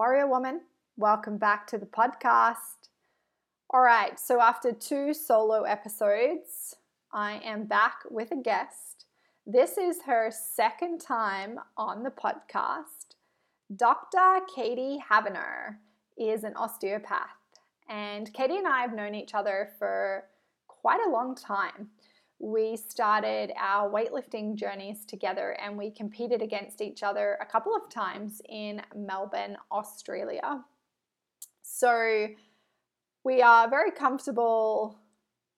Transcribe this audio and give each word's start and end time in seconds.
Warrior 0.00 0.28
Woman, 0.28 0.62
welcome 0.96 1.36
back 1.36 1.66
to 1.66 1.76
the 1.76 1.84
podcast. 1.84 2.88
All 3.68 3.82
right, 3.82 4.18
so 4.18 4.40
after 4.40 4.72
two 4.72 5.12
solo 5.12 5.64
episodes, 5.64 6.74
I 7.12 7.42
am 7.44 7.66
back 7.66 7.96
with 8.10 8.30
a 8.30 8.36
guest. 8.36 9.04
This 9.46 9.76
is 9.76 10.04
her 10.06 10.30
second 10.30 11.02
time 11.02 11.58
on 11.76 12.02
the 12.02 12.10
podcast. 12.10 13.14
Dr. 13.76 14.40
Katie 14.56 15.04
Havener 15.10 15.76
is 16.16 16.44
an 16.44 16.54
osteopath, 16.56 17.36
and 17.86 18.32
Katie 18.32 18.56
and 18.56 18.66
I 18.66 18.80
have 18.80 18.94
known 18.94 19.14
each 19.14 19.34
other 19.34 19.68
for 19.78 20.24
quite 20.66 21.06
a 21.06 21.10
long 21.10 21.34
time. 21.34 21.90
We 22.42 22.78
started 22.78 23.52
our 23.60 23.90
weightlifting 23.90 24.54
journeys 24.54 25.04
together 25.04 25.58
and 25.62 25.76
we 25.76 25.90
competed 25.90 26.40
against 26.40 26.80
each 26.80 27.02
other 27.02 27.36
a 27.38 27.44
couple 27.44 27.76
of 27.76 27.90
times 27.90 28.40
in 28.48 28.80
Melbourne, 28.96 29.58
Australia. 29.70 30.64
So 31.60 32.28
we 33.24 33.42
are 33.42 33.68
very 33.68 33.90
comfortable 33.90 34.98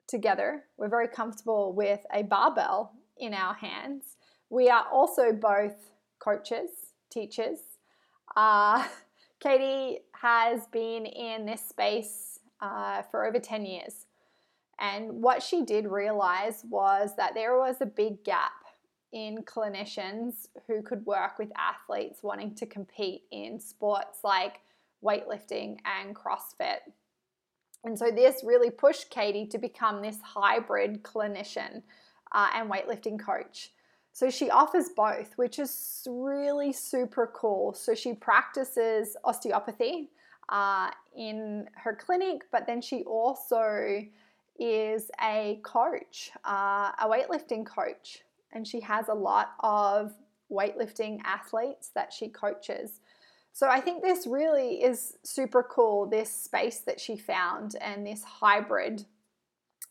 together. 0.08 0.64
We're 0.76 0.88
very 0.88 1.06
comfortable 1.06 1.72
with 1.72 2.00
a 2.12 2.24
barbell 2.24 2.92
in 3.16 3.32
our 3.32 3.54
hands. 3.54 4.16
We 4.50 4.68
are 4.68 4.86
also 4.92 5.32
both 5.32 5.76
coaches, 6.18 6.70
teachers. 7.10 7.60
Uh, 8.36 8.84
Katie 9.40 10.00
has 10.20 10.66
been 10.66 11.06
in 11.06 11.46
this 11.46 11.62
space 11.62 12.40
uh, 12.60 13.02
for 13.02 13.24
over 13.24 13.38
10 13.38 13.66
years. 13.66 14.01
And 14.82 15.22
what 15.22 15.44
she 15.44 15.64
did 15.64 15.86
realize 15.86 16.64
was 16.68 17.14
that 17.16 17.34
there 17.34 17.56
was 17.56 17.76
a 17.80 17.86
big 17.86 18.24
gap 18.24 18.50
in 19.12 19.44
clinicians 19.44 20.48
who 20.66 20.82
could 20.82 21.06
work 21.06 21.38
with 21.38 21.52
athletes 21.56 22.22
wanting 22.22 22.54
to 22.56 22.66
compete 22.66 23.22
in 23.30 23.60
sports 23.60 24.18
like 24.24 24.60
weightlifting 25.04 25.76
and 25.84 26.16
CrossFit. 26.16 26.78
And 27.84 27.96
so 27.96 28.10
this 28.10 28.42
really 28.44 28.70
pushed 28.70 29.08
Katie 29.10 29.46
to 29.46 29.58
become 29.58 30.02
this 30.02 30.18
hybrid 30.20 31.04
clinician 31.04 31.82
uh, 32.32 32.48
and 32.54 32.68
weightlifting 32.68 33.20
coach. 33.20 33.70
So 34.12 34.30
she 34.30 34.50
offers 34.50 34.88
both, 34.96 35.32
which 35.36 35.60
is 35.60 36.06
really 36.10 36.72
super 36.72 37.30
cool. 37.34 37.72
So 37.72 37.94
she 37.94 38.14
practices 38.14 39.16
osteopathy 39.24 40.10
uh, 40.48 40.90
in 41.16 41.68
her 41.76 41.94
clinic, 41.94 42.42
but 42.50 42.66
then 42.66 42.82
she 42.82 43.04
also 43.04 44.02
is 44.58 45.10
a 45.20 45.60
coach, 45.62 46.30
uh, 46.44 46.92
a 46.98 47.08
weightlifting 47.08 47.66
coach, 47.66 48.22
and 48.52 48.66
she 48.66 48.80
has 48.80 49.08
a 49.08 49.14
lot 49.14 49.52
of 49.60 50.12
weightlifting 50.50 51.20
athletes 51.24 51.90
that 51.94 52.12
she 52.12 52.28
coaches. 52.28 53.00
So 53.52 53.68
I 53.68 53.80
think 53.80 54.02
this 54.02 54.26
really 54.26 54.82
is 54.82 55.18
super 55.22 55.62
cool, 55.62 56.06
this 56.06 56.32
space 56.32 56.80
that 56.80 57.00
she 57.00 57.16
found 57.16 57.76
and 57.80 58.06
this 58.06 58.24
hybrid 58.24 59.04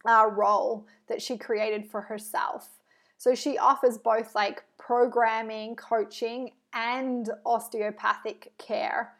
uh, 0.07 0.27
role 0.31 0.87
that 1.07 1.21
she 1.21 1.37
created 1.37 1.85
for 1.85 2.01
herself. 2.01 2.69
So 3.17 3.35
she 3.35 3.59
offers 3.59 3.99
both 3.99 4.33
like 4.33 4.63
programming, 4.79 5.75
coaching, 5.75 6.51
and 6.73 7.29
osteopathic 7.45 8.51
care. 8.57 9.13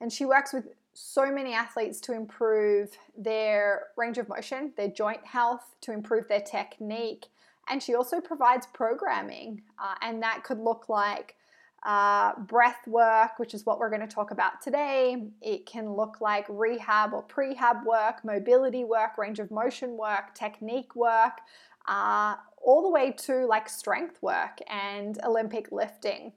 And 0.00 0.12
she 0.12 0.26
works 0.26 0.52
with 0.52 0.66
so 1.00 1.30
many 1.30 1.54
athletes 1.54 2.00
to 2.00 2.12
improve 2.12 2.90
their 3.16 3.86
range 3.96 4.18
of 4.18 4.28
motion, 4.28 4.72
their 4.76 4.88
joint 4.88 5.24
health, 5.24 5.76
to 5.80 5.92
improve 5.92 6.26
their 6.26 6.40
technique. 6.40 7.26
And 7.68 7.80
she 7.80 7.94
also 7.94 8.20
provides 8.20 8.66
programming, 8.66 9.62
uh, 9.78 9.94
and 10.02 10.20
that 10.22 10.42
could 10.42 10.58
look 10.58 10.88
like 10.88 11.36
uh, 11.84 12.32
breath 12.40 12.80
work, 12.88 13.38
which 13.38 13.54
is 13.54 13.64
what 13.64 13.78
we're 13.78 13.90
going 13.90 14.00
to 14.00 14.12
talk 14.12 14.32
about 14.32 14.60
today. 14.60 15.28
It 15.40 15.66
can 15.66 15.92
look 15.92 16.20
like 16.20 16.46
rehab 16.48 17.12
or 17.12 17.22
prehab 17.22 17.84
work, 17.84 18.24
mobility 18.24 18.82
work, 18.82 19.16
range 19.18 19.38
of 19.38 19.52
motion 19.52 19.96
work, 19.96 20.34
technique 20.34 20.96
work, 20.96 21.38
uh, 21.86 22.34
all 22.60 22.82
the 22.82 22.90
way 22.90 23.12
to 23.12 23.46
like 23.46 23.68
strength 23.68 24.20
work 24.20 24.58
and 24.68 25.20
Olympic 25.24 25.70
lifting. 25.70 26.32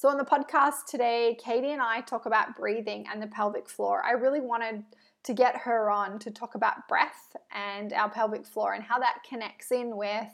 So, 0.00 0.08
on 0.08 0.16
the 0.16 0.24
podcast 0.24 0.86
today, 0.88 1.36
Katie 1.44 1.72
and 1.72 1.82
I 1.82 2.00
talk 2.00 2.24
about 2.24 2.56
breathing 2.56 3.04
and 3.12 3.20
the 3.20 3.26
pelvic 3.26 3.68
floor. 3.68 4.02
I 4.02 4.12
really 4.12 4.40
wanted 4.40 4.82
to 5.24 5.34
get 5.34 5.54
her 5.54 5.90
on 5.90 6.18
to 6.20 6.30
talk 6.30 6.54
about 6.54 6.88
breath 6.88 7.36
and 7.52 7.92
our 7.92 8.08
pelvic 8.08 8.46
floor 8.46 8.72
and 8.72 8.82
how 8.82 8.98
that 8.98 9.18
connects 9.28 9.70
in 9.70 9.94
with 9.94 10.32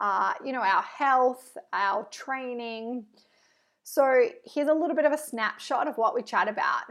uh, 0.00 0.32
you 0.44 0.52
know, 0.52 0.62
our 0.62 0.82
health, 0.82 1.56
our 1.72 2.08
training. 2.10 3.06
So 3.84 4.30
here's 4.44 4.66
a 4.66 4.74
little 4.74 4.96
bit 4.96 5.04
of 5.04 5.12
a 5.12 5.18
snapshot 5.18 5.86
of 5.86 5.96
what 5.96 6.12
we 6.12 6.20
chat 6.20 6.48
about. 6.48 6.82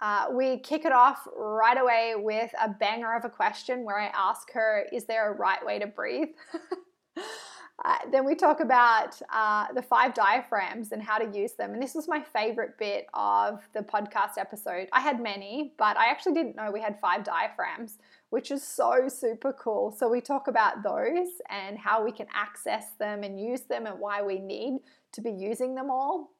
Uh, 0.00 0.32
we 0.32 0.58
kick 0.58 0.84
it 0.84 0.90
off 0.90 1.28
right 1.36 1.80
away 1.80 2.14
with 2.16 2.50
a 2.60 2.70
banger 2.70 3.14
of 3.14 3.24
a 3.24 3.30
question 3.30 3.84
where 3.84 4.00
I 4.00 4.06
ask 4.06 4.50
her, 4.50 4.86
Is 4.92 5.04
there 5.04 5.32
a 5.32 5.36
right 5.36 5.64
way 5.64 5.78
to 5.78 5.86
breathe? 5.86 6.30
uh, 7.84 7.96
then 8.10 8.24
we 8.24 8.34
talk 8.34 8.60
about 8.60 9.20
uh, 9.32 9.66
the 9.74 9.82
five 9.82 10.14
diaphragms 10.14 10.92
and 10.92 11.02
how 11.02 11.18
to 11.18 11.36
use 11.36 11.52
them. 11.54 11.72
And 11.72 11.82
this 11.82 11.94
was 11.94 12.06
my 12.06 12.20
favorite 12.20 12.78
bit 12.78 13.06
of 13.14 13.60
the 13.72 13.80
podcast 13.80 14.38
episode. 14.38 14.88
I 14.92 15.00
had 15.00 15.20
many, 15.20 15.74
but 15.78 15.96
I 15.96 16.06
actually 16.06 16.34
didn't 16.34 16.56
know 16.56 16.70
we 16.70 16.80
had 16.80 17.00
five 17.00 17.24
diaphragms 17.24 17.98
which 18.32 18.50
is 18.50 18.66
so 18.66 19.08
super 19.08 19.52
cool. 19.52 19.92
So, 19.92 20.08
we 20.08 20.22
talk 20.22 20.48
about 20.48 20.82
those 20.82 21.28
and 21.50 21.76
how 21.76 22.02
we 22.02 22.10
can 22.10 22.26
access 22.34 22.92
them 22.98 23.24
and 23.24 23.38
use 23.38 23.60
them 23.60 23.84
and 23.84 24.00
why 24.00 24.22
we 24.22 24.38
need 24.38 24.78
to 25.12 25.20
be 25.20 25.30
using 25.30 25.74
them 25.74 25.90
all. 25.90 26.30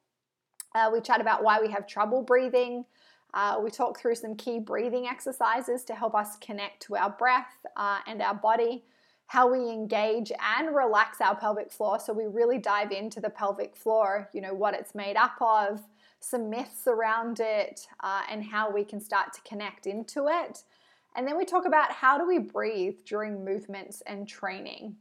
Uh, 0.74 0.88
we 0.90 1.02
chat 1.02 1.20
about 1.20 1.44
why 1.44 1.60
we 1.60 1.70
have 1.70 1.86
trouble 1.86 2.22
breathing. 2.22 2.86
Uh, 3.34 3.60
we 3.62 3.70
talk 3.70 4.00
through 4.00 4.14
some 4.14 4.34
key 4.36 4.58
breathing 4.58 5.06
exercises 5.06 5.84
to 5.84 5.94
help 5.94 6.14
us 6.14 6.36
connect 6.38 6.80
to 6.84 6.96
our 6.96 7.10
breath 7.10 7.52
uh, 7.76 7.98
and 8.06 8.22
our 8.22 8.34
body, 8.34 8.84
how 9.32 9.50
we 9.50 9.70
engage 9.70 10.30
and 10.58 10.76
relax 10.76 11.22
our 11.22 11.34
pelvic 11.34 11.72
floor. 11.72 11.98
So, 11.98 12.12
we 12.12 12.26
really 12.26 12.58
dive 12.58 12.92
into 12.92 13.18
the 13.18 13.30
pelvic 13.30 13.74
floor, 13.74 14.28
you 14.34 14.42
know, 14.42 14.52
what 14.52 14.74
it's 14.74 14.94
made 14.94 15.16
up 15.16 15.40
of, 15.40 15.80
some 16.20 16.50
myths 16.50 16.86
around 16.86 17.40
it, 17.40 17.86
uh, 18.00 18.20
and 18.30 18.44
how 18.44 18.70
we 18.70 18.84
can 18.84 19.00
start 19.00 19.32
to 19.32 19.40
connect 19.40 19.86
into 19.86 20.26
it. 20.28 20.64
And 21.16 21.26
then 21.26 21.38
we 21.38 21.46
talk 21.46 21.64
about 21.64 21.90
how 21.92 22.18
do 22.18 22.28
we 22.28 22.40
breathe 22.40 22.98
during 23.06 23.42
movements 23.42 24.02
and 24.06 24.28
training. 24.28 24.96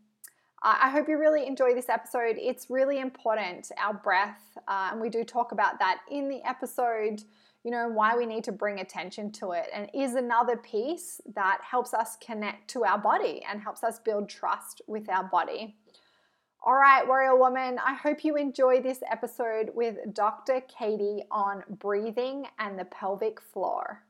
I 0.63 0.89
hope 0.91 1.09
you 1.09 1.17
really 1.17 1.45
enjoy 1.45 1.73
this 1.73 1.89
episode. 1.89 2.37
It's 2.39 2.69
really 2.69 2.99
important, 2.99 3.69
our 3.77 3.95
breath, 3.95 4.57
uh, 4.65 4.89
and 4.91 5.01
we 5.01 5.09
do 5.09 5.25
talk 5.25 5.51
about 5.51 5.77
that 5.79 6.01
in 6.09 6.29
the 6.29 6.41
episode, 6.47 7.23
you 7.63 7.69
know, 7.69 7.87
why 7.87 8.15
we 8.15 8.25
need 8.25 8.43
to 8.45 8.51
bring 8.51 8.79
attention 8.79 9.31
to 9.31 9.51
it, 9.51 9.67
and 9.73 9.87
is 9.93 10.15
another 10.15 10.57
piece 10.57 11.21
that 11.35 11.59
helps 11.61 11.93
us 11.93 12.17
connect 12.17 12.67
to 12.69 12.83
our 12.83 12.97
body 12.97 13.43
and 13.47 13.61
helps 13.61 13.83
us 13.83 13.99
build 13.99 14.27
trust 14.27 14.81
with 14.87 15.07
our 15.09 15.25
body. 15.25 15.75
All 16.63 16.73
right, 16.73 17.07
Warrior 17.07 17.35
Woman, 17.35 17.77
I 17.85 17.93
hope 17.93 18.23
you 18.23 18.35
enjoy 18.35 18.81
this 18.81 18.99
episode 19.11 19.71
with 19.75 19.97
Dr. 20.13 20.61
Katie 20.61 21.23
on 21.29 21.63
breathing 21.69 22.47
and 22.57 22.79
the 22.79 22.85
pelvic 22.85 23.39
floor. 23.39 24.03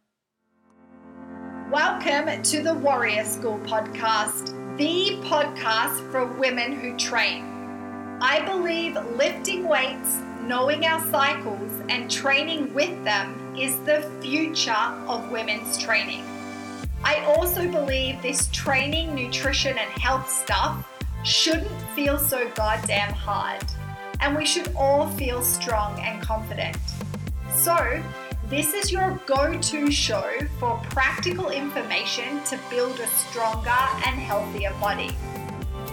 Welcome 1.69 2.41
to 2.43 2.61
the 2.61 2.73
Warrior 2.73 3.25
School 3.25 3.59
podcast, 3.59 4.47
the 4.77 5.17
podcast 5.27 6.09
for 6.11 6.25
women 6.25 6.73
who 6.73 6.97
train. 6.97 7.43
I 8.21 8.45
believe 8.45 8.95
lifting 9.15 9.67
weights, 9.67 10.19
knowing 10.43 10.85
our 10.85 11.01
cycles, 11.09 11.71
and 11.89 12.11
training 12.11 12.73
with 12.73 13.03
them 13.03 13.40
is 13.57 13.77
the 13.79 14.09
future 14.21 14.71
of 15.07 15.29
women's 15.31 15.77
training. 15.77 16.25
I 17.03 17.19
also 17.25 17.69
believe 17.69 18.21
this 18.21 18.47
training, 18.51 19.15
nutrition, 19.15 19.77
and 19.77 19.89
health 20.01 20.29
stuff 20.29 20.87
shouldn't 21.23 21.81
feel 21.95 22.17
so 22.17 22.49
goddamn 22.55 23.13
hard, 23.13 23.63
and 24.19 24.35
we 24.37 24.45
should 24.45 24.71
all 24.75 25.07
feel 25.11 25.41
strong 25.41 25.99
and 25.99 26.21
confident. 26.21 26.77
So, 27.55 28.01
this 28.47 28.73
is 28.73 28.91
your 28.91 29.19
go 29.25 29.57
to 29.57 29.91
show 29.91 30.29
for 30.59 30.77
practical 30.89 31.49
information 31.49 32.43
to 32.45 32.59
build 32.69 32.99
a 32.99 33.07
stronger 33.07 33.69
and 34.05 34.19
healthier 34.19 34.73
body. 34.79 35.15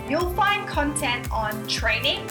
You'll 0.09 0.32
find 0.35 0.67
content 0.67 1.31
on 1.31 1.67
training, 1.69 2.29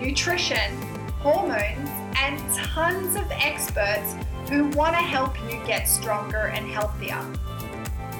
nutrition, 0.00 0.76
hormones, 1.20 1.88
and 2.16 2.38
tons 2.54 3.16
of 3.16 3.30
experts 3.30 4.14
who 4.48 4.68
want 4.70 4.94
to 4.94 5.02
help 5.02 5.40
you 5.42 5.60
get 5.66 5.84
stronger 5.84 6.46
and 6.48 6.66
healthier. 6.66 7.24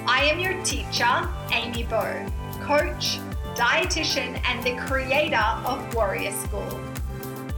I 0.07 0.25
am 0.25 0.39
your 0.39 0.63
teacher, 0.65 1.29
Amy 1.53 1.85
Bow, 1.85 2.27
coach, 2.63 3.19
dietitian, 3.55 4.41
and 4.45 4.63
the 4.65 4.77
creator 4.87 5.45
of 5.65 5.95
Warrior 5.95 6.33
School. 6.33 6.81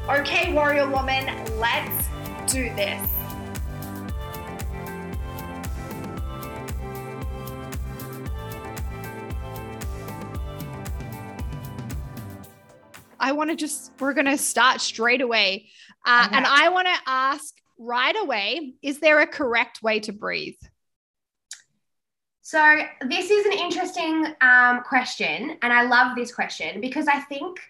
Okay, 0.08 0.52
Warrior 0.52 0.88
Woman, 0.90 1.26
let's 1.58 2.08
do 2.52 2.64
this. 2.74 3.08
I 13.20 13.30
want 13.30 13.50
to 13.50 13.56
just, 13.56 13.92
we're 14.00 14.14
going 14.14 14.26
to 14.26 14.36
start 14.36 14.80
straight 14.80 15.20
away. 15.20 15.68
Uh, 16.04 16.24
okay. 16.26 16.36
And 16.36 16.46
I 16.46 16.68
want 16.68 16.88
to 16.88 17.00
ask 17.06 17.54
right 17.78 18.14
away, 18.20 18.74
is 18.82 19.00
there 19.00 19.20
a 19.20 19.26
correct 19.26 19.82
way 19.82 20.00
to 20.00 20.12
breathe? 20.12 20.58
So, 22.42 22.82
this 23.08 23.30
is 23.30 23.46
an 23.46 23.52
interesting 23.52 24.34
um, 24.40 24.82
question. 24.82 25.56
And 25.62 25.72
I 25.72 25.82
love 25.84 26.16
this 26.16 26.34
question 26.34 26.80
because 26.80 27.06
I 27.06 27.20
think 27.20 27.60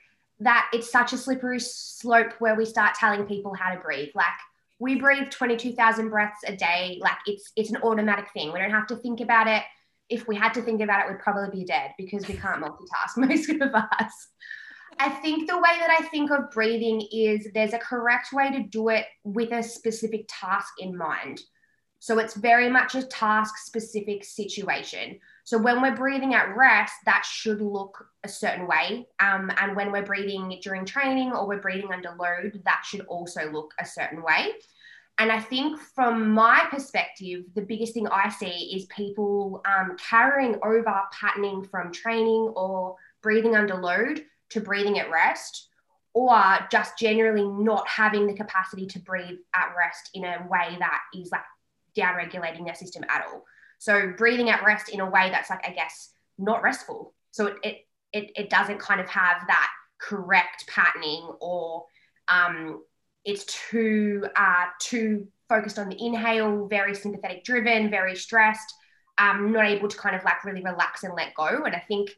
that 0.41 0.69
it's 0.73 0.91
such 0.91 1.13
a 1.13 1.19
slippery 1.19 1.61
slope 1.61 2.33
where 2.39 2.55
we 2.55 2.65
start 2.65 2.95
telling 2.95 3.25
people 3.27 3.55
how 3.55 3.75
to 3.75 3.81
breathe. 3.81 4.09
Like, 4.15 4.27
we 4.79 4.97
breathe 4.97 5.31
22,000 5.31 6.09
breaths 6.09 6.41
a 6.47 6.57
day. 6.57 6.99
Like, 7.01 7.19
it's, 7.27 7.53
it's 7.55 7.71
an 7.71 7.77
automatic 7.83 8.33
thing. 8.33 8.53
We 8.53 8.59
don't 8.59 8.71
have 8.71 8.89
to 8.89 8.97
think 8.97 9.21
about 9.21 9.47
it. 9.47 9.63
If 10.09 10.27
we 10.27 10.35
had 10.35 10.55
to 10.55 10.63
think 10.63 10.81
about 10.81 11.07
it, 11.07 11.13
we'd 11.13 11.21
probably 11.21 11.61
be 11.61 11.65
dead 11.65 11.93
because 11.97 12.27
we 12.27 12.35
can't 12.35 12.63
multitask, 12.63 13.17
most 13.17 13.51
of 13.51 13.75
us. 13.75 14.29
I 15.03 15.09
think 15.09 15.49
the 15.49 15.57
way 15.57 15.77
that 15.81 15.91
I 15.99 16.05
think 16.05 16.31
of 16.31 16.53
breathing 16.53 17.05
is 17.11 17.49
there's 17.55 17.73
a 17.73 17.79
correct 17.79 18.33
way 18.33 18.53
to 18.53 18.63
do 18.63 18.89
it 18.89 19.05
with 19.25 19.51
a 19.51 19.61
specific 19.61 20.27
task 20.29 20.75
in 20.79 20.97
mind. 20.97 21.41
So 21.99 22.21
it's 22.21 22.35
very 22.35 22.71
much 22.71 22.95
a 22.95 23.03
task 23.03 23.59
specific 23.59 24.23
situation. 24.23 25.19
So 25.43 25.59
when 25.59 25.83
we're 25.83 25.97
breathing 25.97 26.35
at 26.35 26.57
rest, 26.57 26.95
that 27.07 27.25
should 27.29 27.61
look 27.61 28.07
a 28.23 28.29
certain 28.29 28.69
way. 28.69 29.09
Um, 29.19 29.51
and 29.61 29.75
when 29.75 29.91
we're 29.91 30.05
breathing 30.05 30.57
during 30.63 30.85
training 30.85 31.33
or 31.33 31.49
we're 31.49 31.61
breathing 31.61 31.93
under 31.93 32.15
load, 32.17 32.63
that 32.65 32.83
should 32.87 33.01
also 33.07 33.51
look 33.51 33.75
a 33.81 33.85
certain 33.85 34.23
way. 34.23 34.53
And 35.19 35.33
I 35.33 35.41
think 35.41 35.81
from 35.81 36.31
my 36.31 36.65
perspective, 36.71 37.43
the 37.57 37.63
biggest 37.63 37.95
thing 37.95 38.07
I 38.07 38.29
see 38.29 38.73
is 38.77 38.87
people 38.87 39.63
um, 39.67 39.97
carrying 39.99 40.61
over 40.65 40.95
patterning 41.13 41.65
from 41.65 41.93
training 41.93 42.53
or 42.55 42.95
breathing 43.21 43.57
under 43.57 43.75
load 43.75 44.23
to 44.53 44.61
breathing 44.61 44.99
at 44.99 45.11
rest 45.11 45.69
or 46.15 46.41
just 46.71 46.99
generally 46.99 47.47
not 47.47 47.89
having 47.89 48.27
the 48.27 48.35
capacity 48.35 48.87
to 48.87 48.99
breathe 49.01 49.39
at 49.55 49.73
rest 49.77 50.11
in 50.15 50.25
a 50.25 50.47
way 50.49 50.77
that 50.79 51.01
is 51.15 51.31
like 51.33 51.43
down 51.95 52.17
regulating 52.17 52.65
their 52.65 52.75
system 52.75 53.05
at 53.09 53.25
all. 53.27 53.45
So 53.79 54.13
breathing 54.17 54.51
at 54.51 54.65
rest 54.65 54.91
in 54.91 55.01
a 55.01 55.09
way 55.09 55.31
that's 55.31 55.51
like, 55.51 55.67
I 55.67 55.73
guess, 55.73 56.11
not 56.39 56.63
restful. 56.63 57.15
So 57.31 57.47
it 57.47 57.57
it 57.63 57.77
it, 58.13 58.31
it 58.37 58.51
doesn't 58.51 58.79
kind 58.79 59.01
of 59.01 59.09
have 59.09 59.39
that 59.47 59.71
correct 59.99 60.67
patterning 60.69 61.31
or 61.41 61.85
um, 62.29 62.83
it's 63.25 63.45
too 63.47 64.27
uh, 64.37 64.67
too 64.81 65.27
focused 65.49 65.79
on 65.79 65.89
the 65.89 65.97
inhale, 65.99 66.67
very 66.69 66.95
sympathetic 66.95 67.45
driven, 67.45 67.91
very 67.91 68.17
stressed, 68.17 68.75
um, 69.19 69.53
not 69.53 69.67
able 69.67 69.89
to 69.89 69.97
kind 69.97 70.17
of 70.17 70.25
like 70.25 70.45
really 70.45 70.63
relax 70.63 71.05
and 71.05 71.15
let 71.15 71.35
go. 71.35 71.63
And 71.65 71.75
I 71.75 71.83
think 71.89 72.11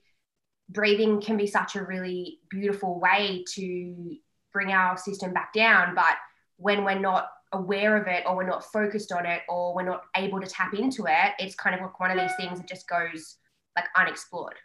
breathing 0.69 1.20
can 1.20 1.37
be 1.37 1.46
such 1.46 1.76
a 1.76 1.84
really 1.84 2.38
beautiful 2.49 2.99
way 3.00 3.44
to 3.55 4.16
bring 4.52 4.72
our 4.72 4.96
system 4.96 5.32
back 5.32 5.52
down. 5.52 5.94
But 5.94 6.16
when 6.56 6.84
we're 6.84 6.99
not 6.99 7.28
aware 7.52 7.96
of 7.96 8.06
it 8.06 8.25
or 8.26 8.37
we're 8.37 8.46
not 8.46 8.64
focused 8.72 9.12
on 9.12 9.26
it 9.26 9.43
or 9.49 9.75
we're 9.75 9.84
not 9.84 10.02
able 10.16 10.40
to 10.40 10.46
tap 10.46 10.75
into 10.75 11.06
it, 11.06 11.32
it's 11.38 11.55
kind 11.55 11.75
of 11.75 11.82
like 11.82 11.99
one 12.00 12.11
of 12.11 12.19
these 12.19 12.37
things 12.37 12.58
that 12.58 12.69
just 12.69 12.88
goes 12.88 13.37
like 13.76 13.87
unexplored. 13.96 14.56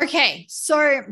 Okay. 0.00 0.46
So 0.48 1.02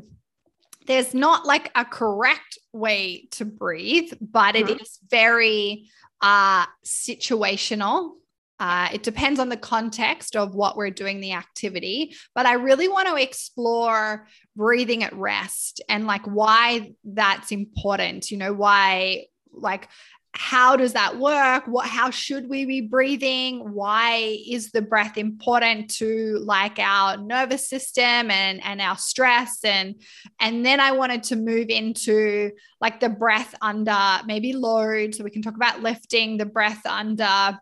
there's 0.86 1.14
not 1.14 1.46
like 1.46 1.70
a 1.74 1.84
correct 1.84 2.58
way 2.72 3.28
to 3.32 3.44
breathe, 3.44 4.12
but 4.20 4.56
it 4.56 4.66
mm-hmm. 4.66 4.82
is 4.82 4.98
very 5.08 5.88
uh, 6.20 6.66
situational 6.84 8.12
uh, 8.60 8.88
it 8.92 9.02
depends 9.02 9.40
on 9.40 9.48
the 9.48 9.56
context 9.56 10.36
of 10.36 10.54
what 10.54 10.76
we're 10.76 10.90
doing 10.90 11.20
the 11.20 11.32
activity, 11.32 12.14
but 12.34 12.46
I 12.46 12.54
really 12.54 12.88
want 12.88 13.08
to 13.08 13.16
explore 13.16 14.28
breathing 14.54 15.02
at 15.02 15.12
rest 15.14 15.82
and 15.88 16.06
like 16.06 16.24
why 16.26 16.92
that's 17.04 17.50
important. 17.50 18.30
You 18.30 18.38
know, 18.38 18.52
why, 18.52 19.26
like, 19.52 19.88
how 20.36 20.76
does 20.76 20.94
that 20.94 21.16
work? 21.18 21.64
What 21.66 21.86
how 21.86 22.10
should 22.10 22.48
we 22.48 22.64
be 22.64 22.80
breathing? 22.80 23.72
Why 23.72 24.38
is 24.48 24.72
the 24.72 24.82
breath 24.82 25.16
important 25.16 25.90
to 25.96 26.38
like 26.42 26.80
our 26.80 27.16
nervous 27.16 27.68
system 27.68 28.30
and 28.30 28.60
and 28.64 28.80
our 28.80 28.96
stress? 28.96 29.60
And 29.62 29.94
and 30.40 30.66
then 30.66 30.80
i 30.80 30.90
wanted 30.90 31.22
to 31.24 31.36
move 31.36 31.68
into 31.68 32.50
like 32.80 32.98
the 32.98 33.08
breath 33.08 33.54
under 33.62 33.96
maybe 34.26 34.52
load 34.52 35.14
so 35.14 35.22
we 35.22 35.30
can 35.30 35.42
talk 35.42 35.54
about 35.54 35.82
lifting 35.82 36.36
the 36.36 36.46
breath 36.46 36.84
under 36.84 37.56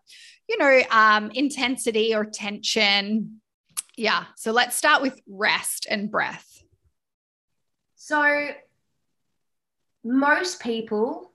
you 0.53 0.59
know, 0.59 0.83
um, 0.91 1.31
intensity 1.31 2.15
or 2.15 2.27
tension. 2.27 3.41
Yeah. 3.97 4.25
So 4.37 4.53
let's 4.53 4.77
start 4.77 5.01
with 5.01 5.19
rest 5.27 5.87
and 5.89 6.11
breath. 6.11 6.63
So 7.97 8.51
most 10.05 10.61
people 10.61 11.33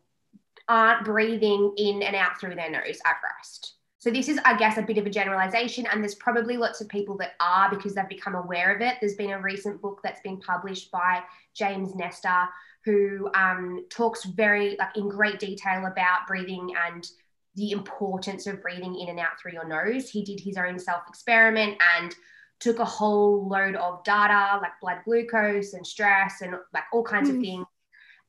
aren't 0.67 1.03
breathing 1.03 1.73
in 1.77 2.03
and 2.03 2.15
out 2.15 2.39
through 2.39 2.53
their 2.53 2.69
nose 2.69 2.99
at 3.05 3.15
rest. 3.23 3.73
So 3.97 4.11
this 4.11 4.29
is, 4.29 4.39
I 4.45 4.55
guess, 4.55 4.77
a 4.77 4.83
bit 4.83 4.99
of 4.99 5.07
a 5.07 5.09
generalization, 5.09 5.87
and 5.87 6.03
there's 6.03 6.15
probably 6.15 6.55
lots 6.55 6.81
of 6.81 6.87
people 6.87 7.17
that 7.17 7.31
are 7.39 7.71
because 7.71 7.95
they've 7.95 8.07
become 8.07 8.35
aware 8.35 8.75
of 8.75 8.81
it. 8.81 8.97
There's 8.99 9.15
been 9.15 9.31
a 9.31 9.41
recent 9.41 9.81
book 9.81 10.01
that's 10.03 10.21
been 10.21 10.39
published 10.39 10.91
by 10.91 11.23
James 11.55 11.95
Nestor, 11.95 12.47
who 12.85 13.31
um, 13.33 13.85
talks 13.89 14.25
very, 14.25 14.75
like, 14.77 14.95
in 14.95 15.09
great 15.09 15.39
detail 15.39 15.87
about 15.87 16.27
breathing 16.27 16.73
and 16.87 17.09
the 17.57 17.71
importance 17.71 18.45
of 18.47 18.61
breathing 18.61 18.97
in 18.99 19.09
and 19.09 19.19
out 19.19 19.39
through 19.41 19.53
your 19.53 19.67
nose. 19.67 20.09
He 20.09 20.23
did 20.23 20.39
his 20.39 20.57
own 20.57 20.79
self 20.79 21.01
experiment 21.09 21.77
and 21.97 22.15
took 22.59 22.79
a 22.79 22.85
whole 22.85 23.47
load 23.47 23.75
of 23.75 24.03
data 24.03 24.59
like 24.61 24.79
blood 24.81 24.99
glucose 25.05 25.73
and 25.73 25.85
stress 25.85 26.41
and 26.41 26.55
like 26.73 26.83
all 26.93 27.03
kinds 27.03 27.29
mm. 27.29 27.35
of 27.35 27.41
things. 27.41 27.65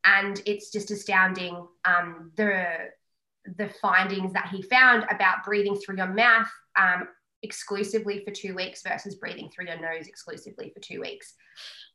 And 0.04 0.42
it's 0.46 0.70
just 0.70 0.90
astounding 0.90 1.66
um, 1.84 2.32
the 2.36 2.66
the 3.56 3.68
findings 3.80 4.32
that 4.32 4.48
he 4.48 4.62
found 4.62 5.04
about 5.10 5.44
breathing 5.44 5.76
through 5.76 5.96
your 5.96 6.12
mouth 6.12 6.50
um, 6.78 7.08
exclusively 7.42 8.22
for 8.24 8.30
two 8.30 8.54
weeks 8.54 8.82
versus 8.82 9.14
breathing 9.14 9.50
through 9.50 9.66
your 9.66 9.80
nose 9.80 10.06
exclusively 10.06 10.70
for 10.74 10.80
two 10.80 11.00
weeks. 11.00 11.34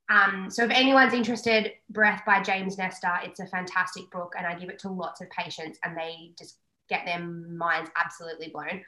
Um, 0.09 0.49
so 0.49 0.63
if 0.63 0.71
anyone's 0.71 1.13
interested, 1.13 1.73
Breath 1.89 2.23
by 2.25 2.41
James 2.41 2.77
Nestor, 2.77 3.19
it's 3.23 3.39
a 3.39 3.47
fantastic 3.47 4.09
book, 4.11 4.33
and 4.37 4.45
I 4.45 4.55
give 4.55 4.69
it 4.69 4.79
to 4.79 4.89
lots 4.89 5.21
of 5.21 5.29
patients, 5.29 5.79
and 5.83 5.95
they 5.95 6.31
just 6.37 6.57
get 6.89 7.05
their 7.05 7.19
minds 7.19 7.89
absolutely 7.95 8.49
blown. 8.49 8.83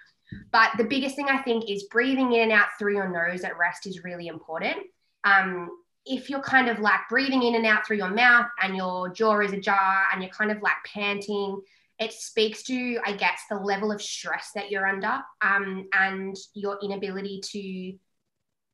But 0.51 0.71
the 0.77 0.83
biggest 0.83 1.15
thing 1.15 1.27
I 1.29 1.41
think 1.41 1.69
is 1.69 1.83
breathing 1.83 2.33
in 2.33 2.43
and 2.43 2.51
out 2.51 2.67
through 2.77 2.95
your 2.95 3.09
nose 3.09 3.43
at 3.43 3.57
rest 3.57 3.85
is 3.87 4.03
really 4.03 4.27
important. 4.27 4.77
Um, 5.23 5.69
if 6.05 6.29
you're 6.29 6.41
kind 6.41 6.69
of 6.69 6.79
like 6.79 6.99
breathing 7.09 7.43
in 7.43 7.55
and 7.55 7.65
out 7.65 7.85
through 7.85 7.97
your 7.97 8.09
mouth 8.09 8.47
and 8.61 8.75
your 8.75 9.09
jaw 9.09 9.39
is 9.39 9.53
ajar 9.53 10.05
and 10.11 10.21
you're 10.21 10.31
kind 10.31 10.51
of 10.51 10.61
like 10.61 10.75
panting, 10.85 11.61
it 11.99 12.11
speaks 12.11 12.63
to, 12.63 12.99
I 13.05 13.13
guess, 13.13 13.41
the 13.49 13.55
level 13.55 13.91
of 13.91 14.01
stress 14.01 14.51
that 14.53 14.69
you're 14.69 14.87
under 14.87 15.19
um, 15.41 15.87
and 15.93 16.35
your 16.53 16.77
inability 16.83 17.41
to 17.51 17.97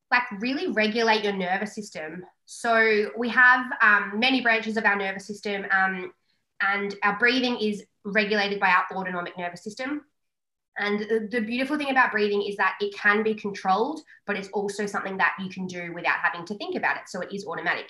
like 0.10 0.41
really 0.41 0.67
regulate 0.67 1.24
your 1.24 1.34
nervous 1.34 1.74
system. 1.75 2.24
So 2.46 3.12
we 3.17 3.29
have 3.29 3.65
um, 3.81 4.19
many 4.19 4.41
branches 4.41 4.75
of 4.75 4.84
our 4.84 4.98
nervous 4.98 5.25
system, 5.25 5.65
um, 5.72 6.12
and 6.70 6.96
our 7.03 7.18
breathing 7.18 7.58
is 7.60 7.84
regulated 8.03 8.60
by 8.60 8.70
our 8.70 8.86
autonomic 8.98 9.38
nervous 9.38 9.63
system. 9.63 10.01
And 10.77 11.30
the 11.32 11.41
beautiful 11.41 11.77
thing 11.77 11.91
about 11.91 12.12
breathing 12.12 12.41
is 12.44 12.56
that 12.56 12.75
it 12.80 12.96
can 12.96 13.24
be 13.24 13.34
controlled, 13.34 14.00
but 14.25 14.38
it's 14.38 14.48
also 14.50 14.86
something 14.86 15.18
that 15.18 15.34
you 15.39 15.50
can 15.50 15.68
do 15.68 15.94
without 15.94 16.18
having 16.24 16.46
to 16.46 16.56
think 16.56 16.75
about 16.75 16.96
it. 16.96 17.03
So 17.08 17.20
it 17.22 17.34
is 17.34 17.46
automatic. 17.46 17.89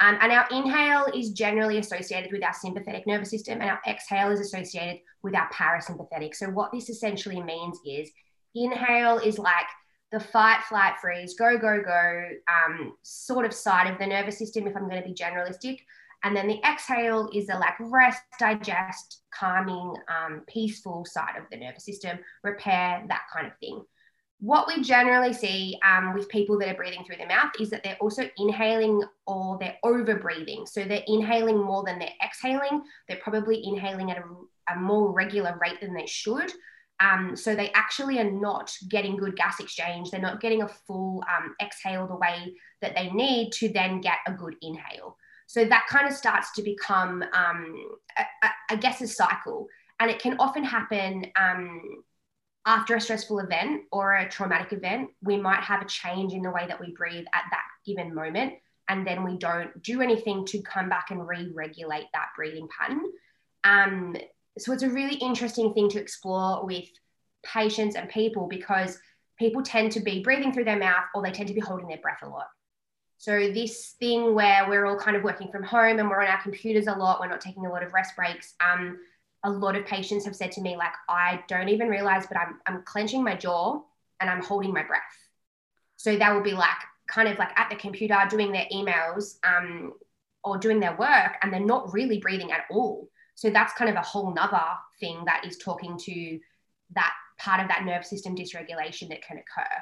Um, 0.00 0.18
and 0.20 0.32
our 0.32 0.46
inhale 0.50 1.06
is 1.14 1.30
generally 1.30 1.78
associated 1.78 2.32
with 2.32 2.42
our 2.42 2.54
sympathetic 2.54 3.06
nervous 3.06 3.30
system, 3.30 3.60
and 3.60 3.70
our 3.70 3.80
exhale 3.86 4.30
is 4.30 4.40
associated 4.40 5.00
with 5.22 5.34
our 5.36 5.48
parasympathetic. 5.50 6.34
So, 6.34 6.48
what 6.48 6.72
this 6.72 6.88
essentially 6.88 7.42
means 7.42 7.78
is 7.86 8.10
inhale 8.54 9.18
is 9.18 9.38
like 9.38 9.66
the 10.10 10.18
fight, 10.18 10.62
flight, 10.68 10.94
freeze, 11.00 11.34
go, 11.34 11.56
go, 11.56 11.82
go 11.82 12.24
um, 12.48 12.94
sort 13.02 13.46
of 13.46 13.52
side 13.52 13.90
of 13.92 13.98
the 13.98 14.06
nervous 14.06 14.38
system, 14.38 14.66
if 14.66 14.76
I'm 14.76 14.88
going 14.88 15.02
to 15.02 15.08
be 15.08 15.14
generalistic. 15.14 15.80
And 16.24 16.36
then 16.36 16.46
the 16.46 16.60
exhale 16.64 17.28
is 17.34 17.48
a 17.48 17.58
like 17.58 17.74
rest, 17.80 18.22
digest, 18.38 19.22
calming, 19.34 19.94
um, 20.08 20.42
peaceful 20.46 21.04
side 21.04 21.36
of 21.36 21.44
the 21.50 21.56
nervous 21.56 21.84
system, 21.84 22.18
repair, 22.44 23.04
that 23.08 23.22
kind 23.32 23.46
of 23.46 23.56
thing. 23.58 23.82
What 24.38 24.66
we 24.66 24.82
generally 24.82 25.32
see 25.32 25.78
um, 25.86 26.14
with 26.14 26.28
people 26.28 26.58
that 26.58 26.68
are 26.68 26.74
breathing 26.74 27.04
through 27.04 27.16
their 27.16 27.28
mouth 27.28 27.52
is 27.60 27.70
that 27.70 27.84
they're 27.84 27.98
also 28.00 28.28
inhaling 28.36 29.02
or 29.26 29.56
they're 29.58 29.78
over 29.84 30.16
breathing. 30.16 30.66
So 30.66 30.84
they're 30.84 31.04
inhaling 31.06 31.58
more 31.58 31.84
than 31.84 31.98
they're 31.98 32.08
exhaling. 32.24 32.82
They're 33.08 33.20
probably 33.22 33.62
inhaling 33.64 34.10
at 34.10 34.18
a, 34.18 34.72
a 34.72 34.78
more 34.78 35.12
regular 35.12 35.56
rate 35.60 35.80
than 35.80 35.94
they 35.94 36.06
should. 36.06 36.52
Um, 36.98 37.36
so 37.36 37.54
they 37.54 37.70
actually 37.72 38.18
are 38.20 38.30
not 38.30 38.72
getting 38.88 39.16
good 39.16 39.36
gas 39.36 39.58
exchange. 39.60 40.10
They're 40.10 40.20
not 40.20 40.40
getting 40.40 40.62
a 40.62 40.68
full 40.68 41.22
um, 41.36 41.54
exhale 41.60 42.06
the 42.06 42.16
way 42.16 42.54
that 42.80 42.94
they 42.94 43.10
need 43.10 43.52
to 43.54 43.68
then 43.68 44.00
get 44.00 44.18
a 44.26 44.32
good 44.32 44.56
inhale. 44.62 45.16
So 45.46 45.64
that 45.64 45.86
kind 45.88 46.08
of 46.08 46.14
starts 46.14 46.52
to 46.52 46.62
become, 46.62 47.22
um, 47.32 47.90
a, 48.18 48.48
I 48.70 48.76
guess, 48.76 49.00
a 49.00 49.06
cycle. 49.06 49.66
And 50.00 50.10
it 50.10 50.18
can 50.18 50.36
often 50.38 50.64
happen 50.64 51.26
um, 51.36 52.02
after 52.66 52.96
a 52.96 53.00
stressful 53.00 53.40
event 53.40 53.82
or 53.92 54.14
a 54.14 54.28
traumatic 54.28 54.72
event. 54.72 55.10
We 55.22 55.36
might 55.36 55.62
have 55.62 55.82
a 55.82 55.86
change 55.86 56.32
in 56.32 56.42
the 56.42 56.50
way 56.50 56.66
that 56.66 56.80
we 56.80 56.94
breathe 56.96 57.26
at 57.34 57.44
that 57.50 57.64
given 57.86 58.14
moment. 58.14 58.54
And 58.88 59.06
then 59.06 59.24
we 59.24 59.38
don't 59.38 59.82
do 59.82 60.02
anything 60.02 60.44
to 60.46 60.62
come 60.62 60.88
back 60.88 61.10
and 61.10 61.26
re 61.26 61.50
regulate 61.54 62.06
that 62.12 62.28
breathing 62.36 62.68
pattern. 62.76 63.02
Um, 63.64 64.16
so 64.58 64.72
it's 64.72 64.82
a 64.82 64.90
really 64.90 65.14
interesting 65.14 65.72
thing 65.72 65.88
to 65.90 66.00
explore 66.00 66.66
with 66.66 66.84
patients 67.44 67.96
and 67.96 68.08
people 68.08 68.48
because 68.48 68.98
people 69.38 69.62
tend 69.62 69.92
to 69.92 70.00
be 70.00 70.22
breathing 70.22 70.52
through 70.52 70.64
their 70.64 70.78
mouth 70.78 71.04
or 71.14 71.22
they 71.22 71.30
tend 71.30 71.48
to 71.48 71.54
be 71.54 71.60
holding 71.60 71.88
their 71.88 71.98
breath 71.98 72.20
a 72.22 72.28
lot. 72.28 72.46
So 73.22 73.52
this 73.52 73.94
thing 74.00 74.34
where 74.34 74.68
we're 74.68 74.84
all 74.84 74.98
kind 74.98 75.16
of 75.16 75.22
working 75.22 75.46
from 75.52 75.62
home 75.62 76.00
and 76.00 76.10
we're 76.10 76.22
on 76.22 76.26
our 76.26 76.42
computers 76.42 76.88
a 76.88 76.92
lot, 76.92 77.20
we're 77.20 77.28
not 77.28 77.40
taking 77.40 77.64
a 77.64 77.70
lot 77.70 77.84
of 77.84 77.92
rest 77.92 78.16
breaks. 78.16 78.54
Um, 78.60 78.98
a 79.44 79.48
lot 79.48 79.76
of 79.76 79.86
patients 79.86 80.24
have 80.24 80.34
said 80.34 80.50
to 80.50 80.60
me 80.60 80.76
like, 80.76 80.90
I 81.08 81.44
don't 81.46 81.68
even 81.68 81.86
realize, 81.86 82.26
but 82.26 82.36
I'm 82.36 82.58
I'm 82.66 82.82
clenching 82.82 83.22
my 83.22 83.36
jaw 83.36 83.80
and 84.20 84.28
I'm 84.28 84.42
holding 84.42 84.72
my 84.72 84.82
breath. 84.82 85.00
So 85.98 86.16
that 86.16 86.34
will 86.34 86.42
be 86.42 86.50
like 86.50 86.70
kind 87.06 87.28
of 87.28 87.38
like 87.38 87.56
at 87.56 87.70
the 87.70 87.76
computer 87.76 88.18
doing 88.28 88.50
their 88.50 88.66
emails 88.72 89.36
um, 89.44 89.92
or 90.42 90.58
doing 90.58 90.80
their 90.80 90.96
work, 90.96 91.36
and 91.42 91.52
they're 91.52 91.60
not 91.60 91.92
really 91.92 92.18
breathing 92.18 92.50
at 92.50 92.64
all. 92.72 93.08
So 93.36 93.50
that's 93.50 93.72
kind 93.74 93.88
of 93.88 93.94
a 93.94 94.02
whole 94.02 94.34
nother 94.34 94.66
thing 94.98 95.22
that 95.26 95.44
is 95.46 95.58
talking 95.58 95.96
to 95.96 96.40
that 96.96 97.12
part 97.38 97.60
of 97.60 97.68
that 97.68 97.84
nervous 97.84 98.10
system 98.10 98.34
dysregulation 98.34 99.10
that 99.10 99.22
can 99.22 99.36
occur. 99.36 99.76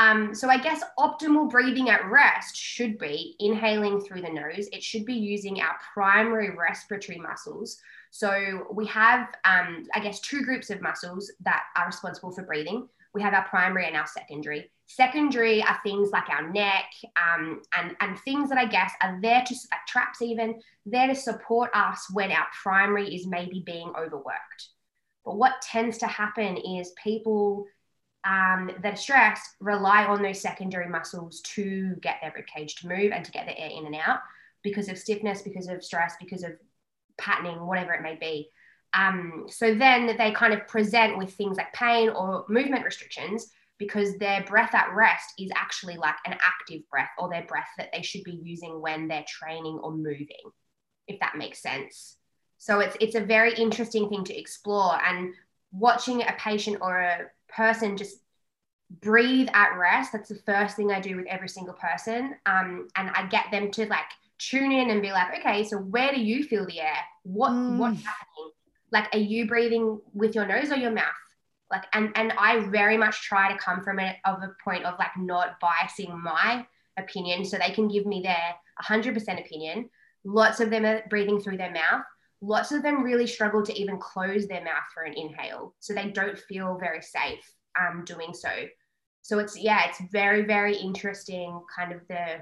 Um, 0.00 0.34
so 0.34 0.48
I 0.48 0.56
guess 0.56 0.82
optimal 0.98 1.50
breathing 1.50 1.90
at 1.90 2.08
rest 2.10 2.56
should 2.56 2.96
be 2.96 3.36
inhaling 3.38 4.00
through 4.00 4.22
the 4.22 4.30
nose. 4.30 4.66
It 4.72 4.82
should 4.82 5.04
be 5.04 5.12
using 5.14 5.60
our 5.60 5.76
primary 5.92 6.56
respiratory 6.56 7.18
muscles. 7.18 7.76
So 8.10 8.66
we 8.72 8.86
have, 8.86 9.28
um, 9.44 9.84
I 9.94 10.00
guess, 10.00 10.20
two 10.20 10.42
groups 10.42 10.70
of 10.70 10.80
muscles 10.80 11.30
that 11.44 11.64
are 11.76 11.86
responsible 11.86 12.32
for 12.32 12.44
breathing. 12.44 12.88
We 13.12 13.20
have 13.20 13.34
our 13.34 13.46
primary 13.48 13.88
and 13.88 13.96
our 13.96 14.06
secondary. 14.06 14.70
Secondary 14.86 15.62
are 15.62 15.78
things 15.82 16.10
like 16.12 16.30
our 16.30 16.50
neck 16.50 16.86
um, 17.16 17.60
and, 17.76 17.94
and 18.00 18.18
things 18.20 18.48
that 18.48 18.58
I 18.58 18.64
guess 18.64 18.92
are 19.02 19.18
there 19.20 19.44
to, 19.46 19.54
like 19.70 19.86
traps 19.86 20.22
even, 20.22 20.60
there 20.86 21.08
to 21.08 21.14
support 21.14 21.70
us 21.74 22.06
when 22.12 22.32
our 22.32 22.46
primary 22.62 23.14
is 23.14 23.26
maybe 23.26 23.62
being 23.66 23.92
overworked. 23.98 24.68
But 25.26 25.36
what 25.36 25.60
tends 25.60 25.98
to 25.98 26.06
happen 26.06 26.56
is 26.56 26.94
people 27.04 27.66
um, 28.24 28.70
that 28.82 28.94
are 28.94 28.96
stressed 28.96 29.56
rely 29.60 30.04
on 30.04 30.22
those 30.22 30.40
secondary 30.40 30.88
muscles 30.88 31.40
to 31.40 31.94
get 32.02 32.16
their 32.20 32.32
rib 32.34 32.46
cage 32.46 32.76
to 32.76 32.88
move 32.88 33.12
and 33.12 33.24
to 33.24 33.30
get 33.30 33.46
the 33.46 33.58
air 33.58 33.70
in 33.70 33.86
and 33.86 33.94
out 33.94 34.20
because 34.62 34.88
of 34.88 34.98
stiffness, 34.98 35.42
because 35.42 35.68
of 35.68 35.82
stress, 35.82 36.14
because 36.20 36.42
of 36.42 36.52
patterning, 37.18 37.66
whatever 37.66 37.92
it 37.94 38.02
may 38.02 38.16
be. 38.16 38.50
Um, 38.92 39.46
so 39.48 39.74
then 39.74 40.16
they 40.18 40.32
kind 40.32 40.52
of 40.52 40.66
present 40.66 41.16
with 41.16 41.32
things 41.32 41.56
like 41.56 41.72
pain 41.72 42.10
or 42.10 42.44
movement 42.48 42.84
restrictions 42.84 43.50
because 43.78 44.18
their 44.18 44.44
breath 44.44 44.74
at 44.74 44.94
rest 44.94 45.32
is 45.38 45.50
actually 45.56 45.96
like 45.96 46.16
an 46.26 46.34
active 46.34 46.82
breath 46.90 47.10
or 47.18 47.30
their 47.30 47.44
breath 47.44 47.68
that 47.78 47.90
they 47.92 48.02
should 48.02 48.24
be 48.24 48.38
using 48.42 48.80
when 48.80 49.08
they're 49.08 49.24
training 49.26 49.78
or 49.82 49.92
moving, 49.92 50.50
if 51.08 51.18
that 51.20 51.38
makes 51.38 51.62
sense. 51.62 52.16
So 52.58 52.80
it's 52.80 52.96
it's 53.00 53.14
a 53.14 53.20
very 53.20 53.54
interesting 53.54 54.10
thing 54.10 54.24
to 54.24 54.38
explore 54.38 55.00
and 55.02 55.32
watching 55.72 56.20
a 56.20 56.34
patient 56.38 56.78
or 56.82 56.98
a 56.98 57.18
person 57.54 57.96
just 57.96 58.16
breathe 59.00 59.48
at 59.54 59.76
rest. 59.76 60.12
That's 60.12 60.28
the 60.28 60.40
first 60.46 60.76
thing 60.76 60.90
I 60.90 61.00
do 61.00 61.16
with 61.16 61.26
every 61.26 61.48
single 61.48 61.74
person. 61.74 62.34
Um, 62.46 62.88
and 62.96 63.10
I 63.10 63.26
get 63.26 63.46
them 63.50 63.70
to 63.72 63.86
like 63.86 64.06
tune 64.38 64.72
in 64.72 64.90
and 64.90 65.02
be 65.02 65.12
like, 65.12 65.38
okay, 65.38 65.64
so 65.64 65.78
where 65.78 66.12
do 66.12 66.20
you 66.20 66.44
feel 66.44 66.66
the 66.66 66.80
air? 66.80 66.98
What 67.22 67.52
mm. 67.52 67.76
what's 67.76 68.02
happening? 68.02 68.50
Like, 68.92 69.14
are 69.14 69.18
you 69.18 69.46
breathing 69.46 70.00
with 70.12 70.34
your 70.34 70.46
nose 70.46 70.72
or 70.72 70.76
your 70.76 70.90
mouth? 70.90 71.06
Like, 71.70 71.84
and 71.92 72.10
and 72.16 72.32
I 72.32 72.60
very 72.70 72.96
much 72.96 73.22
try 73.22 73.52
to 73.52 73.58
come 73.58 73.82
from 73.82 74.00
it 74.00 74.16
of 74.24 74.42
a 74.42 74.56
point 74.64 74.84
of 74.84 74.98
like 74.98 75.16
not 75.16 75.60
biasing 75.60 76.18
my 76.18 76.66
opinion, 76.98 77.44
so 77.44 77.58
they 77.58 77.72
can 77.72 77.86
give 77.86 78.06
me 78.06 78.22
their 78.22 78.54
100% 78.82 79.40
opinion. 79.40 79.88
Lots 80.24 80.60
of 80.60 80.70
them 80.70 80.84
are 80.84 81.02
breathing 81.08 81.40
through 81.40 81.58
their 81.58 81.72
mouth 81.72 82.04
lots 82.40 82.72
of 82.72 82.82
them 82.82 83.02
really 83.02 83.26
struggle 83.26 83.62
to 83.62 83.78
even 83.78 83.98
close 83.98 84.46
their 84.46 84.64
mouth 84.64 84.84
for 84.92 85.02
an 85.02 85.14
inhale. 85.14 85.74
So 85.80 85.94
they 85.94 86.10
don't 86.10 86.38
feel 86.38 86.78
very 86.78 87.02
safe 87.02 87.54
um, 87.78 88.04
doing 88.04 88.32
so. 88.32 88.50
So 89.22 89.38
it's, 89.38 89.58
yeah, 89.58 89.88
it's 89.88 90.00
very, 90.10 90.42
very 90.42 90.76
interesting 90.76 91.60
kind 91.74 91.92
of 91.92 92.00
the, 92.08 92.38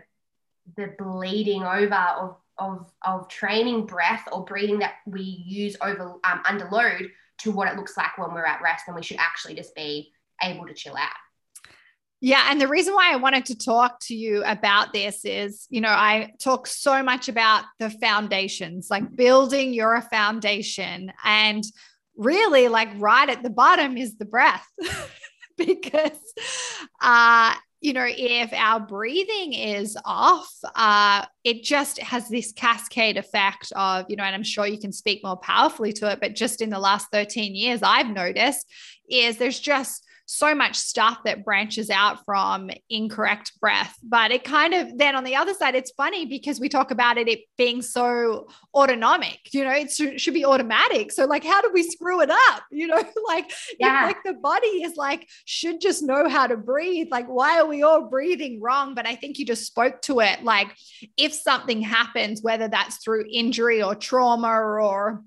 the 0.77 0.95
bleeding 0.99 1.65
over 1.65 1.95
of, 1.95 2.37
of, 2.59 2.93
of 3.03 3.29
training 3.29 3.87
breath 3.87 4.29
or 4.31 4.45
breathing 4.45 4.79
that 4.79 4.95
we 5.07 5.23
use 5.23 5.77
over 5.83 6.15
um, 6.25 6.43
under 6.49 6.69
load 6.71 7.11
to 7.39 7.51
what 7.51 7.69
it 7.69 7.77
looks 7.77 7.97
like 7.97 8.17
when 8.19 8.33
we're 8.33 8.45
at 8.45 8.63
rest 8.63 8.85
and 8.87 8.97
we 8.97 9.03
should 9.03 9.19
actually 9.19 9.55
just 9.55 9.75
be 9.75 10.13
able 10.43 10.67
to 10.67 10.75
chill 10.75 10.97
out. 10.97 11.11
Yeah. 12.21 12.47
And 12.51 12.61
the 12.61 12.69
reason 12.69 12.95
why 12.95 13.13
I 13.13 13.17
wanted 13.17 13.47
to 13.47 13.57
talk 13.57 14.01
to 14.03 14.15
you 14.15 14.43
about 14.45 14.93
this 14.93 15.25
is, 15.25 15.67
you 15.71 15.81
know, 15.81 15.89
I 15.89 16.33
talk 16.41 16.67
so 16.67 17.03
much 17.03 17.29
about 17.29 17.65
the 17.79 17.91
foundations, 17.91 18.89
like 18.91 19.15
building 19.15 19.73
your 19.73 20.01
foundation. 20.03 21.13
And 21.25 21.63
really, 22.17 22.67
like 22.67 22.89
right 22.97 23.29
at 23.29 23.45
the 23.45 23.51
bottom 23.51 23.97
is 23.97 24.17
the 24.17 24.25
breath. 24.25 24.67
because, 25.57 26.19
uh, 27.01 27.55
you 27.81 27.93
know, 27.93 28.07
if 28.09 28.53
our 28.53 28.81
breathing 28.81 29.53
is 29.53 29.97
off, 30.05 30.53
uh, 30.75 31.25
it 31.45 31.63
just 31.63 31.99
has 31.99 32.29
this 32.29 32.51
cascade 32.53 33.17
effect 33.17 33.73
of, 33.77 34.07
you 34.09 34.17
know, 34.17 34.25
and 34.25 34.35
I'm 34.35 34.43
sure 34.43 34.67
you 34.67 34.81
can 34.81 34.93
speak 34.93 35.23
more 35.23 35.37
powerfully 35.37 35.93
to 35.95 36.11
it, 36.11 36.19
but 36.21 36.35
just 36.35 36.61
in 36.61 36.71
the 36.71 36.79
last 36.81 37.07
13 37.13 37.55
years, 37.55 37.81
I've 37.83 38.09
noticed 38.09 38.67
is 39.09 39.37
there's 39.37 39.61
just 39.61 40.05
so 40.31 40.55
much 40.55 40.77
stuff 40.77 41.21
that 41.25 41.43
branches 41.43 41.89
out 41.89 42.23
from 42.27 42.71
incorrect 42.91 43.59
breath. 43.61 43.99
But 44.03 44.31
it 44.31 44.45
kind 44.45 44.75
of 44.75 44.99
then 44.99 45.17
on 45.17 45.25
the 45.25 45.35
other 45.35 45.55
side, 45.55 45.75
it's 45.75 45.91
funny 45.93 46.27
because 46.27 46.61
we 46.61 46.69
talk 46.69 46.91
about 46.91 47.17
it, 47.17 47.29
it 47.29 47.41
being 47.57 47.81
so 47.81 48.47
autonomic, 48.75 49.39
you 49.53 49.65
know, 49.65 49.73
it 49.73 49.91
should 49.91 50.35
be 50.35 50.45
automatic. 50.45 51.13
So, 51.13 51.25
like, 51.25 51.45
how 51.45 51.63
do 51.63 51.71
we 51.73 51.83
screw 51.83 52.21
it 52.21 52.31
up? 52.31 52.63
You 52.71 52.89
know, 52.89 53.03
like, 53.27 53.51
yeah. 53.81 54.05
like 54.05 54.23
the 54.23 54.35
body 54.35 54.83
is 54.83 54.97
like, 54.97 55.27
should 55.47 55.81
just 55.81 56.03
know 56.03 56.29
how 56.29 56.47
to 56.47 56.59
breathe. 56.59 57.09
Like, 57.11 57.27
why 57.27 57.59
are 57.59 57.67
we 57.67 57.83
all 57.83 58.03
breathing 58.03 58.61
wrong? 58.61 58.95
But 58.95 59.07
I 59.07 59.15
think 59.15 59.39
you 59.39 59.47
just 59.47 59.67
spoke 59.67 60.03
to 60.03 60.21
it. 60.21 60.45
Like, 60.45 60.77
if 61.17 61.33
something 61.33 61.81
happens, 61.81 62.43
whether 62.43 62.69
that's 62.69 62.99
through 62.99 63.25
injury 63.33 63.83
or 63.83 63.95
trauma 63.95 64.49
or 64.49 65.23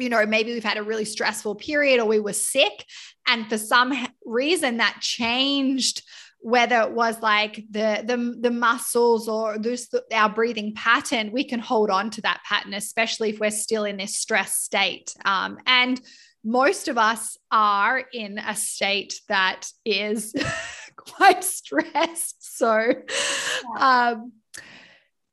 you 0.00 0.08
know, 0.08 0.24
maybe 0.26 0.52
we've 0.52 0.64
had 0.64 0.78
a 0.78 0.82
really 0.82 1.04
stressful 1.04 1.54
period 1.56 2.00
or 2.00 2.06
we 2.06 2.18
were 2.18 2.32
sick. 2.32 2.86
And 3.30 3.48
for 3.48 3.58
some 3.58 3.92
reason 4.24 4.78
that 4.78 4.98
changed 5.00 6.02
whether 6.42 6.80
it 6.80 6.92
was 6.92 7.20
like 7.20 7.56
the 7.70 8.02
the, 8.04 8.36
the 8.40 8.50
muscles 8.50 9.28
or 9.28 9.58
this 9.58 9.88
our 10.12 10.30
breathing 10.30 10.74
pattern 10.74 11.30
we 11.32 11.44
can 11.44 11.60
hold 11.60 11.90
on 11.90 12.08
to 12.08 12.22
that 12.22 12.40
pattern 12.48 12.72
especially 12.72 13.28
if 13.28 13.38
we're 13.38 13.50
still 13.50 13.84
in 13.84 13.98
this 13.98 14.16
stress 14.16 14.54
state. 14.54 15.14
Um, 15.24 15.58
and 15.66 16.00
most 16.42 16.88
of 16.88 16.96
us 16.96 17.36
are 17.50 18.02
in 18.12 18.38
a 18.38 18.56
state 18.56 19.20
that 19.28 19.68
is 19.84 20.34
quite 20.96 21.44
stressed. 21.44 22.56
So 22.56 22.92
um, 23.78 24.32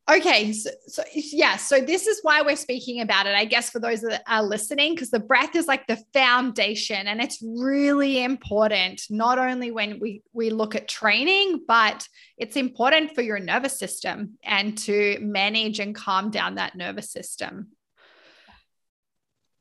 Okay, 0.09 0.53
so, 0.53 0.69
so, 0.87 1.03
yeah, 1.13 1.57
so 1.57 1.81
this 1.81 2.07
is 2.07 2.19
why 2.21 2.41
we're 2.41 2.55
speaking 2.55 3.01
about 3.01 3.27
it, 3.27 3.35
I 3.35 3.43
guess, 3.43 3.69
for 3.69 3.79
those 3.79 4.01
that 4.01 4.23
are 4.25 4.41
listening, 4.41 4.93
because 4.93 5.11
the 5.11 5.19
breath 5.19 5.53
is 5.53 5.67
like 5.67 5.85
the 5.85 6.01
foundation 6.13 7.07
and 7.07 7.21
it's 7.21 7.39
really 7.41 8.23
important, 8.23 9.01
not 9.09 9.37
only 9.37 9.69
when 9.69 9.99
we, 9.99 10.23
we 10.31 10.49
look 10.49 10.75
at 10.75 10.87
training, 10.87 11.65
but 11.67 12.07
it's 12.37 12.55
important 12.55 13.15
for 13.15 13.21
your 13.21 13.39
nervous 13.39 13.77
system 13.77 14.37
and 14.45 14.77
to 14.77 15.17
manage 15.19 15.79
and 15.79 15.93
calm 15.93 16.31
down 16.31 16.55
that 16.55 16.75
nervous 16.75 17.11
system. 17.11 17.73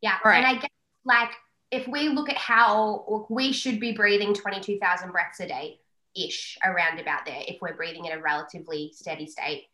Yeah. 0.01 0.19
Right. 0.25 0.37
And 0.37 0.47
I 0.47 0.61
guess, 0.61 0.71
like, 1.05 1.31
if 1.73 1.89
we 1.89 2.09
look 2.09 2.31
at 2.31 2.37
how 2.37 3.27
we 3.29 3.53
should 3.53 3.81
be 3.81 3.93
breathing 3.93 4.33
22,000 4.33 5.11
breaths 5.11 5.41
a 5.41 5.49
day 5.49 5.81
ish 6.15 6.57
around 6.65 7.01
about 7.01 7.27
there, 7.27 7.43
if 7.49 7.61
we're 7.61 7.75
breathing 7.75 8.05
in 8.05 8.13
a 8.13 8.23
relatively 8.23 8.93
steady 8.95 9.27
state 9.27 9.65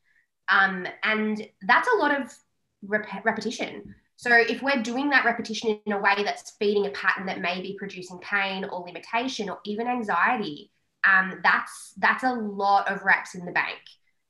um, 0.49 0.87
and 1.03 1.47
that's 1.63 1.89
a 1.89 1.97
lot 1.99 2.21
of 2.21 2.35
rep- 2.83 3.25
repetition. 3.25 3.95
So 4.17 4.31
if 4.33 4.63
we're 4.63 4.83
doing 4.83 5.11
that 5.11 5.25
repetition 5.25 5.81
in 5.85 5.93
a 5.93 6.01
way 6.01 6.23
that's 6.25 6.53
feeding 6.53 6.87
a 6.87 6.91
pattern 6.91 7.27
that 7.27 7.41
may 7.41 7.61
be 7.61 7.77
producing 7.79 8.19
pain 8.19 8.65
or 8.65 8.81
limitation 8.87 9.49
or 9.49 9.59
even 9.65 9.89
anxiety, 9.89 10.71
um, 11.05 11.41
that's 11.43 11.95
that's 11.99 12.23
a 12.23 12.33
lot 12.33 12.91
of 12.91 13.03
reps 13.03 13.35
in 13.35 13.45
the 13.45 13.53
bank. 13.53 13.81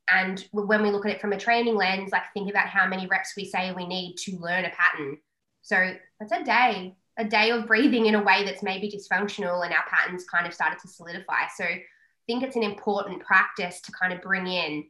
And 0.09 0.45
when 0.53 0.83
we 0.83 0.91
look 0.91 1.07
at 1.07 1.13
it 1.13 1.21
from 1.21 1.33
a 1.33 1.39
training 1.39 1.75
lens, 1.75 2.11
like 2.11 2.23
think 2.35 2.51
about 2.51 2.69
how 2.69 2.87
many 2.87 3.07
reps 3.07 3.35
we 3.37 3.45
say 3.45 3.73
we 3.73 3.87
need 3.87 4.17
to 4.21 4.37
learn 4.39 4.65
a 4.65 4.71
pattern. 4.71 5.19
So 5.63 5.93
that's 6.19 6.33
a 6.33 6.45
day, 6.45 6.97
a 7.19 7.25
day 7.25 7.51
of 7.51 7.67
breathing 7.67 8.07
in 8.07 8.15
a 8.15 8.23
way 8.23 8.45
that's 8.45 8.63
maybe 8.63 8.91
dysfunctional 8.91 9.65
and 9.65 9.75
our 9.75 9.85
patterns 9.89 10.25
kind 10.25 10.47
of 10.47 10.55
started 10.55 10.79
to 10.81 10.89
solidify. 10.89 11.47
So 11.57 11.65
I 11.65 11.83
think 12.27 12.43
it's 12.43 12.57
an 12.57 12.63
important 12.63 13.23
practice 13.23 13.81
to 13.83 13.93
kind 13.93 14.13
of 14.13 14.23
bring 14.23 14.47
in 14.47 14.85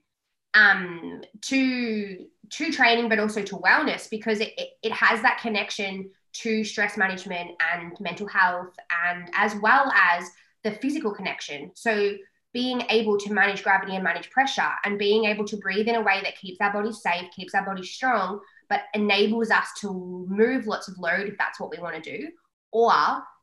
um, 0.54 1.22
to 1.42 2.26
to 2.50 2.70
training, 2.70 3.08
but 3.08 3.18
also 3.18 3.42
to 3.42 3.56
wellness 3.56 4.10
because 4.10 4.40
it, 4.40 4.52
it, 4.58 4.68
it 4.82 4.92
has 4.92 5.22
that 5.22 5.38
connection 5.40 6.10
to 6.34 6.64
stress 6.64 6.96
management 6.96 7.50
and 7.72 7.92
mental 8.00 8.26
health, 8.26 8.74
and 9.06 9.30
as 9.34 9.54
well 9.56 9.90
as 9.92 10.28
the 10.64 10.72
physical 10.72 11.14
connection. 11.14 11.70
So 11.74 12.14
being 12.52 12.82
able 12.90 13.16
to 13.18 13.32
manage 13.32 13.62
gravity 13.62 13.94
and 13.94 14.04
manage 14.04 14.30
pressure, 14.30 14.70
and 14.84 14.98
being 14.98 15.24
able 15.24 15.46
to 15.46 15.56
breathe 15.56 15.88
in 15.88 15.94
a 15.94 16.02
way 16.02 16.20
that 16.22 16.36
keeps 16.36 16.60
our 16.60 16.72
body 16.72 16.92
safe, 16.92 17.30
keeps 17.34 17.54
our 17.54 17.64
body 17.64 17.82
strong, 17.82 18.40
but 18.68 18.82
enables 18.92 19.50
us 19.50 19.68
to 19.80 20.26
move 20.28 20.66
lots 20.66 20.88
of 20.88 20.98
load 20.98 21.28
if 21.28 21.38
that's 21.38 21.58
what 21.58 21.70
we 21.70 21.78
want 21.78 22.02
to 22.02 22.18
do, 22.18 22.28
or 22.70 22.92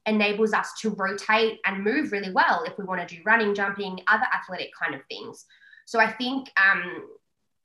enables 0.06 0.54
us 0.54 0.72
to 0.82 0.92
rotate 0.92 1.60
and 1.66 1.84
move 1.84 2.12
really 2.12 2.32
well 2.32 2.64
if 2.66 2.78
we 2.78 2.84
want 2.84 3.08
to 3.08 3.16
do 3.16 3.22
running, 3.26 3.54
jumping, 3.54 4.00
other 4.08 4.26
athletic 4.34 4.70
kind 4.80 4.96
of 4.96 5.02
things. 5.10 5.46
So 5.90 6.00
I 6.00 6.12
think 6.12 6.52
um, 6.64 7.08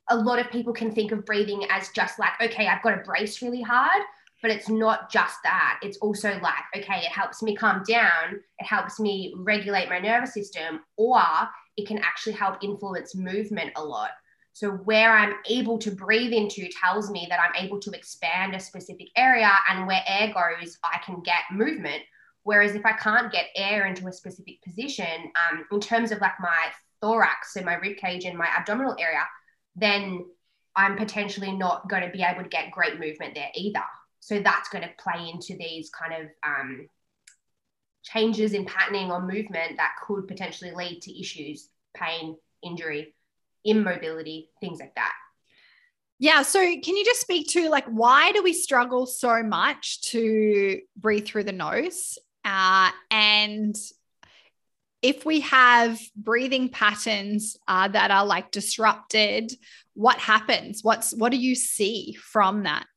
a 0.08 0.16
lot 0.16 0.38
of 0.38 0.50
people 0.50 0.72
can 0.72 0.90
think 0.90 1.12
of 1.12 1.26
breathing 1.26 1.66
as 1.68 1.90
just 1.90 2.18
like, 2.18 2.32
okay, 2.40 2.68
I've 2.68 2.82
got 2.82 2.92
to 2.92 3.02
brace 3.02 3.42
really 3.42 3.60
hard, 3.60 4.00
but 4.40 4.50
it's 4.50 4.70
not 4.70 5.12
just 5.12 5.36
that. 5.44 5.78
It's 5.82 5.98
also 5.98 6.40
like, 6.40 6.64
okay, 6.74 7.00
it 7.00 7.12
helps 7.12 7.42
me 7.42 7.54
calm 7.54 7.82
down, 7.86 8.40
it 8.58 8.64
helps 8.64 8.98
me 8.98 9.34
regulate 9.36 9.90
my 9.90 9.98
nervous 9.98 10.32
system, 10.32 10.80
or 10.96 11.20
it 11.76 11.86
can 11.86 11.98
actually 11.98 12.32
help 12.32 12.64
influence 12.64 13.14
movement 13.14 13.72
a 13.76 13.84
lot. 13.84 14.12
So, 14.54 14.70
where 14.70 15.12
I'm 15.12 15.34
able 15.50 15.76
to 15.80 15.90
breathe 15.90 16.32
into 16.32 16.66
tells 16.80 17.10
me 17.10 17.26
that 17.28 17.40
I'm 17.40 17.62
able 17.62 17.78
to 17.80 17.90
expand 17.90 18.54
a 18.54 18.60
specific 18.60 19.08
area, 19.18 19.50
and 19.68 19.86
where 19.86 20.02
air 20.06 20.32
goes, 20.32 20.78
I 20.82 20.98
can 21.04 21.20
get 21.24 21.42
movement. 21.52 22.02
Whereas 22.44 22.74
if 22.74 22.86
I 22.86 22.92
can't 22.92 23.32
get 23.32 23.46
air 23.54 23.84
into 23.84 24.06
a 24.06 24.12
specific 24.12 24.62
position, 24.62 25.30
um, 25.50 25.66
in 25.70 25.80
terms 25.80 26.10
of 26.10 26.22
like 26.22 26.40
my 26.40 26.70
thorax, 27.04 27.52
so 27.52 27.60
my 27.60 27.74
rib 27.74 27.98
cage 27.98 28.24
and 28.24 28.38
my 28.38 28.46
abdominal 28.46 28.96
area, 28.98 29.24
then 29.76 30.24
I'm 30.74 30.96
potentially 30.96 31.52
not 31.52 31.88
going 31.88 32.02
to 32.02 32.10
be 32.10 32.22
able 32.22 32.42
to 32.42 32.48
get 32.48 32.70
great 32.70 32.98
movement 32.98 33.34
there 33.34 33.50
either. 33.54 33.84
So 34.20 34.40
that's 34.40 34.70
going 34.70 34.84
to 34.84 34.90
play 34.98 35.28
into 35.28 35.54
these 35.58 35.90
kind 35.90 36.22
of 36.22 36.30
um, 36.46 36.88
changes 38.02 38.54
in 38.54 38.64
patterning 38.64 39.10
or 39.10 39.20
movement 39.20 39.76
that 39.76 39.96
could 40.06 40.26
potentially 40.26 40.70
lead 40.70 41.02
to 41.02 41.20
issues, 41.20 41.68
pain, 41.94 42.36
injury, 42.62 43.14
immobility, 43.66 44.48
things 44.60 44.80
like 44.80 44.94
that. 44.94 45.12
Yeah. 46.18 46.42
So, 46.42 46.60
can 46.60 46.96
you 46.96 47.04
just 47.04 47.20
speak 47.20 47.48
to 47.50 47.68
like 47.68 47.86
why 47.86 48.32
do 48.32 48.42
we 48.42 48.54
struggle 48.54 49.04
so 49.04 49.42
much 49.42 50.00
to 50.12 50.80
breathe 50.96 51.26
through 51.26 51.44
the 51.44 51.52
nose? 51.52 52.18
Uh, 52.44 52.90
and 53.10 53.76
if 55.04 55.26
we 55.26 55.40
have 55.40 56.00
breathing 56.16 56.70
patterns 56.70 57.58
uh, 57.68 57.86
that 57.88 58.10
are 58.10 58.24
like 58.24 58.50
disrupted, 58.50 59.52
what 59.92 60.16
happens? 60.16 60.82
What's 60.82 61.12
what 61.12 61.30
do 61.30 61.36
you 61.36 61.54
see 61.54 62.14
from 62.14 62.62
that? 62.62 62.88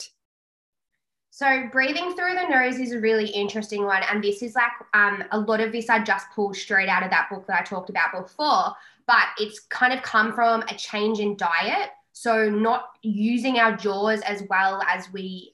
So 1.32 1.68
breathing 1.70 2.16
through 2.16 2.36
the 2.36 2.48
nose 2.48 2.80
is 2.80 2.94
a 2.94 3.00
really 3.02 3.28
interesting 3.28 3.84
one, 3.84 4.04
and 4.10 4.24
this 4.24 4.42
is 4.42 4.56
like 4.56 4.72
um, 4.94 5.22
a 5.32 5.38
lot 5.38 5.60
of 5.60 5.74
this 5.74 5.90
I 5.90 6.02
just 6.02 6.28
pulled 6.34 6.56
straight 6.56 6.88
out 6.88 7.04
of 7.04 7.10
that 7.10 7.28
book 7.30 7.46
that 7.48 7.60
I 7.60 7.64
talked 7.66 7.90
about 7.90 8.14
before. 8.14 8.74
But 9.06 9.26
it's 9.38 9.60
kind 9.60 9.92
of 9.92 10.02
come 10.02 10.32
from 10.32 10.62
a 10.62 10.76
change 10.76 11.20
in 11.20 11.36
diet, 11.36 11.90
so 12.14 12.50
not 12.50 12.86
using 13.02 13.60
our 13.60 13.76
jaws 13.76 14.22
as 14.22 14.44
well 14.50 14.82
as 14.88 15.12
we 15.12 15.54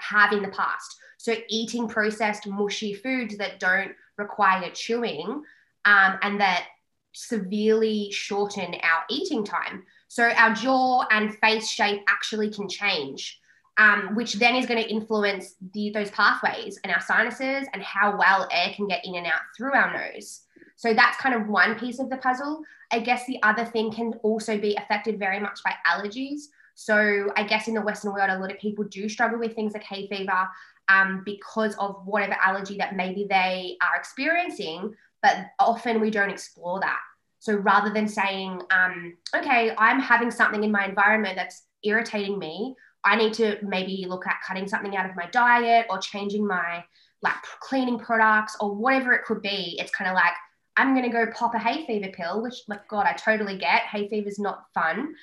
have 0.00 0.32
in 0.32 0.42
the 0.42 0.48
past. 0.48 0.96
So 1.18 1.36
eating 1.48 1.86
processed 1.86 2.48
mushy 2.48 2.92
foods 2.92 3.38
that 3.38 3.60
don't 3.60 3.92
require 4.18 4.70
chewing 4.70 5.42
um, 5.84 6.18
and 6.22 6.40
that 6.40 6.66
severely 7.12 8.10
shorten 8.10 8.74
our 8.74 9.04
eating 9.08 9.44
time. 9.44 9.84
So 10.08 10.30
our 10.30 10.52
jaw 10.54 11.06
and 11.10 11.36
face 11.38 11.68
shape 11.68 12.02
actually 12.08 12.50
can 12.50 12.68
change, 12.68 13.40
um, 13.78 14.14
which 14.14 14.34
then 14.34 14.56
is 14.56 14.66
going 14.66 14.82
to 14.82 14.88
influence 14.88 15.54
the, 15.72 15.90
those 15.90 16.10
pathways 16.10 16.78
and 16.84 16.92
our 16.92 17.00
sinuses 17.00 17.68
and 17.72 17.82
how 17.82 18.16
well 18.18 18.48
air 18.50 18.72
can 18.74 18.88
get 18.88 19.04
in 19.04 19.14
and 19.14 19.26
out 19.26 19.40
through 19.56 19.74
our 19.74 19.92
nose. 19.92 20.42
So 20.76 20.92
that's 20.92 21.16
kind 21.18 21.34
of 21.34 21.48
one 21.48 21.78
piece 21.78 22.00
of 22.00 22.10
the 22.10 22.16
puzzle. 22.16 22.62
I 22.90 22.98
guess 22.98 23.26
the 23.26 23.42
other 23.42 23.64
thing 23.64 23.92
can 23.92 24.14
also 24.22 24.58
be 24.58 24.74
affected 24.76 25.18
very 25.18 25.40
much 25.40 25.60
by 25.64 25.74
allergies. 25.86 26.42
So 26.74 27.30
I 27.36 27.44
guess 27.44 27.68
in 27.68 27.74
the 27.74 27.80
Western 27.80 28.12
world, 28.12 28.30
a 28.30 28.38
lot 28.38 28.50
of 28.50 28.58
people 28.58 28.84
do 28.84 29.08
struggle 29.08 29.38
with 29.38 29.54
things 29.54 29.72
like 29.74 29.84
hay 29.84 30.08
fever 30.08 30.48
um, 30.88 31.22
because 31.24 31.74
of 31.76 32.02
whatever 32.04 32.36
allergy 32.42 32.76
that 32.78 32.96
maybe 32.96 33.26
they 33.28 33.76
are 33.82 33.98
experiencing. 33.98 34.94
But 35.22 35.46
often 35.58 36.00
we 36.00 36.10
don't 36.10 36.30
explore 36.30 36.80
that. 36.80 37.00
So 37.38 37.54
rather 37.56 37.92
than 37.92 38.08
saying, 38.08 38.62
um, 38.70 39.16
okay, 39.36 39.74
I'm 39.76 40.00
having 40.00 40.30
something 40.30 40.64
in 40.64 40.70
my 40.70 40.86
environment 40.86 41.36
that's 41.36 41.62
irritating 41.82 42.38
me, 42.38 42.74
I 43.04 43.16
need 43.16 43.34
to 43.34 43.58
maybe 43.62 44.06
look 44.08 44.26
at 44.26 44.36
cutting 44.46 44.66
something 44.66 44.96
out 44.96 45.08
of 45.08 45.16
my 45.16 45.26
diet 45.26 45.86
or 45.90 45.98
changing 45.98 46.46
my 46.46 46.82
like 47.22 47.34
cleaning 47.60 47.98
products 47.98 48.56
or 48.60 48.74
whatever 48.74 49.12
it 49.12 49.24
could 49.24 49.42
be. 49.42 49.76
It's 49.78 49.92
kind 49.92 50.10
of 50.10 50.14
like, 50.14 50.32
I'm 50.76 50.94
going 50.94 51.04
to 51.04 51.10
go 51.10 51.30
pop 51.32 51.54
a 51.54 51.58
hay 51.58 51.86
fever 51.86 52.10
pill, 52.12 52.42
which, 52.42 52.62
my 52.66 52.78
God, 52.88 53.06
I 53.06 53.12
totally 53.12 53.56
get. 53.56 53.82
Hay 53.82 54.08
fever 54.08 54.28
is 54.28 54.38
not 54.38 54.64
fun 54.74 55.14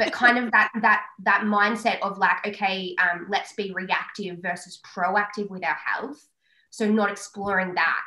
but 0.00 0.12
kind 0.12 0.38
of 0.38 0.50
that 0.50 0.70
that 0.80 1.04
that 1.24 1.42
mindset 1.42 1.98
of 2.00 2.16
like 2.16 2.38
okay 2.46 2.96
um, 2.98 3.26
let's 3.28 3.52
be 3.52 3.70
reactive 3.72 4.38
versus 4.38 4.80
proactive 4.82 5.50
with 5.50 5.62
our 5.62 5.76
health. 5.76 6.26
So 6.70 6.88
not 6.90 7.10
exploring 7.10 7.74
that. 7.74 8.00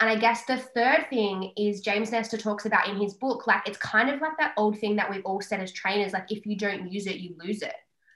And 0.00 0.10
i 0.10 0.16
guess 0.16 0.44
the 0.44 0.56
third 0.56 1.06
thing 1.10 1.52
is 1.56 1.80
james 1.80 2.12
nestor 2.12 2.38
talks 2.38 2.66
about 2.66 2.88
in 2.88 3.00
his 3.00 3.14
book 3.14 3.48
like 3.48 3.66
it's 3.66 3.78
kind 3.78 4.08
of 4.10 4.20
like 4.20 4.36
that 4.38 4.54
old 4.56 4.78
thing 4.78 4.94
that 4.94 5.10
we've 5.10 5.24
all 5.24 5.40
said 5.40 5.60
as 5.60 5.72
trainers 5.72 6.12
like 6.12 6.30
if 6.30 6.46
you 6.46 6.56
don't 6.56 6.92
use 6.92 7.06
it 7.06 7.16
you 7.16 7.34
lose 7.42 7.62
it. 7.62 7.74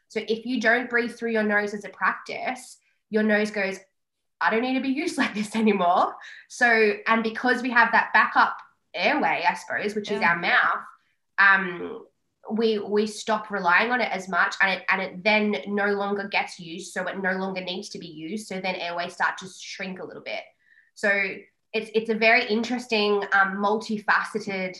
So 0.08 0.20
if 0.28 0.44
you 0.44 0.60
don't 0.60 0.90
breathe 0.90 1.14
through 1.16 1.32
your 1.32 1.42
nose 1.42 1.74
as 1.74 1.84
a 1.84 1.88
practice 1.88 2.78
your 3.10 3.22
nose 3.22 3.50
goes 3.50 3.78
i 4.40 4.50
don't 4.50 4.62
need 4.62 4.74
to 4.74 4.80
be 4.80 4.90
used 4.90 5.18
like 5.22 5.34
this 5.34 5.54
anymore. 5.56 6.14
So 6.48 6.94
and 7.06 7.22
because 7.22 7.62
we 7.62 7.70
have 7.70 7.92
that 7.92 8.12
backup 8.12 8.56
airway 8.94 9.44
i 9.48 9.54
suppose 9.54 9.94
which 9.94 10.10
yeah. 10.10 10.16
is 10.16 10.22
our 10.22 10.38
mouth 10.38 10.84
um, 11.38 12.04
we 12.56 12.78
we 12.78 13.06
stop 13.06 13.50
relying 13.50 13.90
on 13.90 14.00
it 14.00 14.10
as 14.10 14.28
much 14.28 14.54
and 14.60 14.70
it 14.70 14.84
and 14.90 15.00
it 15.02 15.24
then 15.24 15.56
no 15.68 15.86
longer 15.86 16.28
gets 16.28 16.58
used 16.58 16.92
so 16.92 17.06
it 17.06 17.18
no 17.18 17.32
longer 17.32 17.60
needs 17.60 17.88
to 17.90 17.98
be 17.98 18.06
used. 18.06 18.46
So 18.46 18.60
then 18.60 18.74
airways 18.76 19.14
start 19.14 19.38
to 19.38 19.48
shrink 19.60 20.00
a 20.00 20.04
little 20.04 20.22
bit. 20.22 20.42
So 20.94 21.10
it's 21.72 21.90
it's 21.94 22.10
a 22.10 22.14
very 22.14 22.46
interesting 22.46 23.22
um, 23.32 23.56
multifaceted 23.56 24.76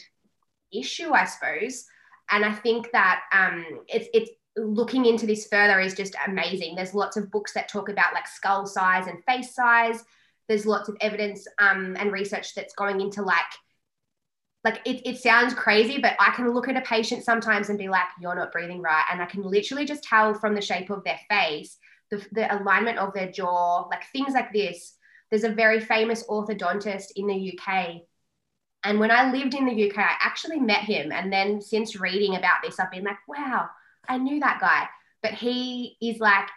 issue 0.72 1.12
i 1.12 1.24
suppose. 1.24 1.84
And 2.30 2.44
i 2.44 2.52
think 2.52 2.90
that 2.92 3.22
um, 3.32 3.64
it's 3.88 4.08
it's 4.14 4.30
looking 4.56 5.06
into 5.06 5.26
this 5.26 5.46
further 5.46 5.80
is 5.80 5.94
just 5.94 6.14
amazing. 6.26 6.74
There's 6.74 6.94
lots 6.94 7.16
of 7.16 7.30
books 7.30 7.52
that 7.54 7.68
talk 7.68 7.88
about 7.88 8.12
like 8.12 8.26
skull 8.26 8.66
size 8.66 9.06
and 9.06 9.24
face 9.24 9.54
size. 9.54 10.04
There's 10.48 10.66
lots 10.66 10.88
of 10.88 10.96
evidence 11.00 11.46
um, 11.58 11.96
and 11.98 12.12
research 12.12 12.54
that's 12.54 12.74
going 12.74 13.00
into 13.00 13.22
like 13.22 13.40
like 14.64 14.80
it, 14.84 15.06
it 15.06 15.18
sounds 15.18 15.54
crazy, 15.54 15.98
but 15.98 16.14
I 16.20 16.30
can 16.30 16.52
look 16.52 16.68
at 16.68 16.76
a 16.76 16.82
patient 16.82 17.24
sometimes 17.24 17.68
and 17.68 17.78
be 17.78 17.88
like, 17.88 18.06
you're 18.20 18.34
not 18.34 18.52
breathing 18.52 18.80
right. 18.80 19.04
And 19.10 19.20
I 19.20 19.26
can 19.26 19.42
literally 19.42 19.84
just 19.84 20.04
tell 20.04 20.34
from 20.34 20.54
the 20.54 20.60
shape 20.60 20.90
of 20.90 21.02
their 21.02 21.18
face, 21.28 21.78
the, 22.10 22.24
the 22.32 22.54
alignment 22.54 22.98
of 22.98 23.12
their 23.12 23.30
jaw, 23.30 23.88
like 23.90 24.04
things 24.12 24.34
like 24.34 24.52
this. 24.52 24.94
There's 25.30 25.44
a 25.44 25.48
very 25.48 25.80
famous 25.80 26.24
orthodontist 26.28 27.06
in 27.16 27.26
the 27.26 27.58
UK. 27.58 28.02
And 28.84 29.00
when 29.00 29.10
I 29.10 29.32
lived 29.32 29.54
in 29.54 29.66
the 29.66 29.90
UK, 29.90 29.98
I 29.98 30.16
actually 30.20 30.60
met 30.60 30.80
him. 30.80 31.10
And 31.10 31.32
then 31.32 31.60
since 31.60 31.98
reading 31.98 32.36
about 32.36 32.58
this, 32.62 32.78
I've 32.78 32.90
been 32.90 33.04
like, 33.04 33.16
wow, 33.26 33.68
I 34.08 34.18
knew 34.18 34.38
that 34.40 34.60
guy. 34.60 34.88
But 35.22 35.32
he 35.32 35.96
is 36.00 36.20
like 36.20 36.48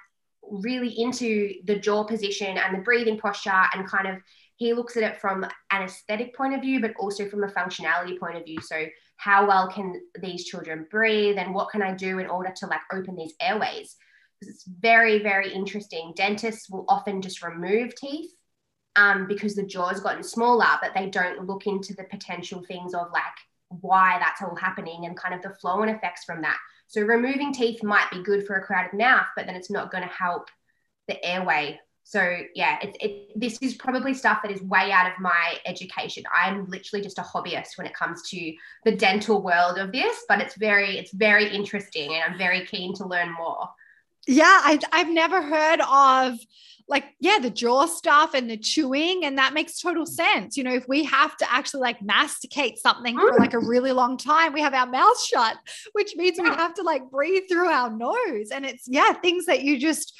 really 0.44 0.90
into 0.90 1.54
the 1.64 1.78
jaw 1.78 2.04
position 2.04 2.58
and 2.58 2.76
the 2.76 2.82
breathing 2.82 3.18
posture 3.18 3.64
and 3.74 3.88
kind 3.88 4.08
of 4.08 4.18
he 4.58 4.74
looks 4.74 4.96
at 4.96 5.04
it 5.04 5.20
from 5.20 5.44
an 5.44 5.84
aesthetic 5.84 6.36
point 6.36 6.54
of 6.54 6.62
view, 6.62 6.80
but 6.80 6.94
also 6.98 7.28
from 7.28 7.44
a 7.44 7.52
functionality 7.52 8.18
point 8.20 8.38
of 8.38 8.46
view. 8.46 8.62
So, 8.62 8.86
how 9.18 9.48
well 9.48 9.70
can 9.70 10.02
these 10.22 10.46
children 10.46 10.88
breathe, 10.90 11.38
and 11.38 11.54
what 11.54 11.70
can 11.70 11.82
I 11.82 11.94
do 11.94 12.20
in 12.20 12.28
order 12.28 12.54
to 12.58 12.68
like 12.68 12.82
open 12.92 13.16
these 13.16 13.34
airways? 13.42 13.96
Because 14.40 14.56
it's 14.56 14.66
very, 14.66 15.20
very 15.20 15.54
interesting. 15.54 16.14
Dentists 16.16 16.70
will 16.70 16.86
often 16.90 17.22
just 17.22 17.44
remove 17.44 17.96
teeth 17.96 18.32
um, 18.96 19.28
because 19.28 19.56
the 19.56 19.64
jaw's 19.64 20.00
gotten 20.00 20.24
smaller, 20.24 20.68
but 20.82 20.94
they 20.94 21.10
don't 21.10 21.46
look 21.46 21.68
into 21.68 21.94
the 21.94 22.04
potential 22.06 22.64
things 22.68 22.94
of 22.94 23.08
like 23.12 23.24
why 23.82 24.18
that's 24.20 24.42
all 24.42 24.56
happening 24.56 25.06
and 25.06 25.18
kind 25.18 25.34
of 25.34 25.42
the 25.42 25.56
flow 25.56 25.82
and 25.82 25.92
effects 25.92 26.24
from 26.24 26.42
that. 26.42 26.58
So, 26.88 27.02
removing 27.02 27.54
teeth 27.54 27.84
might 27.84 28.10
be 28.12 28.24
good 28.24 28.48
for 28.48 28.56
a 28.56 28.66
crowded 28.66 28.98
mouth, 28.98 29.28
but 29.36 29.48
then 29.48 29.56
it's 29.56 29.72
not 29.72 29.92
going 29.92 30.04
to 30.04 30.10
help 30.10 30.50
the 31.08 31.24
airway 31.26 31.80
so 32.08 32.38
yeah, 32.54 32.78
it's 32.84 32.98
it, 33.02 33.32
this 33.36 33.58
is 33.64 33.74
probably 33.74 34.14
stuff 34.14 34.38
that 34.44 34.52
is 34.52 34.62
way 34.62 34.92
out 34.92 35.08
of 35.08 35.14
my 35.20 35.58
education. 35.66 36.24
I'm 36.32 36.68
literally 36.68 37.04
just 37.04 37.18
a 37.18 37.24
hobbyist 37.24 37.80
when 37.80 37.88
it 37.88 37.96
comes 37.96 38.22
to 38.30 38.54
the 38.84 38.92
dental 38.92 39.42
world 39.42 39.80
of 39.80 39.92
this, 39.92 40.24
but 40.30 40.40
it's 40.40 40.56
very 40.56 41.00
it's 41.00 41.12
very 41.12 41.50
interesting, 41.50 42.14
and 42.14 42.24
I'm 42.24 42.38
very 42.38 42.64
keen 42.68 42.94
to 42.98 43.08
learn 43.08 43.34
more. 43.34 43.70
Yeah, 44.28 44.44
I, 44.46 44.80
I've 44.92 45.10
never 45.10 45.42
heard 45.42 45.82
of 45.82 46.38
like 46.88 47.06
yeah 47.20 47.40
the 47.40 47.50
jaw 47.50 47.88
stuff 47.88 48.36
and 48.36 48.48
the 48.52 48.58
chewing 48.58 49.26
and 49.26 49.40
that 49.40 49.56
makes 49.56 49.82
total 49.82 50.06
sense 50.06 50.56
you 50.56 50.64
know 50.64 50.76
if 50.76 50.88
we 50.88 51.04
have 51.04 51.36
to 51.36 51.52
actually 51.52 51.82
like 51.82 52.00
masticate 52.00 52.78
something 52.78 53.18
for 53.18 53.40
like 53.40 53.56
a 53.56 53.58
mm. 53.58 53.68
really 53.68 53.92
long 53.92 54.18
time 54.18 54.54
we 54.54 54.62
have 54.62 54.76
our 54.76 54.86
mouth 54.86 55.20
shut 55.20 55.58
which 55.94 56.16
means 56.16 56.38
we 56.40 56.48
have 56.48 56.76
to 56.76 56.84
like 56.84 57.10
breathe 57.10 57.42
through 57.50 57.70
our 57.70 57.90
nose 57.90 58.52
and 58.52 58.68
it's 58.68 58.88
yeah 58.88 59.14
things 59.14 59.48
that 59.48 59.64
you 59.64 59.80
just 59.80 60.14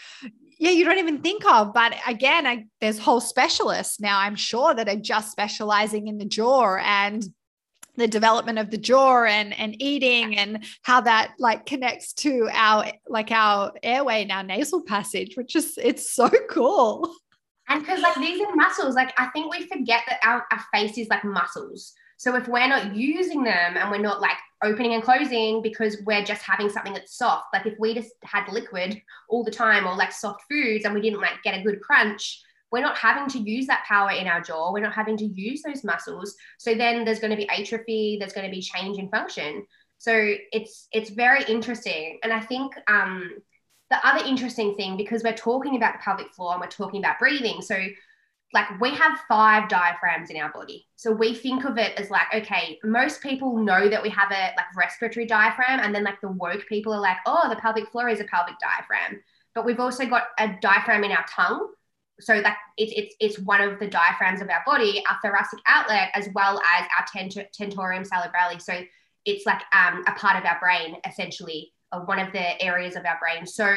yeah, 0.58 0.72
you 0.72 0.86
don't 0.86 1.00
even 1.00 1.22
think 1.22 1.46
of. 1.46 1.74
But 1.74 1.96
again, 2.08 2.48
I, 2.48 2.66
there's 2.82 3.00
whole 3.00 3.22
specialists 3.22 4.00
now, 4.00 4.20
I'm 4.20 4.36
sure, 4.36 4.74
that 4.74 4.88
are 4.88 4.96
just 4.96 5.32
specializing 5.32 6.08
in 6.08 6.18
the 6.18 6.26
jaw. 6.26 6.78
And 6.78 7.26
the 7.98 8.08
development 8.08 8.60
of 8.60 8.72
the 8.72 8.78
jaw 8.78 9.24
and 9.24 9.58
and 9.58 9.82
eating 9.82 10.38
and 10.38 10.66
how 10.84 11.02
that 11.02 11.34
like 11.40 11.66
connects 11.66 12.14
to 12.14 12.50
our 12.54 12.86
like 13.08 13.32
our 13.32 13.72
airway 13.84 14.22
and 14.22 14.32
our 14.32 14.44
nasal 14.44 14.82
passage 14.84 15.36
which 15.36 15.56
is 15.56 15.78
it's 15.82 16.12
so 16.12 16.30
cool 16.50 17.16
and 17.70 17.82
because 17.82 18.02
like 18.02 18.16
these 18.16 18.42
are 18.42 18.56
muscles 18.56 18.96
like 18.96 19.14
i 19.18 19.28
think 19.28 19.50
we 19.50 19.66
forget 19.68 20.02
that 20.08 20.20
our, 20.24 20.46
our 20.52 20.64
face 20.74 20.98
is 20.98 21.08
like 21.08 21.24
muscles 21.24 21.94
so 22.18 22.36
if 22.36 22.48
we're 22.48 22.68
not 22.68 22.96
using 22.96 23.44
them 23.44 23.78
and 23.78 23.90
we're 23.90 23.98
not 23.98 24.22
like 24.22 24.38
opening 24.66 24.94
and 24.94 25.04
closing 25.04 25.62
because 25.62 25.98
we're 26.06 26.24
just 26.24 26.42
having 26.42 26.70
something 26.70 26.94
that's 26.94 27.18
soft 27.18 27.46
like 27.54 27.66
if 27.66 27.74
we 27.80 27.94
just 27.94 28.12
had 28.24 28.48
liquid 28.52 29.02
all 29.30 29.44
the 29.44 29.52
time 29.52 29.88
or 29.88 29.96
like 29.96 30.12
soft 30.12 30.42
foods 30.50 30.86
and 30.86 30.94
we 30.94 31.02
didn't 31.02 31.22
like 31.22 31.42
get 31.44 31.58
a 31.58 31.64
good 31.64 31.80
crunch 31.82 32.42
we're 32.72 32.82
not 32.82 32.98
having 32.98 33.30
to 33.30 33.40
use 33.40 33.68
that 33.68 33.86
power 33.88 34.12
in 34.12 34.28
our 34.28 34.42
jaw. 34.42 34.74
We're 34.74 34.82
not 34.82 34.94
having 34.94 35.16
to 35.18 35.26
use 35.26 35.62
those 35.62 35.86
muscles. 35.86 36.36
So 36.58 36.76
then 36.76 37.06
there's 37.06 37.20
going 37.20 37.32
to 37.32 37.38
be 37.38 37.48
atrophy. 37.48 38.18
There's 38.20 38.34
going 38.34 38.46
to 38.46 38.52
be 38.52 38.62
change 38.62 38.98
in 38.98 39.08
function. 39.08 39.66
So 39.98 40.12
it's 40.52 40.90
it's 40.92 41.10
very 41.10 41.44
interesting. 41.46 42.20
And 42.22 42.34
I 42.34 42.42
think 42.42 42.74
um, 42.90 43.30
the 43.90 44.06
other 44.06 44.26
interesting 44.26 44.76
thing 44.76 44.98
because 44.98 45.24
we're 45.24 45.34
talking 45.34 45.78
about 45.78 45.94
the 45.94 46.00
pelvic 46.04 46.34
floor 46.34 46.54
and 46.54 46.62
we're 46.62 46.68
talking 46.68 47.00
about 47.00 47.20
breathing. 47.20 47.62
So 47.62 47.78
like 48.56 48.80
we 48.80 48.92
have 48.96 49.20
five 49.28 49.68
diaphragms 49.68 50.30
in 50.30 50.38
our 50.38 50.52
body. 50.52 50.88
So 50.96 51.12
we 51.12 51.36
think 51.36 51.66
of 51.66 51.78
it 51.78 52.00
as 52.00 52.10
like, 52.10 52.28
okay, 52.34 52.80
most 52.86 53.22
people 53.22 53.58
know 53.58 53.90
that 53.90 54.02
we 54.02 54.10
have 54.10 54.32
a 54.32 54.54
like 54.56 54.76
respiratory 54.76 55.26
diaphragm, 55.26 55.82
and 55.82 55.94
then 55.94 56.06
like 56.06 56.22
the 56.22 56.32
woke 56.32 56.66
people 56.68 56.94
are 56.94 57.02
like, 57.02 57.18
oh, 57.26 57.50
the 57.50 57.58
pelvic 57.58 57.92
floor 57.92 58.08
is 58.08 58.22
a 58.22 58.24
pelvic 58.24 58.56
diaphragm. 58.60 59.22
But 59.54 59.66
we've 59.66 59.82
also 59.82 60.06
got 60.06 60.24
a 60.40 60.56
diaphragm 60.62 61.04
in 61.04 61.12
our 61.12 61.26
tongue 61.30 61.68
so 62.22 62.42
that 62.42 62.56
it's 62.78 62.94
it's 62.96 63.16
it's 63.20 63.40
one 63.40 63.60
of 63.60 63.78
the 63.78 63.88
diaphragms 63.88 64.42
of 64.42 64.50
our 64.50 64.64
body, 64.66 65.04
our 65.10 65.18
thoracic 65.22 65.60
outlet, 65.68 66.10
as 66.14 66.30
well 66.34 66.62
as 66.78 66.88
our 66.98 67.06
tent- 67.14 67.52
tentorium 67.60 68.08
cerebrale. 68.08 68.62
So 68.62 68.82
it's 69.26 69.46
like 69.46 69.62
um, 69.76 70.06
a 70.08 70.14
part 70.14 70.38
of 70.38 70.46
our 70.46 70.60
brain, 70.62 70.96
essentially, 71.06 71.74
or 71.92 72.06
one 72.06 72.20
of 72.20 72.32
the 72.32 72.64
areas 72.64 72.96
of 72.96 73.06
our 73.06 73.20
brain. 73.20 73.46
So 73.46 73.76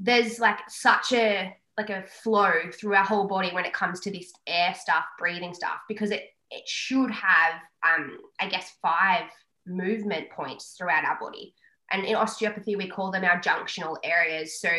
there's 0.00 0.40
like 0.40 0.58
such 0.68 1.12
a 1.12 1.54
like 1.76 1.90
a 1.90 2.04
flow 2.22 2.52
through 2.72 2.94
our 2.94 3.04
whole 3.04 3.26
body 3.26 3.50
when 3.52 3.64
it 3.64 3.72
comes 3.72 4.00
to 4.00 4.10
this 4.10 4.32
air 4.46 4.74
stuff, 4.78 5.04
breathing 5.18 5.54
stuff, 5.54 5.78
because 5.88 6.10
it 6.10 6.30
it 6.50 6.68
should 6.68 7.10
have, 7.10 7.54
um, 7.86 8.18
I 8.40 8.48
guess, 8.48 8.76
five 8.80 9.24
movement 9.66 10.30
points 10.30 10.74
throughout 10.76 11.04
our 11.04 11.18
body. 11.18 11.54
And 11.90 12.04
in 12.04 12.14
osteopathy, 12.14 12.76
we 12.76 12.88
call 12.88 13.10
them 13.10 13.24
our 13.24 13.40
junctional 13.40 13.96
areas. 14.04 14.60
So 14.60 14.70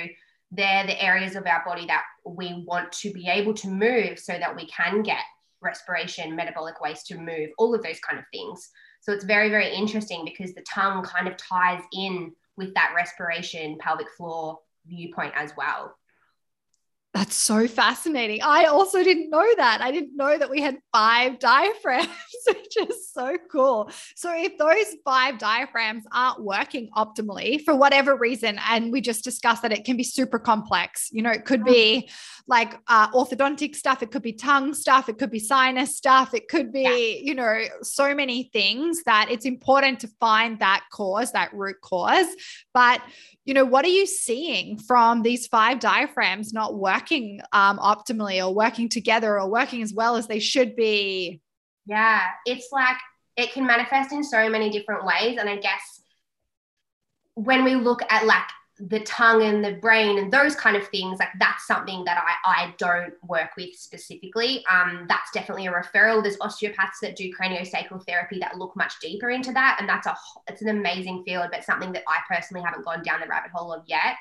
they're 0.52 0.86
the 0.86 1.02
areas 1.04 1.36
of 1.36 1.46
our 1.46 1.64
body 1.66 1.86
that 1.88 2.04
we 2.26 2.64
want 2.68 2.92
to 2.94 3.12
be 3.12 3.28
able 3.28 3.54
to 3.56 3.68
move 3.68 4.20
so 4.20 4.34
that 4.34 4.56
we 4.56 4.68
can 4.68 5.02
get 5.02 5.20
respiration, 5.62 6.36
metabolic 6.36 6.80
waste 6.82 7.08
to 7.08 7.18
move, 7.18 7.50
all 7.58 7.74
of 7.74 7.84
those 7.84 8.00
kind 8.00 8.20
of 8.20 8.26
things. 8.32 8.70
So 9.02 9.12
it's 9.12 9.26
very, 9.26 9.50
very 9.50 9.74
interesting 9.74 10.24
because 10.26 10.54
the 10.54 10.64
tongue 10.64 11.04
kind 11.04 11.28
of 11.28 11.38
ties 11.38 11.82
in 11.94 12.32
with 12.58 12.74
that 12.76 12.94
respiration, 12.96 13.78
pelvic 13.80 14.08
floor 14.16 14.60
viewpoint 14.86 15.34
as 15.36 15.52
well. 15.58 15.96
That's 17.16 17.38
so 17.38 17.66
fascinating. 17.66 18.42
I 18.44 18.66
also 18.66 19.02
didn't 19.02 19.30
know 19.30 19.48
that. 19.56 19.80
I 19.80 19.90
didn't 19.90 20.18
know 20.18 20.38
that 20.38 20.50
we 20.50 20.60
had 20.60 20.80
five 20.92 21.40
diaphragms, 21.40 22.10
which 22.46 22.76
is 22.90 23.10
so 23.10 23.38
cool. 23.50 23.90
So, 24.18 24.34
if 24.36 24.58
those 24.58 24.98
five 25.06 25.38
diaphragms 25.38 26.04
aren't 26.12 26.44
working 26.44 26.90
optimally 26.94 27.64
for 27.64 27.74
whatever 27.74 28.18
reason, 28.18 28.60
and 28.70 28.92
we 28.92 29.00
just 29.00 29.24
discussed 29.24 29.62
that 29.62 29.72
it 29.72 29.86
can 29.86 29.96
be 29.96 30.04
super 30.04 30.38
complex, 30.38 31.08
you 31.14 31.22
know, 31.22 31.32
it 31.32 31.46
could 31.46 31.64
be 31.64 32.10
like 32.48 32.78
uh, 32.90 33.10
orthodontic 33.12 33.76
stuff, 33.76 34.04
it 34.04 34.12
could 34.12 34.22
be 34.22 34.34
tongue 34.34 34.74
stuff, 34.74 35.08
it 35.08 35.18
could 35.18 35.32
be 35.32 35.40
sinus 35.40 35.96
stuff, 35.96 36.34
it 36.34 36.50
could 36.50 36.74
be, 36.74 36.82
yeah. 36.82 37.30
you 37.30 37.34
know, 37.34 37.64
so 37.82 38.14
many 38.14 38.50
things 38.52 39.04
that 39.04 39.32
it's 39.32 39.46
important 39.46 40.02
to 40.02 40.10
find 40.20 40.60
that 40.60 40.84
cause, 40.92 41.32
that 41.32 41.54
root 41.54 41.78
cause. 41.82 42.28
But, 42.74 43.02
you 43.46 43.54
know, 43.54 43.64
what 43.66 43.86
are 43.86 43.90
you 43.90 44.06
seeing 44.06 44.78
from 44.78 45.22
these 45.22 45.48
five 45.48 45.80
diaphragms 45.80 46.52
not 46.54 46.76
working 46.76 47.05
um, 47.52 47.78
optimally 47.80 48.46
or 48.46 48.54
working 48.54 48.90
together 48.90 49.40
or 49.40 49.50
working 49.50 49.82
as 49.82 49.94
well 49.94 50.16
as 50.16 50.28
they 50.28 50.40
should 50.40 50.76
be? 50.76 51.42
Yeah, 51.86 52.22
it's 52.46 52.70
like 52.72 52.98
it 53.38 53.52
can 53.54 53.66
manifest 53.66 54.12
in 54.12 54.24
so 54.24 54.50
many 54.50 54.70
different 54.70 55.06
ways. 55.06 55.38
And 55.40 55.50
I 55.50 55.58
guess 55.58 56.02
when 57.36 57.64
we 57.64 57.76
look 57.76 58.02
at 58.10 58.26
like 58.26 58.46
the 58.78 59.00
tongue 59.02 59.42
and 59.42 59.64
the 59.64 59.74
brain 59.74 60.18
and 60.18 60.32
those 60.32 60.54
kind 60.54 60.76
of 60.76 60.86
things 60.90 61.18
like 61.20 61.30
that's 61.40 61.66
something 61.66 62.04
that 62.04 62.22
I, 62.46 62.64
I 62.64 62.74
don't 62.78 63.14
work 63.24 63.52
with 63.56 63.74
specifically 63.74 64.66
um, 64.70 65.06
that's 65.08 65.32
definitely 65.32 65.68
a 65.68 65.72
referral 65.72 66.22
there's 66.22 66.38
osteopaths 66.42 67.00
that 67.02 67.16
do 67.16 67.32
craniosacral 67.34 68.06
therapy 68.06 68.38
that 68.40 68.58
look 68.58 68.76
much 68.76 69.00
deeper 69.00 69.30
into 69.30 69.54
that 69.54 69.78
and 69.80 69.88
that's 69.88 70.08
a 70.08 70.18
it's 70.50 70.62
an 70.62 70.68
amazing 70.68 71.24
field 71.24 71.48
but 71.54 71.64
something 71.64 71.94
that 71.94 72.04
I 72.08 72.18
personally 72.30 72.64
haven't 72.66 72.84
gone 72.84 73.02
down 73.02 73.22
the 73.22 73.28
rabbit 73.28 73.52
hole 73.52 73.72
of 73.72 73.84
yet 73.88 74.18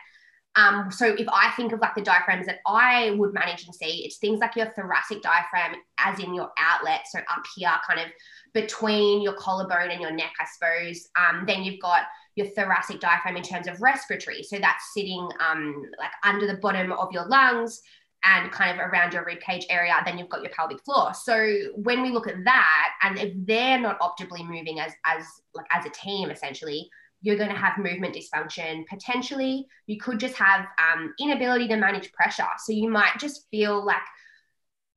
um, 0.56 0.90
so 0.90 1.06
if 1.06 1.26
I 1.32 1.50
think 1.52 1.72
of 1.72 1.80
like 1.80 1.94
the 1.94 2.02
diaphragms 2.02 2.46
that 2.46 2.60
I 2.66 3.10
would 3.12 3.34
manage 3.34 3.64
and 3.64 3.74
see, 3.74 4.04
it's 4.04 4.18
things 4.18 4.38
like 4.40 4.54
your 4.54 4.66
thoracic 4.66 5.20
diaphragm, 5.20 5.76
as 5.98 6.20
in 6.20 6.32
your 6.32 6.50
outlet, 6.58 7.02
so 7.10 7.18
up 7.18 7.42
here, 7.56 7.72
kind 7.88 8.00
of 8.00 8.06
between 8.52 9.20
your 9.20 9.34
collarbone 9.34 9.90
and 9.90 10.00
your 10.00 10.12
neck, 10.12 10.32
I 10.40 10.44
suppose. 10.54 11.08
Um, 11.18 11.44
then 11.46 11.64
you've 11.64 11.80
got 11.80 12.02
your 12.36 12.46
thoracic 12.48 13.00
diaphragm 13.00 13.36
in 13.36 13.42
terms 13.42 13.66
of 13.66 13.82
respiratory. 13.82 14.42
So 14.44 14.58
that's 14.58 14.92
sitting 14.94 15.28
um, 15.40 15.82
like 15.98 16.12
under 16.22 16.46
the 16.46 16.58
bottom 16.58 16.92
of 16.92 17.10
your 17.10 17.26
lungs 17.26 17.82
and 18.24 18.50
kind 18.50 18.70
of 18.70 18.86
around 18.86 19.12
your 19.12 19.24
rib 19.24 19.40
cage 19.40 19.66
area. 19.68 19.94
Then 20.04 20.18
you've 20.18 20.28
got 20.28 20.42
your 20.42 20.52
pelvic 20.52 20.82
floor. 20.84 21.12
So 21.14 21.34
when 21.74 22.00
we 22.00 22.10
look 22.10 22.28
at 22.28 22.42
that, 22.44 22.90
and 23.02 23.18
if 23.18 23.32
they're 23.44 23.78
not 23.80 23.98
optimally 24.00 24.46
moving 24.46 24.78
as 24.78 24.92
as 25.04 25.24
like 25.54 25.66
as 25.72 25.84
a 25.84 25.90
team, 25.90 26.30
essentially, 26.30 26.88
you're 27.24 27.36
going 27.36 27.50
to 27.50 27.56
have 27.56 27.78
movement 27.78 28.14
dysfunction. 28.14 28.86
Potentially, 28.86 29.66
you 29.86 29.98
could 29.98 30.20
just 30.20 30.36
have 30.36 30.66
um, 30.78 31.12
inability 31.18 31.66
to 31.68 31.76
manage 31.76 32.12
pressure. 32.12 32.46
So 32.64 32.72
you 32.72 32.88
might 32.88 33.18
just 33.18 33.48
feel 33.50 33.84
like 33.84 33.96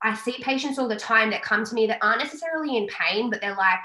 I 0.03 0.13
see 0.13 0.35
patients 0.41 0.77
all 0.77 0.87
the 0.87 0.95
time 0.95 1.31
that 1.31 1.41
come 1.41 1.65
to 1.65 1.73
me 1.73 1.87
that 1.87 1.99
aren't 2.03 2.21
necessarily 2.21 2.77
in 2.77 2.87
pain, 2.87 3.31
but 3.31 3.41
they're 3.41 3.55
like, 3.55 3.79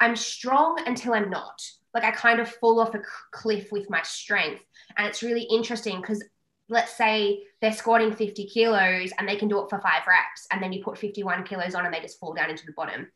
I'm 0.00 0.16
strong 0.16 0.80
until 0.86 1.12
I'm 1.12 1.28
not 1.28 1.60
like 1.94 2.04
I 2.04 2.10
kind 2.10 2.40
of 2.40 2.48
fall 2.48 2.80
off 2.80 2.94
a 2.94 3.00
cliff 3.32 3.72
with 3.72 3.88
my 3.90 4.02
strength. 4.02 4.62
And 4.96 5.06
it's 5.06 5.22
really 5.22 5.42
interesting 5.42 6.00
because 6.00 6.22
let's 6.68 6.96
say 6.96 7.42
they're 7.60 7.72
squatting 7.72 8.14
50 8.14 8.46
kilos 8.46 9.10
and 9.18 9.28
they 9.28 9.36
can 9.36 9.48
do 9.48 9.60
it 9.62 9.70
for 9.70 9.80
five 9.80 10.02
reps, 10.06 10.46
and 10.50 10.62
then 10.62 10.72
you 10.72 10.82
put 10.82 10.98
51 10.98 11.44
kilos 11.44 11.74
on 11.74 11.84
and 11.84 11.94
they 11.94 12.00
just 12.00 12.20
fall 12.20 12.34
down 12.34 12.50
into 12.50 12.66
the 12.66 12.72
bottom. 12.72 13.10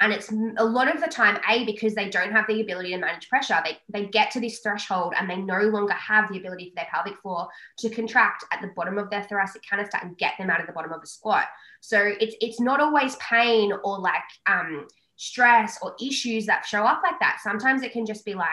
And 0.00 0.12
it's 0.12 0.30
a 0.30 0.64
lot 0.64 0.94
of 0.94 1.00
the 1.00 1.08
time, 1.08 1.38
A, 1.48 1.64
because 1.64 1.94
they 1.94 2.10
don't 2.10 2.32
have 2.32 2.46
the 2.46 2.60
ability 2.60 2.90
to 2.90 2.98
manage 2.98 3.30
pressure. 3.30 3.56
They, 3.64 3.78
they 3.88 4.06
get 4.06 4.30
to 4.32 4.40
this 4.40 4.58
threshold 4.58 5.14
and 5.18 5.28
they 5.28 5.36
no 5.36 5.60
longer 5.60 5.94
have 5.94 6.30
the 6.30 6.38
ability 6.38 6.68
for 6.68 6.74
their 6.76 6.88
pelvic 6.92 7.18
floor 7.22 7.48
to 7.78 7.88
contract 7.88 8.44
at 8.52 8.60
the 8.60 8.68
bottom 8.76 8.98
of 8.98 9.08
their 9.08 9.22
thoracic 9.22 9.62
canister 9.62 9.98
and 10.02 10.18
get 10.18 10.34
them 10.38 10.50
out 10.50 10.60
of 10.60 10.66
the 10.66 10.74
bottom 10.74 10.92
of 10.92 11.02
a 11.02 11.06
squat. 11.06 11.46
So 11.80 12.12
it's 12.20 12.36
it's 12.40 12.60
not 12.60 12.80
always 12.80 13.16
pain 13.16 13.72
or 13.84 13.98
like 13.98 14.22
um, 14.46 14.86
stress 15.16 15.78
or 15.80 15.96
issues 16.00 16.44
that 16.46 16.66
show 16.66 16.84
up 16.84 17.00
like 17.02 17.18
that. 17.20 17.40
Sometimes 17.42 17.82
it 17.82 17.92
can 17.92 18.04
just 18.04 18.24
be 18.24 18.34
like, 18.34 18.48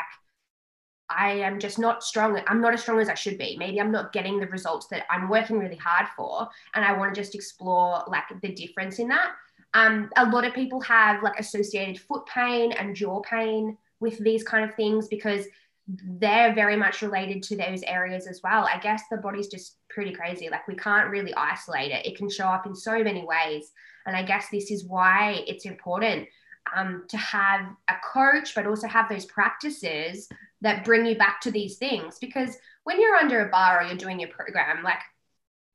I 1.09 1.33
am 1.33 1.59
just 1.59 1.77
not 1.77 2.03
strong. 2.03 2.39
I'm 2.47 2.61
not 2.61 2.73
as 2.73 2.81
strong 2.81 2.99
as 2.99 3.09
I 3.09 3.13
should 3.13 3.37
be. 3.37 3.57
Maybe 3.57 3.79
I'm 3.79 3.91
not 3.91 4.13
getting 4.13 4.39
the 4.39 4.47
results 4.47 4.87
that 4.87 5.05
I'm 5.09 5.29
working 5.29 5.59
really 5.59 5.75
hard 5.75 6.07
for. 6.15 6.47
And 6.73 6.85
I 6.85 6.97
want 6.97 7.13
to 7.13 7.21
just 7.21 7.35
explore 7.35 8.03
like 8.07 8.23
the 8.41 8.53
difference 8.53 8.99
in 8.99 9.09
that. 9.09 9.33
Um, 9.73 10.09
a 10.17 10.25
lot 10.25 10.45
of 10.45 10.53
people 10.53 10.79
have 10.81 11.23
like 11.23 11.39
associated 11.39 11.99
foot 11.99 12.25
pain 12.27 12.71
and 12.73 12.95
jaw 12.95 13.21
pain 13.21 13.77
with 13.99 14.19
these 14.23 14.43
kind 14.43 14.69
of 14.69 14.75
things 14.75 15.07
because 15.07 15.45
they're 15.87 16.53
very 16.53 16.75
much 16.75 17.01
related 17.01 17.43
to 17.43 17.57
those 17.57 17.81
areas 17.83 18.27
as 18.27 18.41
well. 18.43 18.67
I 18.71 18.79
guess 18.79 19.03
the 19.09 19.17
body's 19.17 19.47
just 19.47 19.77
pretty 19.89 20.13
crazy. 20.13 20.49
Like 20.49 20.67
we 20.67 20.75
can't 20.75 21.09
really 21.09 21.33
isolate 21.35 21.91
it. 21.91 22.05
It 22.05 22.17
can 22.17 22.29
show 22.29 22.45
up 22.45 22.65
in 22.65 22.75
so 22.75 23.03
many 23.03 23.25
ways. 23.25 23.71
And 24.05 24.15
I 24.15 24.23
guess 24.23 24.47
this 24.51 24.71
is 24.71 24.85
why 24.85 25.43
it's 25.47 25.65
important 25.65 26.27
um, 26.75 27.03
to 27.09 27.17
have 27.17 27.61
a 27.89 27.95
coach, 28.13 28.55
but 28.55 28.67
also 28.67 28.87
have 28.87 29.09
those 29.09 29.25
practices 29.25 30.29
that 30.61 30.85
bring 30.85 31.05
you 31.05 31.17
back 31.17 31.41
to 31.41 31.51
these 31.51 31.77
things. 31.77 32.17
Because 32.19 32.55
when 32.85 33.01
you're 33.01 33.15
under 33.15 33.45
a 33.45 33.49
bar 33.49 33.81
or 33.81 33.83
you're 33.83 33.97
doing 33.97 34.19
your 34.19 34.29
program, 34.29 34.83
like 34.83 34.99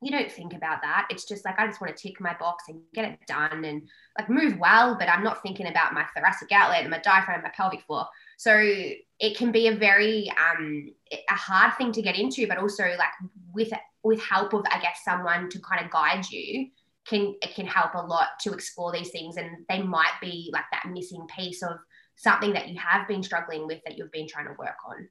you 0.00 0.12
don't 0.12 0.30
think 0.30 0.54
about 0.54 0.80
that. 0.82 1.08
It's 1.10 1.24
just 1.24 1.44
like 1.44 1.58
I 1.58 1.66
just 1.66 1.80
want 1.80 1.96
to 1.96 2.02
tick 2.02 2.20
my 2.20 2.34
box 2.38 2.64
and 2.68 2.80
get 2.94 3.04
it 3.04 3.18
done 3.26 3.64
and 3.64 3.82
like 4.16 4.30
move 4.30 4.56
well, 4.58 4.96
but 4.98 5.08
I'm 5.08 5.24
not 5.24 5.42
thinking 5.42 5.66
about 5.66 5.92
my 5.92 6.04
thoracic 6.16 6.52
outlet 6.52 6.82
and 6.82 6.90
my 6.90 7.00
diaphragm, 7.00 7.42
my 7.42 7.50
pelvic 7.50 7.82
floor. 7.82 8.06
So 8.36 8.56
it 8.56 9.36
can 9.36 9.50
be 9.50 9.66
a 9.66 9.74
very 9.74 10.30
um, 10.30 10.92
a 11.12 11.34
hard 11.34 11.76
thing 11.76 11.90
to 11.92 12.02
get 12.02 12.16
into, 12.16 12.46
but 12.46 12.58
also 12.58 12.84
like 12.84 13.30
with 13.52 13.72
with 14.04 14.22
help 14.22 14.52
of 14.54 14.64
I 14.70 14.80
guess 14.80 15.00
someone 15.04 15.50
to 15.50 15.58
kind 15.58 15.84
of 15.84 15.90
guide 15.90 16.30
you 16.30 16.68
can 17.08 17.34
it 17.42 17.54
can 17.54 17.66
help 17.66 17.94
a 17.94 18.06
lot 18.06 18.28
to 18.40 18.52
explore 18.52 18.92
these 18.92 19.10
things 19.10 19.36
and 19.36 19.64
they 19.68 19.82
might 19.82 20.12
be 20.20 20.50
like 20.52 20.64
that 20.70 20.90
missing 20.90 21.26
piece 21.34 21.62
of 21.62 21.78
something 22.16 22.52
that 22.52 22.68
you 22.68 22.78
have 22.78 23.08
been 23.08 23.22
struggling 23.22 23.66
with 23.66 23.80
that 23.84 23.96
you've 23.96 24.12
been 24.12 24.28
trying 24.28 24.46
to 24.46 24.54
work 24.58 24.76
on 24.86 25.08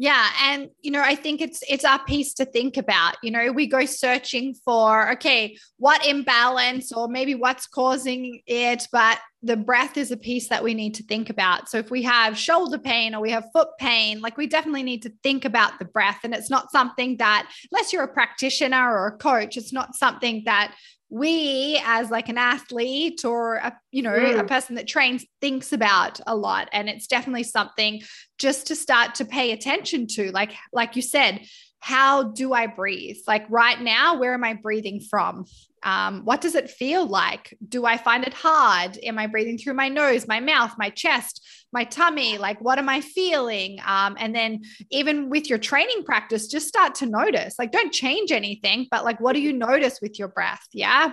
yeah 0.00 0.30
and 0.44 0.70
you 0.80 0.90
know 0.90 1.02
i 1.02 1.14
think 1.14 1.42
it's 1.42 1.62
it's 1.68 1.84
our 1.84 2.02
piece 2.06 2.32
to 2.32 2.46
think 2.46 2.78
about 2.78 3.16
you 3.22 3.30
know 3.30 3.52
we 3.52 3.66
go 3.66 3.84
searching 3.84 4.54
for 4.64 5.12
okay 5.12 5.54
what 5.76 6.04
imbalance 6.06 6.90
or 6.90 7.06
maybe 7.06 7.34
what's 7.34 7.66
causing 7.66 8.40
it 8.46 8.88
but 8.90 9.18
the 9.42 9.56
breath 9.56 9.98
is 9.98 10.10
a 10.10 10.16
piece 10.16 10.48
that 10.48 10.62
we 10.62 10.74
need 10.74 10.94
to 10.94 11.02
think 11.02 11.30
about. 11.30 11.70
So 11.70 11.78
if 11.78 11.90
we 11.90 12.02
have 12.02 12.36
shoulder 12.36 12.76
pain 12.76 13.14
or 13.14 13.22
we 13.22 13.30
have 13.30 13.46
foot 13.54 13.68
pain, 13.78 14.20
like 14.20 14.36
we 14.36 14.46
definitely 14.46 14.82
need 14.82 15.02
to 15.04 15.12
think 15.22 15.46
about 15.46 15.78
the 15.78 15.86
breath. 15.86 16.20
And 16.24 16.34
it's 16.34 16.50
not 16.50 16.70
something 16.70 17.16
that, 17.16 17.50
unless 17.72 17.90
you're 17.90 18.02
a 18.02 18.12
practitioner 18.12 18.92
or 18.92 19.06
a 19.06 19.16
coach, 19.16 19.56
it's 19.56 19.72
not 19.72 19.94
something 19.94 20.42
that 20.44 20.74
we 21.10 21.80
as 21.84 22.10
like 22.10 22.28
an 22.28 22.38
athlete 22.38 23.24
or 23.24 23.56
a 23.56 23.76
you 23.90 24.00
know 24.00 24.12
mm. 24.12 24.38
a 24.38 24.44
person 24.44 24.76
that 24.76 24.86
trains 24.86 25.26
thinks 25.40 25.72
about 25.72 26.20
a 26.26 26.36
lot 26.36 26.68
and 26.72 26.88
it's 26.88 27.08
definitely 27.08 27.42
something 27.42 28.00
just 28.38 28.68
to 28.68 28.76
start 28.76 29.16
to 29.16 29.24
pay 29.24 29.50
attention 29.50 30.06
to 30.06 30.30
like 30.30 30.52
like 30.72 30.94
you 30.94 31.02
said 31.02 31.40
how 31.80 32.24
do 32.24 32.52
I 32.52 32.66
breathe? 32.66 33.16
Like 33.26 33.46
right 33.48 33.80
now, 33.80 34.18
where 34.18 34.34
am 34.34 34.44
I 34.44 34.54
breathing 34.54 35.00
from? 35.00 35.46
Um, 35.82 36.24
what 36.24 36.42
does 36.42 36.54
it 36.54 36.70
feel 36.70 37.06
like? 37.06 37.56
Do 37.66 37.86
I 37.86 37.96
find 37.96 38.22
it 38.24 38.34
hard? 38.34 38.98
Am 39.02 39.18
I 39.18 39.26
breathing 39.26 39.56
through 39.56 39.74
my 39.74 39.88
nose, 39.88 40.28
my 40.28 40.40
mouth, 40.40 40.74
my 40.76 40.90
chest, 40.90 41.59
my 41.72 41.84
tummy? 41.84 42.38
Like, 42.38 42.60
what 42.60 42.78
am 42.78 42.88
I 42.88 43.00
feeling? 43.00 43.78
Um, 43.84 44.16
and 44.18 44.34
then, 44.34 44.62
even 44.90 45.30
with 45.30 45.48
your 45.48 45.58
training 45.58 46.04
practice, 46.04 46.48
just 46.48 46.68
start 46.68 46.94
to 46.96 47.06
notice. 47.06 47.58
Like, 47.58 47.72
don't 47.72 47.92
change 47.92 48.32
anything, 48.32 48.86
but 48.90 49.04
like, 49.04 49.20
what 49.20 49.34
do 49.34 49.40
you 49.40 49.52
notice 49.52 50.00
with 50.00 50.18
your 50.18 50.28
breath? 50.28 50.66
Yeah. 50.72 51.12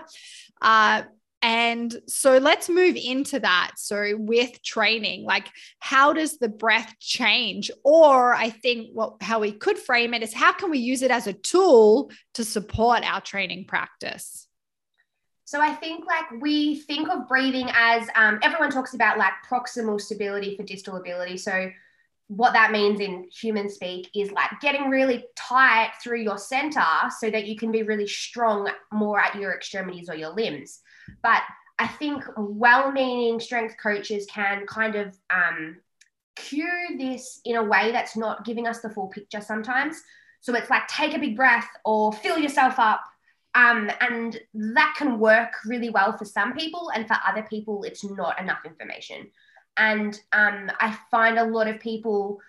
Uh, 0.61 1.03
and 1.41 1.95
so 2.07 2.39
let's 2.39 2.67
move 2.67 2.95
into 2.95 3.39
that. 3.39 3.73
So, 3.77 4.15
with 4.17 4.61
training, 4.63 5.23
like 5.23 5.47
how 5.79 6.13
does 6.13 6.39
the 6.39 6.49
breath 6.49 6.95
change? 6.99 7.69
Or 7.83 8.33
I 8.33 8.49
think 8.49 8.89
what 8.93 9.21
how 9.21 9.39
we 9.39 9.51
could 9.51 9.77
frame 9.77 10.13
it 10.13 10.23
is 10.23 10.33
how 10.33 10.51
can 10.53 10.71
we 10.71 10.79
use 10.79 11.03
it 11.03 11.11
as 11.11 11.27
a 11.27 11.33
tool 11.33 12.11
to 12.33 12.43
support 12.43 13.03
our 13.03 13.21
training 13.21 13.65
practice? 13.67 14.46
So 15.47 15.61
I 15.61 15.73
think 15.73 16.05
like 16.05 16.41
we 16.41 16.75
think 16.75 17.07
of 17.07 17.25
breathing 17.25 17.69
as 17.73 18.05
um, 18.17 18.37
everyone 18.43 18.69
talks 18.69 18.93
about 18.93 19.17
like 19.17 19.31
proximal 19.49 19.99
stability 19.99 20.57
for 20.57 20.63
distal 20.63 20.97
ability. 20.97 21.37
So 21.37 21.71
what 22.27 22.51
that 22.51 22.73
means 22.73 22.99
in 22.99 23.29
human 23.31 23.69
speak 23.69 24.09
is 24.13 24.29
like 24.33 24.49
getting 24.59 24.89
really 24.89 25.23
tight 25.37 25.93
through 26.03 26.19
your 26.19 26.37
center 26.37 26.83
so 27.17 27.29
that 27.29 27.45
you 27.45 27.55
can 27.55 27.71
be 27.71 27.83
really 27.83 28.07
strong 28.07 28.69
more 28.91 29.21
at 29.21 29.35
your 29.35 29.55
extremities 29.55 30.09
or 30.09 30.15
your 30.15 30.31
limbs. 30.31 30.81
But 31.23 31.43
I 31.79 31.87
think 31.87 32.25
well 32.35 32.91
meaning 32.91 33.39
strength 33.39 33.75
coaches 33.81 34.27
can 34.29 34.67
kind 34.67 34.95
of 34.95 35.17
um, 35.29 35.77
cue 36.35 36.97
this 36.97 37.39
in 37.45 37.55
a 37.55 37.63
way 37.63 37.93
that's 37.93 38.17
not 38.17 38.43
giving 38.43 38.67
us 38.67 38.81
the 38.81 38.89
full 38.89 39.07
picture 39.07 39.39
sometimes. 39.39 40.03
So 40.41 40.53
it's 40.55 40.69
like 40.69 40.89
take 40.89 41.13
a 41.13 41.19
big 41.19 41.37
breath 41.37 41.69
or 41.85 42.11
fill 42.11 42.37
yourself 42.37 42.79
up. 42.79 42.99
Um, 43.57 43.89
and 44.01 44.39
that 44.53 44.93
can 44.99 45.17
work 45.17 45.53
really 45.65 45.89
well 45.89 46.15
for 46.15 46.25
some 46.25 46.53
people, 46.53 46.91
and 46.93 47.07
for 47.07 47.17
other 47.27 47.41
people, 47.41 47.83
it's 47.83 48.03
not 48.03 48.39
enough 48.39 48.59
information. 48.65 49.31
And 49.77 50.19
um, 50.31 50.71
I 50.79 50.95
find 51.09 51.39
a 51.39 51.43
lot 51.43 51.67
of 51.67 51.79
people 51.79 52.39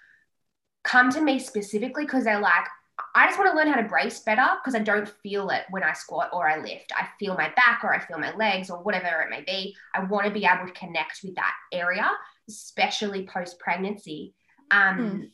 come 0.85 1.11
to 1.11 1.23
me 1.23 1.39
specifically 1.39 2.05
because 2.05 2.25
they're 2.25 2.41
like, 2.41 2.67
I 3.15 3.27
just 3.27 3.39
want 3.39 3.51
to 3.51 3.57
learn 3.57 3.69
how 3.69 3.81
to 3.81 3.89
brace 3.89 4.21
better 4.21 4.47
because 4.63 4.75
I 4.75 4.83
don't 4.83 5.09
feel 5.23 5.49
it 5.49 5.63
when 5.71 5.83
I 5.83 5.95
squat 5.95 6.29
or 6.33 6.47
I 6.47 6.59
lift. 6.59 6.93
I 6.95 7.09
feel 7.19 7.35
my 7.35 7.53
back 7.57 7.81
or 7.85 7.95
I 7.95 8.01
feel 8.01 8.19
my 8.19 8.35
legs 8.37 8.69
or 8.69 8.83
whatever 8.83 9.23
it 9.23 9.31
may 9.31 9.43
be. 9.43 9.75
I 9.95 10.05
want 10.05 10.27
to 10.27 10.33
be 10.33 10.45
able 10.45 10.67
to 10.67 10.79
connect 10.79 11.21
with 11.25 11.37
that 11.37 11.55
area, 11.73 12.11
especially 12.49 13.27
post 13.27 13.59
pregnancy. 13.59 14.35
Um, 14.71 14.99
mm. 14.99 15.31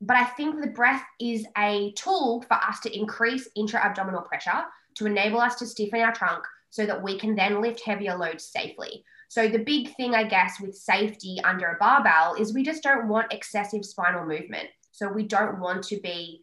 But 0.00 0.16
I 0.16 0.24
think 0.24 0.60
the 0.60 0.70
breath 0.70 1.04
is 1.20 1.46
a 1.56 1.92
tool 1.92 2.42
for 2.48 2.54
us 2.54 2.80
to 2.80 2.98
increase 2.98 3.48
intra 3.54 3.80
abdominal 3.80 4.22
pressure 4.22 4.64
to 4.98 5.06
enable 5.06 5.40
us 5.40 5.54
to 5.56 5.66
stiffen 5.66 6.00
our 6.00 6.12
trunk 6.12 6.44
so 6.70 6.84
that 6.84 7.02
we 7.02 7.18
can 7.18 7.34
then 7.34 7.62
lift 7.62 7.82
heavier 7.84 8.16
loads 8.16 8.44
safely. 8.44 9.04
So, 9.28 9.48
the 9.48 9.58
big 9.58 9.94
thing, 9.96 10.14
I 10.14 10.24
guess, 10.24 10.60
with 10.60 10.74
safety 10.74 11.38
under 11.44 11.66
a 11.66 11.78
barbell 11.78 12.34
is 12.34 12.54
we 12.54 12.62
just 12.62 12.82
don't 12.82 13.08
want 13.08 13.32
excessive 13.32 13.84
spinal 13.84 14.24
movement. 14.24 14.68
So, 14.92 15.08
we 15.08 15.24
don't 15.24 15.60
want 15.60 15.84
to 15.84 16.00
be 16.00 16.42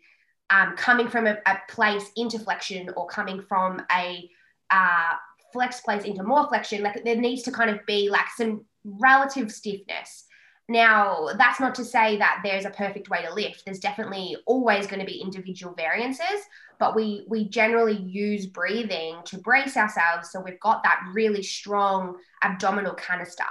um, 0.49 0.75
coming 0.77 1.07
from 1.07 1.25
a, 1.25 1.37
a, 1.47 1.57
place 1.69 2.11
into 2.15 2.37
flexion 2.37 2.89
or 2.95 3.07
coming 3.07 3.41
from 3.41 3.81
a 3.91 4.29
uh, 4.69 5.13
flex 5.51 5.81
place 5.81 6.03
into 6.03 6.23
more 6.23 6.47
flexion, 6.47 6.83
like 6.83 7.03
there 7.03 7.15
needs 7.15 7.41
to 7.43 7.51
kind 7.51 7.69
of 7.69 7.83
be 7.87 8.09
like 8.09 8.27
some 8.35 8.65
relative 8.83 9.51
stiffness. 9.51 10.24
Now, 10.67 11.27
that's 11.37 11.59
not 11.59 11.75
to 11.75 11.85
say 11.85 12.17
that 12.17 12.41
there's 12.43 12.65
a 12.65 12.71
perfect 12.71 13.09
way 13.09 13.23
to 13.23 13.33
lift. 13.33 13.63
There's 13.65 13.79
definitely 13.79 14.35
always 14.47 14.87
going 14.87 14.99
to 14.99 15.05
be 15.05 15.21
individual 15.21 15.75
variances, 15.75 16.41
but 16.79 16.95
we 16.95 17.25
we 17.27 17.47
generally 17.49 17.97
use 17.97 18.47
breathing 18.47 19.17
to 19.25 19.37
brace 19.37 19.77
ourselves 19.77 20.31
so 20.31 20.41
we've 20.41 20.59
got 20.59 20.83
that 20.83 21.01
really 21.13 21.43
strong 21.43 22.17
abdominal 22.43 22.95
canister. 22.95 23.43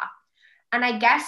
And 0.73 0.85
I 0.85 0.99
guess 0.99 1.25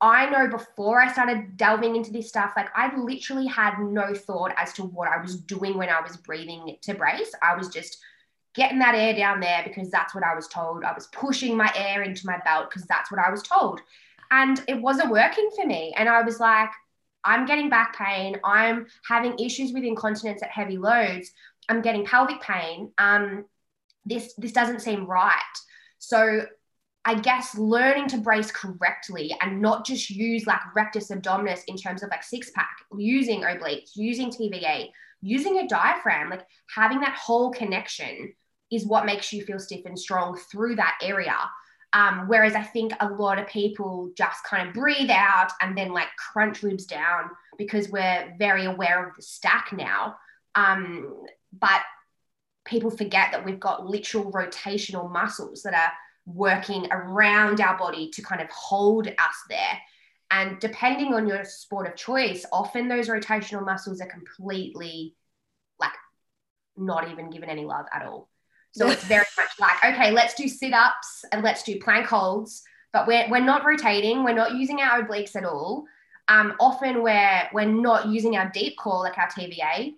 I 0.00 0.28
know 0.28 0.48
before 0.48 1.00
I 1.00 1.12
started 1.12 1.56
delving 1.56 1.94
into 1.94 2.10
this 2.10 2.28
stuff, 2.28 2.52
like 2.56 2.68
I 2.74 2.94
literally 2.96 3.46
had 3.46 3.78
no 3.78 4.12
thought 4.12 4.52
as 4.56 4.72
to 4.74 4.82
what 4.82 5.08
I 5.08 5.22
was 5.22 5.36
doing 5.40 5.78
when 5.78 5.88
I 5.88 6.00
was 6.00 6.16
breathing 6.16 6.76
to 6.82 6.94
brace. 6.94 7.32
I 7.42 7.56
was 7.56 7.68
just 7.68 7.98
getting 8.54 8.80
that 8.80 8.94
air 8.94 9.14
down 9.14 9.40
there 9.40 9.62
because 9.64 9.90
that's 9.90 10.14
what 10.14 10.24
I 10.24 10.34
was 10.34 10.48
told. 10.48 10.84
I 10.84 10.92
was 10.92 11.06
pushing 11.08 11.56
my 11.56 11.72
air 11.76 12.02
into 12.02 12.26
my 12.26 12.38
belt 12.44 12.70
because 12.70 12.86
that's 12.86 13.10
what 13.10 13.20
I 13.20 13.30
was 13.30 13.42
told. 13.42 13.80
And 14.30 14.62
it 14.68 14.80
wasn't 14.80 15.10
working 15.10 15.50
for 15.56 15.66
me. 15.66 15.94
And 15.96 16.08
I 16.08 16.22
was 16.22 16.40
like, 16.40 16.70
I'm 17.24 17.46
getting 17.46 17.70
back 17.70 17.96
pain. 17.96 18.38
I'm 18.44 18.86
having 19.08 19.38
issues 19.38 19.72
with 19.72 19.84
incontinence 19.84 20.42
at 20.42 20.50
heavy 20.50 20.76
loads. 20.76 21.30
I'm 21.68 21.80
getting 21.80 22.04
pelvic 22.04 22.40
pain. 22.40 22.92
Um, 22.98 23.46
this 24.04 24.34
this 24.36 24.52
doesn't 24.52 24.80
seem 24.80 25.06
right. 25.06 25.40
So 25.98 26.46
I 27.06 27.14
guess 27.14 27.56
learning 27.56 28.08
to 28.08 28.18
brace 28.18 28.50
correctly 28.50 29.34
and 29.40 29.60
not 29.60 29.84
just 29.84 30.08
use 30.08 30.46
like 30.46 30.60
rectus 30.74 31.10
abdominis 31.10 31.60
in 31.66 31.76
terms 31.76 32.02
of 32.02 32.10
like 32.10 32.22
six 32.22 32.50
pack, 32.50 32.76
using 32.96 33.42
obliques, 33.42 33.90
using 33.94 34.30
TVA, 34.30 34.88
using 35.20 35.58
a 35.58 35.68
diaphragm, 35.68 36.30
like 36.30 36.46
having 36.74 37.00
that 37.00 37.16
whole 37.16 37.50
connection 37.50 38.32
is 38.70 38.86
what 38.86 39.06
makes 39.06 39.32
you 39.32 39.44
feel 39.44 39.58
stiff 39.58 39.84
and 39.84 39.98
strong 39.98 40.38
through 40.50 40.76
that 40.76 40.98
area. 41.02 41.36
Um, 41.94 42.26
whereas 42.26 42.56
I 42.56 42.62
think 42.62 42.92
a 42.98 43.08
lot 43.08 43.38
of 43.38 43.46
people 43.46 44.10
just 44.16 44.42
kind 44.42 44.66
of 44.66 44.74
breathe 44.74 45.10
out 45.10 45.52
and 45.60 45.78
then 45.78 45.92
like 45.92 46.08
crunch 46.16 46.62
ribs 46.64 46.86
down 46.86 47.30
because 47.56 47.88
we're 47.88 48.34
very 48.36 48.64
aware 48.64 49.06
of 49.08 49.14
the 49.14 49.22
stack 49.22 49.72
now. 49.72 50.16
Um, 50.56 51.24
but 51.52 51.82
people 52.64 52.90
forget 52.90 53.28
that 53.30 53.44
we've 53.44 53.60
got 53.60 53.86
literal 53.86 54.32
rotational 54.32 55.10
muscles 55.10 55.62
that 55.62 55.74
are 55.74 55.92
working 56.26 56.88
around 56.90 57.60
our 57.60 57.78
body 57.78 58.10
to 58.10 58.22
kind 58.22 58.40
of 58.40 58.48
hold 58.50 59.06
us 59.06 59.36
there. 59.48 59.78
And 60.32 60.58
depending 60.58 61.14
on 61.14 61.28
your 61.28 61.44
sport 61.44 61.86
of 61.86 61.94
choice, 61.94 62.44
often 62.50 62.88
those 62.88 63.08
rotational 63.08 63.64
muscles 63.64 64.00
are 64.00 64.08
completely 64.08 65.14
like 65.78 65.92
not 66.76 67.08
even 67.10 67.30
given 67.30 67.48
any 67.48 67.64
love 67.64 67.86
at 67.94 68.04
all. 68.04 68.28
So 68.74 68.88
it's 68.90 69.04
very 69.04 69.26
much 69.36 69.50
like, 69.60 69.84
okay, 69.84 70.10
let's 70.10 70.34
do 70.34 70.48
sit 70.48 70.72
ups 70.72 71.24
and 71.32 71.42
let's 71.42 71.62
do 71.62 71.78
plank 71.78 72.06
holds, 72.06 72.62
but 72.92 73.06
we're, 73.06 73.28
we're 73.30 73.40
not 73.40 73.64
rotating, 73.64 74.24
we're 74.24 74.34
not 74.34 74.54
using 74.54 74.80
our 74.80 75.02
obliques 75.02 75.36
at 75.36 75.44
all. 75.44 75.84
Um, 76.26 76.54
often 76.58 77.02
we're, 77.02 77.48
we're 77.52 77.66
not 77.66 78.08
using 78.08 78.36
our 78.36 78.50
deep 78.50 78.76
core 78.76 79.00
like 79.00 79.18
our 79.18 79.28
TVA. 79.28 79.94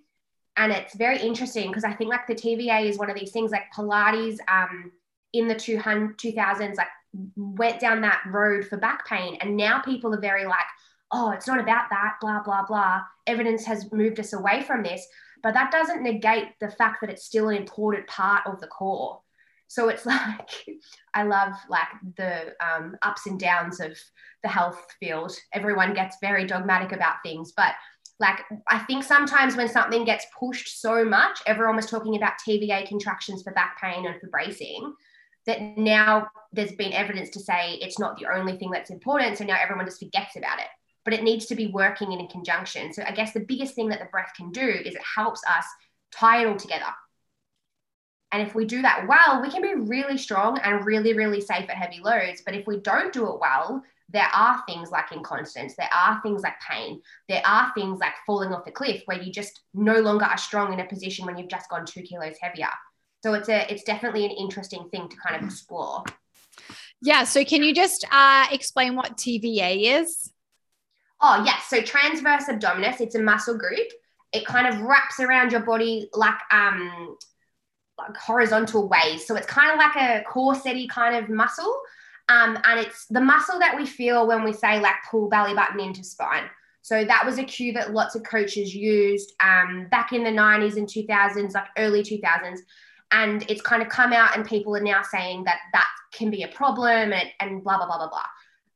And 0.59 0.73
it's 0.73 0.95
very 0.95 1.21
interesting 1.21 1.69
because 1.69 1.85
I 1.85 1.93
think 1.93 2.11
like 2.11 2.27
the 2.27 2.35
TVA 2.35 2.89
is 2.89 2.99
one 2.99 3.11
of 3.11 3.17
these 3.17 3.31
things 3.31 3.51
like 3.51 3.73
Pilates. 3.75 4.39
Um, 4.49 4.93
in 5.33 5.49
the 5.49 5.55
200, 5.55 6.19
2000s 6.19 6.77
like 6.77 6.89
went 7.37 7.81
down 7.81 8.01
that 8.01 8.23
road 8.31 8.67
for 8.67 8.77
back 8.77 9.07
pain 9.07 9.37
and 9.41 9.57
now 9.57 9.81
people 9.81 10.15
are 10.15 10.21
very 10.21 10.45
like 10.45 10.67
oh 11.13 11.31
it's 11.31 11.47
not 11.47 11.61
about 11.61 11.89
that 11.91 12.17
blah 12.21 12.43
blah 12.43 12.65
blah 12.67 13.01
evidence 13.27 13.65
has 13.65 13.91
moved 13.93 14.21
us 14.21 14.33
away 14.33 14.63
from 14.63 14.83
this 14.83 15.07
but 15.47 15.55
that 15.55 15.71
doesn't 15.71 16.03
negate 16.03 16.49
the 16.59 16.69
fact 16.73 17.01
that 17.01 17.09
it's 17.09 17.25
still 17.25 17.51
an 17.51 17.57
important 17.57 18.05
part 18.09 18.45
of 18.49 18.61
the 18.61 18.67
core 18.67 19.21
so 19.69 19.89
it's 19.89 20.05
like 20.15 20.51
i 21.15 21.23
love 21.23 21.53
like 21.69 21.87
the 22.17 22.53
um, 22.61 22.97
ups 23.03 23.27
and 23.27 23.39
downs 23.39 23.79
of 23.79 23.97
the 24.43 24.49
health 24.49 24.85
field 24.99 25.33
everyone 25.53 25.95
gets 25.95 26.17
very 26.21 26.45
dogmatic 26.45 26.91
about 26.91 27.23
things 27.23 27.53
but 27.57 27.75
like 28.19 28.41
i 28.69 28.81
think 28.81 29.05
sometimes 29.05 29.55
when 29.55 29.69
something 29.69 30.05
gets 30.05 30.27
pushed 30.37 30.81
so 30.81 31.05
much 31.05 31.39
everyone 31.47 31.77
was 31.77 31.87
talking 31.87 32.17
about 32.17 32.33
tva 32.45 32.85
contractions 32.89 33.45
for 33.45 33.53
back 33.53 33.81
pain 33.81 34.05
and 34.05 34.21
for 34.21 34.27
bracing 34.27 34.93
that 35.47 35.79
now 35.79 36.27
there's 36.53 36.73
been 36.73 36.93
evidence 36.93 37.31
to 37.31 37.39
say 37.39 37.75
it's 37.75 38.01
not 38.01 38.19
the 38.19 38.27
only 38.27 38.59
thing 38.59 38.71
that's 38.71 38.91
important. 38.91 39.39
So 39.39 39.45
now 39.45 39.57
everyone 39.63 39.87
just 39.87 40.01
forgets 40.01 40.35
about 40.37 40.59
it. 40.59 40.67
But 41.07 41.15
it 41.15 41.23
needs 41.23 41.47
to 41.47 41.55
be 41.55 41.69
working 41.69 42.13
in 42.13 42.27
conjunction. 42.27 42.93
So 42.93 43.03
I 43.07 43.13
guess 43.13 43.33
the 43.33 43.41
biggest 43.41 43.75
thing 43.75 43.89
that 43.89 44.01
the 44.01 44.07
breath 44.07 44.33
can 44.37 44.51
do 44.51 44.69
is 44.69 44.95
it 44.95 45.03
helps 45.17 45.41
us 45.49 45.65
tie 46.13 46.43
it 46.43 46.47
all 46.47 46.57
together. 46.57 46.93
And 48.33 48.47
if 48.47 48.55
we 48.55 48.67
do 48.67 48.83
that 48.83 49.07
well, 49.09 49.41
we 49.41 49.49
can 49.49 49.63
be 49.63 49.75
really 49.75 50.19
strong 50.19 50.59
and 50.59 50.85
really, 50.85 51.15
really 51.15 51.41
safe 51.41 51.71
at 51.71 51.77
heavy 51.77 52.01
loads. 52.03 52.43
But 52.45 52.55
if 52.55 52.67
we 52.67 52.81
don't 52.81 53.13
do 53.13 53.33
it 53.33 53.41
well, 53.41 53.83
there 54.09 54.29
are 54.33 54.63
things 54.67 54.91
like 54.91 55.11
incontinence, 55.13 55.75
there 55.77 55.89
are 55.93 56.21
things 56.23 56.43
like 56.43 56.55
pain, 56.61 57.01
there 57.29 57.43
are 57.45 57.73
things 57.75 57.99
like 57.99 58.13
falling 58.27 58.53
off 58.53 58.65
the 58.65 58.71
cliff 58.71 59.03
where 59.07 59.21
you 59.21 59.33
just 59.33 59.61
no 59.75 60.01
longer 60.01 60.25
are 60.25 60.37
strong 60.37 60.73
in 60.73 60.81
a 60.81 60.87
position 60.87 61.27
when 61.27 61.37
you've 61.39 61.49
just 61.49 61.71
gone 61.71 61.87
two 61.87 62.03
kilos 62.03 62.37
heavier. 62.41 62.69
So 63.23 63.35
it's 63.35 63.49
a 63.49 63.73
it's 63.73 63.83
definitely 63.83 64.25
an 64.25 64.31
interesting 64.33 64.89
thing 64.91 65.09
to 65.09 65.17
kind 65.17 65.37
of 65.37 65.49
explore. 65.49 66.05
Yeah. 67.03 67.25
So 67.25 67.45
can 67.45 67.63
you 67.63 67.75
just 67.75 68.07
uh, 68.11 68.47
explain 68.53 68.95
what 68.95 69.17
TVA 69.17 70.01
is? 70.01 70.31
Oh, 71.21 71.43
yes. 71.45 71.65
So 71.69 71.81
transverse 71.81 72.45
abdominis, 72.45 73.01
it's 73.01 73.15
a 73.15 73.23
muscle 73.23 73.57
group. 73.57 73.89
It 74.33 74.45
kind 74.45 74.67
of 74.67 74.81
wraps 74.83 75.21
around 75.21 75.53
your 75.53 75.63
body 75.63 76.09
like 76.13 76.39
um 76.51 77.17
like 77.99 78.17
horizontal 78.17 78.89
ways. 78.89 79.27
So 79.27 79.37
it's 79.37 79.47
kind 79.47 79.71
of 79.71 79.79
like 79.79 79.97
a 79.97 80.25
corset 80.25 80.77
kind 80.91 81.17
of 81.17 81.31
muscle. 81.31 81.75
Um, 82.29 82.59
and 82.65 82.81
it's 82.81 83.07
the 83.07 83.21
muscle 83.21 83.59
that 83.61 83.77
we 83.77 83.87
feel 83.87 84.27
when 84.27 84.45
we 84.45 84.53
say 84.53 84.81
like 84.81 84.97
pull 85.11 85.29
belly 85.29 85.55
button 85.55 85.81
into 85.81 86.05
spine. 86.05 86.45
So 86.83 87.05
that 87.05 87.25
was 87.25 87.39
a 87.39 87.45
cue 87.45 87.73
that 87.73 87.93
lots 87.93 88.15
of 88.15 88.23
coaches 88.23 88.75
used 88.75 89.33
um, 89.41 89.89
back 89.91 90.13
in 90.13 90.23
the 90.23 90.31
90s 90.31 90.77
and 90.77 90.87
2000s, 90.87 91.55
like 91.55 91.67
early 91.79 92.03
2000s. 92.03 92.61
And 93.11 93.45
it's 93.49 93.63
kind 93.63 93.83
of 93.83 93.89
come 93.89 94.13
out, 94.13 94.37
and 94.37 94.45
people 94.45 94.77
are 94.77 94.81
now 94.81 95.03
saying 95.03 95.45
that 95.45 95.59
that 95.73 95.87
can 96.13 96.31
be 96.31 96.43
a 96.43 96.49
problem 96.49 97.13
and, 97.13 97.29
and 97.41 97.63
blah, 97.63 97.77
blah, 97.77 97.87
blah, 97.87 97.99
blah, 97.99 98.09
blah. 98.09 98.23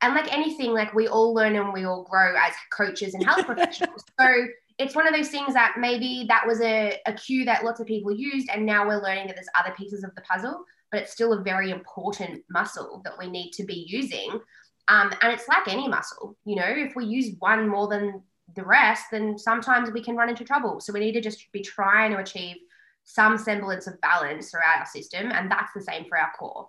And 0.02 0.14
like 0.14 0.32
anything, 0.32 0.72
like 0.72 0.94
we 0.94 1.08
all 1.08 1.34
learn 1.34 1.56
and 1.56 1.72
we 1.72 1.84
all 1.84 2.04
grow 2.04 2.34
as 2.34 2.54
coaches 2.72 3.14
and 3.14 3.24
health 3.24 3.46
professionals. 3.46 4.04
So 4.20 4.46
it's 4.78 4.94
one 4.94 5.06
of 5.06 5.14
those 5.14 5.28
things 5.28 5.52
that 5.52 5.74
maybe 5.78 6.24
that 6.28 6.46
was 6.46 6.60
a, 6.62 6.98
a 7.06 7.12
cue 7.12 7.44
that 7.44 7.64
lots 7.64 7.80
of 7.80 7.86
people 7.86 8.12
used, 8.12 8.48
and 8.48 8.64
now 8.64 8.86
we're 8.86 9.02
learning 9.02 9.26
that 9.26 9.36
there's 9.36 9.48
other 9.58 9.74
pieces 9.76 10.04
of 10.04 10.14
the 10.14 10.22
puzzle, 10.22 10.64
but 10.90 11.02
it's 11.02 11.12
still 11.12 11.34
a 11.34 11.42
very 11.42 11.70
important 11.70 12.42
muscle 12.48 13.02
that 13.04 13.12
we 13.18 13.30
need 13.30 13.50
to 13.52 13.64
be 13.64 13.86
using. 13.88 14.40
Um, 14.88 15.12
and 15.20 15.32
it's 15.32 15.48
like 15.48 15.68
any 15.68 15.86
muscle, 15.86 16.36
you 16.44 16.56
know, 16.56 16.66
if 16.66 16.96
we 16.96 17.04
use 17.04 17.36
one 17.38 17.68
more 17.68 17.88
than 17.88 18.22
the 18.56 18.64
rest, 18.64 19.04
then 19.12 19.38
sometimes 19.38 19.90
we 19.90 20.02
can 20.02 20.16
run 20.16 20.28
into 20.28 20.44
trouble. 20.44 20.80
So 20.80 20.92
we 20.92 21.00
need 21.00 21.12
to 21.12 21.20
just 21.20 21.52
be 21.52 21.60
trying 21.60 22.10
to 22.12 22.18
achieve 22.18 22.56
some 23.04 23.38
semblance 23.38 23.86
of 23.86 24.00
balance 24.00 24.50
throughout 24.50 24.80
our 24.80 24.86
system. 24.86 25.30
And 25.30 25.50
that's 25.50 25.72
the 25.74 25.82
same 25.82 26.06
for 26.06 26.18
our 26.18 26.30
core. 26.38 26.68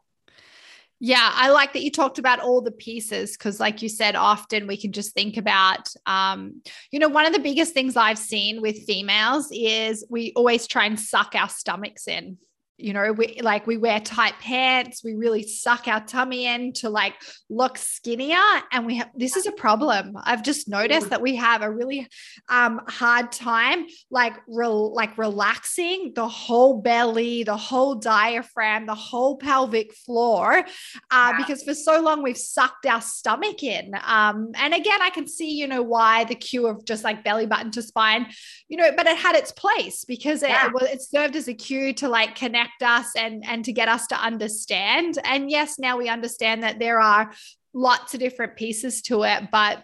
Yeah, 1.04 1.32
I 1.34 1.50
like 1.50 1.74
that 1.74 1.82
you 1.82 1.90
talked 1.90 2.20
about 2.20 2.42
all 2.42 2.62
the 2.62 2.72
pieces 2.72 3.36
because, 3.36 3.60
like 3.60 3.82
you 3.82 3.90
said, 3.90 4.16
often 4.16 4.68
we 4.68 4.78
can 4.78 4.92
just 4.92 5.16
think 5.16 5.36
about, 5.36 5.92
um, 6.06 6.62
you 6.92 7.00
know, 7.00 7.10
one 7.10 7.26
of 7.26 7.34
the 7.34 7.40
biggest 7.40 7.74
things 7.74 7.98
I've 7.98 8.20
seen 8.20 8.62
with 8.62 8.86
females 8.86 9.50
is 9.52 10.06
we 10.12 10.32
always 10.36 10.68
try 10.68 10.86
and 10.86 11.00
suck 11.00 11.34
our 11.34 11.50
stomachs 11.50 12.08
in 12.08 12.38
you 12.82 12.94
know 12.94 13.12
we 13.12 13.40
like 13.42 13.68
we 13.68 13.78
wear 13.78 14.00
tight 14.00 14.34
pants 14.40 15.04
we 15.04 15.14
really 15.14 15.44
suck 15.44 15.88
our 15.88 16.04
tummy 16.06 16.46
in 16.46 16.74
to 16.74 16.90
like 16.90 17.14
look 17.50 17.78
skinnier 17.78 18.38
and 18.72 18.86
we 18.86 18.98
have 18.98 19.10
this 19.16 19.36
is 19.36 19.46
a 19.46 19.52
problem 19.52 20.18
i've 20.24 20.44
just 20.44 20.68
noticed 20.68 21.10
that 21.10 21.22
we 21.22 21.36
have 21.36 21.62
a 21.62 21.70
really 21.70 22.08
um 22.50 22.82
hard 22.88 23.32
time 23.32 23.86
like 24.10 24.34
like 24.48 25.18
relaxing 25.18 26.12
the 26.16 26.28
whole 26.28 26.82
belly 26.82 27.44
the 27.44 27.58
whole 27.58 27.96
diaphragm 27.96 28.86
the 28.86 28.96
whole 28.96 29.38
pelvic 29.38 29.94
floor 29.94 30.54
uh, 30.60 30.64
yeah. 31.12 31.38
because 31.38 31.64
for 31.64 31.74
so 31.74 32.02
long 32.02 32.24
we've 32.24 32.38
sucked 32.38 32.86
our 32.86 33.02
stomach 33.02 33.64
in 33.64 33.92
um 34.06 34.52
and 34.56 34.74
again 34.74 35.02
i 35.02 35.10
can 35.10 35.28
see 35.28 35.52
you 35.52 35.68
know 35.68 35.82
why 35.82 36.24
the 36.26 36.36
cue 36.36 36.68
of 36.68 36.84
just 36.86 37.04
like 37.04 37.24
belly 37.24 37.46
button 37.46 37.72
to 37.72 37.82
spine 37.82 38.28
you 38.68 38.78
know 38.78 38.92
but 38.96 39.06
it 39.06 39.18
had 39.18 39.36
its 39.36 39.52
place 39.52 40.06
because 40.06 40.44
it, 40.44 40.50
yeah. 40.50 40.70
it, 40.82 40.94
it 40.94 41.02
served 41.02 41.36
as 41.36 41.48
a 41.48 41.54
cue 41.54 41.94
to 41.94 42.08
like 42.08 42.36
connect 42.36 42.71
connect 42.80 42.84
us 42.84 43.14
and 43.16 43.44
and 43.46 43.66
to 43.66 43.74
get 43.74 43.88
us 43.88 44.08
to 44.08 44.16
understand. 44.16 45.18
And 45.24 45.50
yes 45.50 45.80
now 45.80 45.98
we 45.98 46.10
understand 46.10 46.64
that 46.64 46.80
there 46.80 47.00
are 47.00 47.32
lots 47.74 48.14
of 48.14 48.20
different 48.20 48.58
pieces 48.58 49.02
to 49.02 49.24
it 49.24 49.50
but 49.50 49.84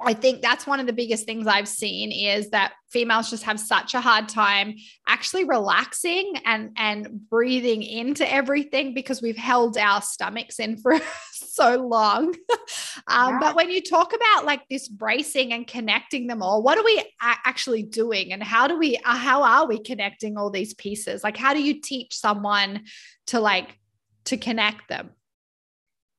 I 0.00 0.14
think 0.14 0.42
that's 0.42 0.66
one 0.66 0.80
of 0.80 0.86
the 0.86 0.92
biggest 0.92 1.26
things 1.26 1.46
I've 1.46 1.68
seen 1.68 2.12
is 2.12 2.50
that 2.50 2.72
females 2.90 3.30
just 3.30 3.44
have 3.44 3.60
such 3.60 3.94
a 3.94 4.00
hard 4.00 4.28
time 4.28 4.74
actually 5.06 5.44
relaxing 5.44 6.34
and 6.44 6.70
and 6.76 7.28
breathing 7.28 7.82
into 7.82 8.30
everything 8.30 8.94
because 8.94 9.22
we've 9.22 9.36
held 9.36 9.76
our 9.76 10.02
stomachs 10.02 10.58
in 10.58 10.76
for 10.78 10.98
so 11.32 11.76
long. 11.76 12.28
um, 13.06 13.34
yeah. 13.34 13.38
But 13.38 13.54
when 13.54 13.70
you 13.70 13.82
talk 13.82 14.12
about 14.14 14.44
like 14.44 14.62
this 14.68 14.88
bracing 14.88 15.52
and 15.52 15.66
connecting 15.66 16.26
them 16.26 16.42
all, 16.42 16.62
what 16.62 16.78
are 16.78 16.84
we 16.84 17.02
actually 17.20 17.82
doing, 17.82 18.32
and 18.32 18.42
how 18.42 18.66
do 18.66 18.78
we 18.78 18.96
uh, 18.96 19.16
how 19.16 19.42
are 19.42 19.66
we 19.66 19.78
connecting 19.78 20.36
all 20.36 20.50
these 20.50 20.74
pieces? 20.74 21.22
Like, 21.22 21.36
how 21.36 21.52
do 21.52 21.62
you 21.62 21.80
teach 21.80 22.16
someone 22.16 22.84
to 23.26 23.40
like 23.40 23.78
to 24.24 24.36
connect 24.36 24.88
them? 24.88 25.10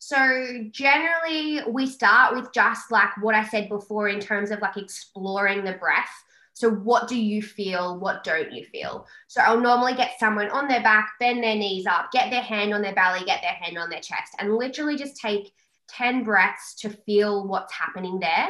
So 0.06 0.66
generally 0.70 1.62
we 1.66 1.88
start 1.88 2.36
with 2.36 2.52
just 2.52 2.92
like 2.92 3.12
what 3.22 3.36
I 3.36 3.46
said 3.46 3.70
before 3.70 4.10
in 4.10 4.20
terms 4.20 4.52
of 4.52 4.60
like 4.60 4.76
exploring 4.76 5.64
the 5.64 5.74
breath. 5.74 6.12
So 6.54 6.70
what 6.70 7.08
do 7.08 7.16
you 7.16 7.42
feel? 7.42 7.98
What 8.00 8.26
don't 8.26 8.52
you 8.52 8.66
feel? 8.66 9.08
So 9.30 9.40
I'll 9.40 9.62
normally 9.62 9.94
get 9.96 10.20
someone 10.20 10.50
on 10.50 10.68
their 10.68 10.84
back, 10.84 11.14
bend 11.22 11.42
their 11.42 11.56
knees 11.56 11.86
up, 11.86 12.12
get 12.12 12.32
their 12.32 12.42
hand 12.42 12.74
on 12.74 12.82
their 12.82 12.94
belly, 12.94 13.24
get 13.26 13.42
their 13.42 13.54
hand 13.54 13.78
on 13.78 13.90
their 13.90 14.02
chest, 14.02 14.36
and 14.40 14.58
literally 14.58 14.98
just 14.98 15.16
take 15.16 15.54
10 15.88 16.26
breaths 16.26 16.76
to 16.82 16.90
feel 16.90 17.48
what's 17.48 17.74
happening 17.74 18.20
there 18.20 18.50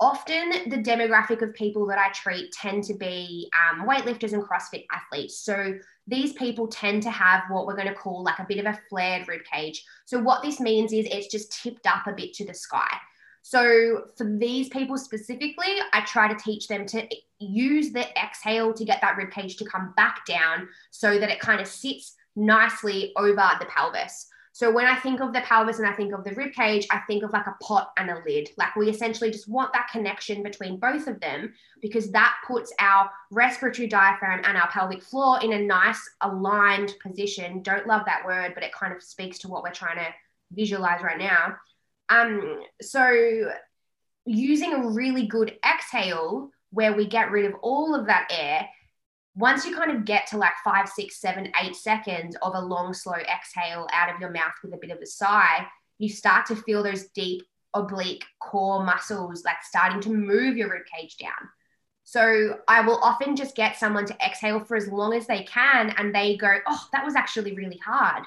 often 0.00 0.70
the 0.70 0.76
demographic 0.76 1.42
of 1.42 1.52
people 1.54 1.86
that 1.86 1.98
I 1.98 2.10
treat 2.12 2.52
tend 2.52 2.84
to 2.84 2.94
be 2.94 3.50
um, 3.58 3.86
weightlifters 3.86 4.32
and 4.32 4.42
CrossFit 4.42 4.86
athletes. 4.92 5.40
So 5.40 5.74
these 6.06 6.32
people 6.34 6.68
tend 6.68 7.02
to 7.02 7.10
have 7.10 7.42
what 7.50 7.66
we're 7.66 7.74
going 7.74 7.88
to 7.88 7.94
call 7.94 8.22
like 8.22 8.38
a 8.38 8.46
bit 8.48 8.64
of 8.64 8.66
a 8.66 8.78
flared 8.88 9.26
rib 9.26 9.40
cage. 9.52 9.84
So 10.08 10.18
what 10.18 10.42
this 10.42 10.58
means 10.58 10.94
is 10.94 11.04
it's 11.04 11.26
just 11.26 11.52
tipped 11.52 11.86
up 11.86 12.06
a 12.06 12.14
bit 12.14 12.32
to 12.36 12.46
the 12.46 12.54
sky. 12.54 12.88
So 13.42 14.04
for 14.16 14.38
these 14.38 14.70
people 14.70 14.96
specifically, 14.96 15.76
I 15.92 16.00
try 16.06 16.32
to 16.32 16.42
teach 16.42 16.66
them 16.66 16.86
to 16.86 17.06
use 17.40 17.92
the 17.92 18.06
exhale 18.18 18.72
to 18.72 18.86
get 18.86 19.02
that 19.02 19.18
rib 19.18 19.30
cage 19.30 19.58
to 19.58 19.66
come 19.66 19.92
back 19.98 20.24
down 20.24 20.66
so 20.90 21.18
that 21.18 21.28
it 21.28 21.40
kind 21.40 21.60
of 21.60 21.66
sits 21.66 22.14
nicely 22.36 23.12
over 23.16 23.50
the 23.60 23.66
pelvis. 23.66 24.28
So 24.58 24.72
when 24.72 24.86
I 24.86 24.96
think 24.96 25.20
of 25.20 25.32
the 25.32 25.40
pelvis 25.42 25.78
and 25.78 25.86
I 25.86 25.92
think 25.92 26.12
of 26.12 26.24
the 26.24 26.34
rib 26.34 26.52
cage, 26.52 26.84
I 26.90 26.98
think 27.06 27.22
of 27.22 27.32
like 27.32 27.46
a 27.46 27.54
pot 27.62 27.92
and 27.96 28.10
a 28.10 28.20
lid. 28.26 28.50
Like 28.58 28.74
we 28.74 28.90
essentially 28.90 29.30
just 29.30 29.48
want 29.48 29.72
that 29.72 29.86
connection 29.92 30.42
between 30.42 30.80
both 30.80 31.06
of 31.06 31.20
them 31.20 31.54
because 31.80 32.10
that 32.10 32.34
puts 32.44 32.72
our 32.80 33.08
respiratory 33.30 33.86
diaphragm 33.86 34.40
and 34.44 34.56
our 34.58 34.68
pelvic 34.72 35.00
floor 35.00 35.38
in 35.44 35.52
a 35.52 35.60
nice 35.60 36.00
aligned 36.22 36.92
position. 37.00 37.62
Don't 37.62 37.86
love 37.86 38.02
that 38.06 38.26
word, 38.26 38.50
but 38.56 38.64
it 38.64 38.72
kind 38.72 38.92
of 38.92 39.00
speaks 39.00 39.38
to 39.38 39.48
what 39.48 39.62
we're 39.62 39.70
trying 39.70 39.98
to 39.98 40.08
visualize 40.50 41.04
right 41.04 41.18
now. 41.18 41.54
Um, 42.08 42.64
so 42.82 43.52
using 44.24 44.74
a 44.74 44.88
really 44.88 45.28
good 45.28 45.56
exhale 45.64 46.50
where 46.70 46.94
we 46.94 47.06
get 47.06 47.30
rid 47.30 47.44
of 47.44 47.54
all 47.62 47.94
of 47.94 48.06
that 48.06 48.26
air 48.28 48.68
once 49.38 49.64
you 49.64 49.74
kind 49.74 49.92
of 49.92 50.04
get 50.04 50.26
to 50.26 50.36
like 50.36 50.52
five, 50.64 50.88
six, 50.88 51.20
seven, 51.20 51.52
eight 51.62 51.76
seconds 51.76 52.36
of 52.42 52.54
a 52.56 52.60
long, 52.60 52.92
slow 52.92 53.14
exhale 53.14 53.86
out 53.92 54.12
of 54.12 54.20
your 54.20 54.30
mouth 54.30 54.52
with 54.64 54.74
a 54.74 54.78
bit 54.78 54.90
of 54.90 54.98
a 54.98 55.06
sigh, 55.06 55.64
you 55.98 56.08
start 56.08 56.44
to 56.46 56.56
feel 56.56 56.82
those 56.82 57.04
deep 57.14 57.42
oblique 57.72 58.24
core 58.40 58.82
muscles 58.82 59.44
like 59.44 59.62
starting 59.62 60.00
to 60.00 60.10
move 60.10 60.56
your 60.56 60.70
rib 60.70 60.82
cage 60.92 61.16
down. 61.18 61.48
So 62.02 62.58
I 62.66 62.80
will 62.80 62.98
often 63.02 63.36
just 63.36 63.54
get 63.54 63.76
someone 63.76 64.06
to 64.06 64.16
exhale 64.24 64.60
for 64.60 64.76
as 64.76 64.88
long 64.88 65.12
as 65.14 65.26
they 65.26 65.44
can 65.44 65.94
and 65.98 66.12
they 66.12 66.36
go, 66.36 66.58
oh, 66.66 66.88
that 66.92 67.04
was 67.04 67.14
actually 67.14 67.54
really 67.54 67.78
hard. 67.84 68.24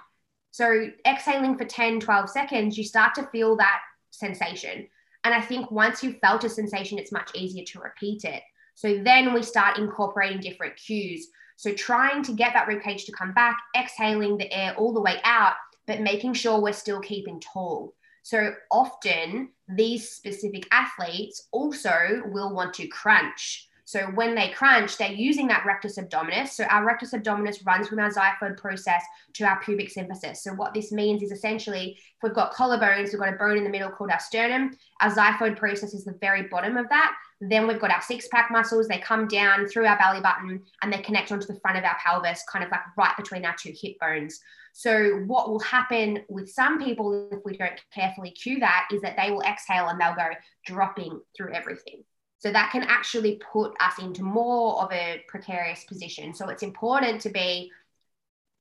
So 0.52 0.92
exhaling 1.06 1.58
for 1.58 1.66
10, 1.66 2.00
12 2.00 2.30
seconds, 2.30 2.78
you 2.78 2.84
start 2.86 3.16
to 3.16 3.28
feel 3.28 3.58
that 3.58 3.82
sensation. 4.12 4.88
And 5.24 5.34
I 5.34 5.42
think 5.42 5.72
once 5.72 6.04
you've 6.04 6.20
felt 6.20 6.44
a 6.46 6.50
sensation, 6.50 7.00
it's 7.00 7.12
much 7.12 7.32
easier 7.36 7.66
to 7.66 7.80
repeat 7.80 8.24
it. 8.24 8.44
So 8.76 9.02
then 9.04 9.34
we 9.34 9.44
start 9.44 9.78
incorporating 9.78 10.40
different 10.40 10.76
cues. 10.76 11.28
So 11.58 11.74
trying 11.74 12.24
to 12.24 12.34
get 12.34 12.54
that 12.54 12.68
rib 12.68 12.82
cage 12.82 13.06
to 13.06 13.12
come 13.12 13.34
back, 13.34 13.58
exhaling 13.78 14.38
the 14.38 14.52
air 14.52 14.74
all 14.78 14.94
the 14.94 15.02
way 15.02 15.20
out, 15.24 15.54
but 15.86 16.02
making 16.02 16.34
sure 16.34 16.60
we're 16.60 16.74
still 16.74 17.00
keeping 17.00 17.40
tall. 17.40 17.94
So 18.24 18.54
often 18.72 19.50
these 19.68 20.10
specific 20.10 20.68
athletes 20.72 21.48
also 21.52 22.24
will 22.26 22.54
want 22.54 22.74
to 22.76 22.88
crunch. 22.88 23.68
So 23.86 24.04
when 24.16 24.36
they 24.36 24.50
crunch, 24.50 24.98
they're 24.98 25.12
using 25.12 25.48
that 25.48 25.66
rectus 25.66 25.98
abdominis. 25.98 26.50
So 26.50 26.64
our 26.66 26.86
rectus 26.86 27.12
abdominis 27.14 27.66
runs 27.66 27.90
from 27.90 28.00
our 28.00 28.10
xiphoid 28.10 28.56
process 28.58 29.04
to 29.34 29.44
our 29.44 29.60
pubic 29.62 29.94
symphysis. 29.94 30.38
So 30.38 30.54
what 30.54 30.74
this 30.74 30.94
means 30.94 31.22
is 31.22 31.32
essentially 31.32 31.98
if 31.98 32.24
we've 32.24 32.34
got 32.34 32.54
collarbones, 32.54 33.12
we've 33.12 33.20
got 33.20 33.34
a 33.34 33.38
bone 33.38 33.58
in 33.58 33.66
the 33.66 33.70
middle 33.70 33.90
called 33.90 34.12
our 34.12 34.20
sternum. 34.20 34.78
Our 35.02 35.12
xiphoid 35.12 35.58
process 35.58 35.94
is 35.94 36.06
the 36.06 36.18
very 36.22 36.44
bottom 36.44 36.78
of 36.78 36.88
that. 36.90 37.14
Then 37.42 37.68
we've 37.68 37.80
got 37.80 37.92
our 37.92 38.02
six 38.02 38.28
pack 38.28 38.50
muscles. 38.52 38.88
They 38.88 39.00
come 39.00 39.28
down 39.28 39.68
through 39.68 39.88
our 39.88 39.98
belly 39.98 40.22
button 40.22 40.62
and 40.82 40.94
they 40.94 41.00
connect 41.00 41.32
onto 41.32 41.48
the 41.48 41.60
front 41.60 41.78
of 41.78 41.84
our 41.84 41.98
pelvis, 42.06 42.44
kind 42.52 42.64
of 42.64 42.70
like 42.70 42.82
right 42.96 43.18
between 43.18 43.46
our 43.46 43.56
two 43.60 43.74
hip 43.76 44.00
bones. 44.00 44.40
So, 44.74 45.24
what 45.26 45.50
will 45.50 45.60
happen 45.60 46.24
with 46.30 46.50
some 46.50 46.82
people 46.82 47.30
if 47.32 47.40
we 47.44 47.58
don't 47.58 47.82
carefully 47.94 48.32
cue 48.32 48.60
that 48.60 48.88
is 48.94 49.02
that 49.02 49.18
they 49.18 49.32
will 49.32 49.42
exhale 49.42 49.90
and 49.90 50.00
they'll 50.00 50.16
go 50.16 50.30
dropping 50.66 51.20
through 51.36 51.54
everything. 51.54 52.04
So 52.42 52.52
that 52.52 52.72
can 52.72 52.84
actually 52.84 53.40
put 53.54 53.74
us 53.80 54.00
into 54.00 54.24
more 54.24 54.82
of 54.82 54.92
a 54.92 55.24
precarious 55.28 55.84
position. 55.84 56.34
So 56.34 56.50
it's 56.50 56.64
important 56.64 57.22
to 57.22 57.30
be, 57.30 57.72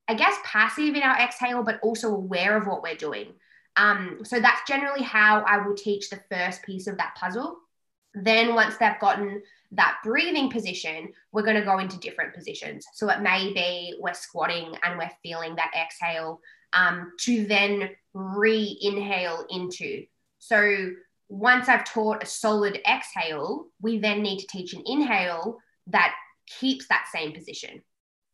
I 0.06 0.14
guess, 0.14 0.36
passive 0.44 0.94
in 0.94 1.02
our 1.02 1.18
exhale, 1.18 1.62
but 1.62 1.80
also 1.82 2.14
aware 2.14 2.58
of 2.58 2.66
what 2.66 2.82
we're 2.82 2.94
doing. 2.94 3.32
Um, 3.76 4.18
so 4.22 4.38
that's 4.38 4.60
generally 4.68 5.02
how 5.02 5.42
I 5.46 5.66
will 5.66 5.74
teach 5.74 6.10
the 6.10 6.20
first 6.30 6.62
piece 6.62 6.88
of 6.88 6.98
that 6.98 7.14
puzzle. 7.14 7.56
Then, 8.14 8.54
once 8.54 8.76
they've 8.76 8.98
gotten 9.00 9.42
that 9.72 9.98
breathing 10.02 10.50
position, 10.50 11.12
we're 11.32 11.44
going 11.44 11.56
to 11.56 11.64
go 11.64 11.78
into 11.78 11.98
different 11.98 12.34
positions. 12.34 12.86
So 12.94 13.08
it 13.08 13.20
may 13.20 13.52
be 13.52 13.94
we're 14.00 14.14
squatting 14.14 14.74
and 14.82 14.98
we're 14.98 15.10
feeling 15.22 15.54
that 15.56 15.70
exhale 15.80 16.40
um, 16.72 17.12
to 17.20 17.46
then 17.46 17.90
re 18.12 18.78
inhale 18.80 19.46
into. 19.50 20.04
So 20.38 20.90
once 21.28 21.68
I've 21.68 21.84
taught 21.84 22.24
a 22.24 22.26
solid 22.26 22.80
exhale, 22.88 23.66
we 23.80 23.98
then 23.98 24.22
need 24.22 24.40
to 24.40 24.46
teach 24.48 24.74
an 24.74 24.82
inhale 24.86 25.58
that 25.86 26.14
keeps 26.58 26.88
that 26.88 27.06
same 27.12 27.32
position. 27.32 27.82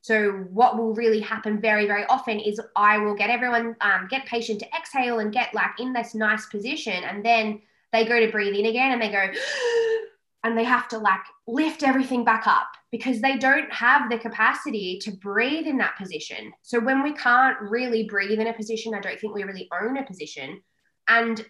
So 0.00 0.30
what 0.52 0.78
will 0.78 0.94
really 0.94 1.20
happen 1.20 1.60
very, 1.60 1.86
very 1.86 2.04
often 2.06 2.38
is 2.38 2.60
I 2.76 2.98
will 2.98 3.14
get 3.14 3.28
everyone, 3.28 3.76
um, 3.80 4.06
get 4.08 4.24
patient 4.24 4.60
to 4.60 4.68
exhale 4.74 5.18
and 5.18 5.32
get 5.32 5.52
like 5.52 5.78
in 5.80 5.92
this 5.92 6.14
nice 6.14 6.46
position. 6.46 7.02
And 7.04 7.24
then 7.24 7.60
they 7.92 8.04
go 8.04 8.20
to 8.20 8.30
breathe 8.30 8.54
in 8.54 8.66
again 8.66 8.92
and 8.92 9.02
they 9.02 9.10
go, 9.10 9.26
and 10.44 10.56
they 10.56 10.64
have 10.64 10.88
to 10.88 10.98
like 10.98 11.20
lift 11.46 11.82
everything 11.82 12.24
back 12.24 12.46
up 12.46 12.68
because 12.92 13.20
they 13.20 13.36
don't 13.36 13.72
have 13.72 14.10
the 14.10 14.18
capacity 14.18 14.98
to 15.02 15.10
breathe 15.10 15.66
in 15.66 15.78
that 15.78 15.96
position. 15.96 16.52
So 16.62 16.78
when 16.78 17.02
we 17.02 17.12
can't 17.12 17.60
really 17.60 18.04
breathe 18.04 18.38
in 18.38 18.46
a 18.46 18.52
position, 18.52 18.94
I 18.94 19.00
don't 19.00 19.18
think 19.18 19.34
we 19.34 19.42
really 19.42 19.68
own 19.80 19.96
a 19.96 20.06
position. 20.06 20.60
And 21.08 21.44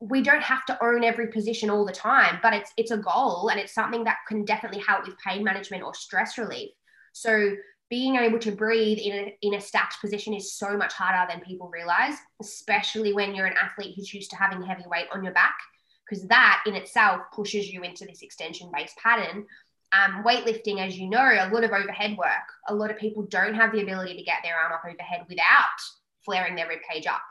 we 0.00 0.22
don't 0.22 0.42
have 0.42 0.64
to 0.66 0.84
own 0.84 1.04
every 1.04 1.28
position 1.28 1.68
all 1.68 1.84
the 1.84 1.92
time, 1.92 2.38
but 2.42 2.52
it's 2.54 2.72
it's 2.76 2.90
a 2.90 2.96
goal 2.96 3.48
and 3.48 3.60
it's 3.60 3.74
something 3.74 4.04
that 4.04 4.18
can 4.28 4.44
definitely 4.44 4.82
help 4.86 5.06
with 5.06 5.18
pain 5.18 5.44
management 5.44 5.82
or 5.82 5.94
stress 5.94 6.38
relief. 6.38 6.70
So 7.12 7.54
being 7.90 8.16
able 8.16 8.38
to 8.38 8.52
breathe 8.52 8.98
in 8.98 9.12
a, 9.12 9.38
in 9.42 9.54
a 9.54 9.60
stacked 9.60 10.00
position 10.00 10.34
is 10.34 10.54
so 10.54 10.76
much 10.76 10.92
harder 10.92 11.30
than 11.30 11.40
people 11.44 11.70
realize, 11.72 12.14
especially 12.40 13.12
when 13.12 13.34
you're 13.34 13.46
an 13.46 13.56
athlete 13.60 13.94
who's 13.96 14.12
used 14.12 14.30
to 14.30 14.36
having 14.36 14.62
heavy 14.62 14.84
weight 14.86 15.06
on 15.12 15.22
your 15.22 15.34
back, 15.34 15.56
because 16.08 16.26
that 16.28 16.62
in 16.66 16.74
itself 16.74 17.20
pushes 17.34 17.70
you 17.70 17.82
into 17.82 18.04
this 18.06 18.22
extension 18.22 18.70
based 18.72 18.96
pattern. 18.96 19.46
Um, 19.92 20.24
weightlifting, 20.24 20.84
as 20.84 20.98
you 20.98 21.08
know, 21.08 21.22
a 21.22 21.48
lot 21.52 21.62
of 21.62 21.70
overhead 21.70 22.16
work. 22.16 22.48
A 22.68 22.74
lot 22.74 22.90
of 22.90 22.98
people 22.98 23.22
don't 23.30 23.54
have 23.54 23.70
the 23.70 23.82
ability 23.82 24.16
to 24.16 24.24
get 24.24 24.38
their 24.42 24.56
arm 24.56 24.72
up 24.72 24.82
overhead 24.84 25.24
without 25.28 25.78
flaring 26.24 26.56
their 26.56 26.66
ribcage 26.66 27.06
up. 27.06 27.22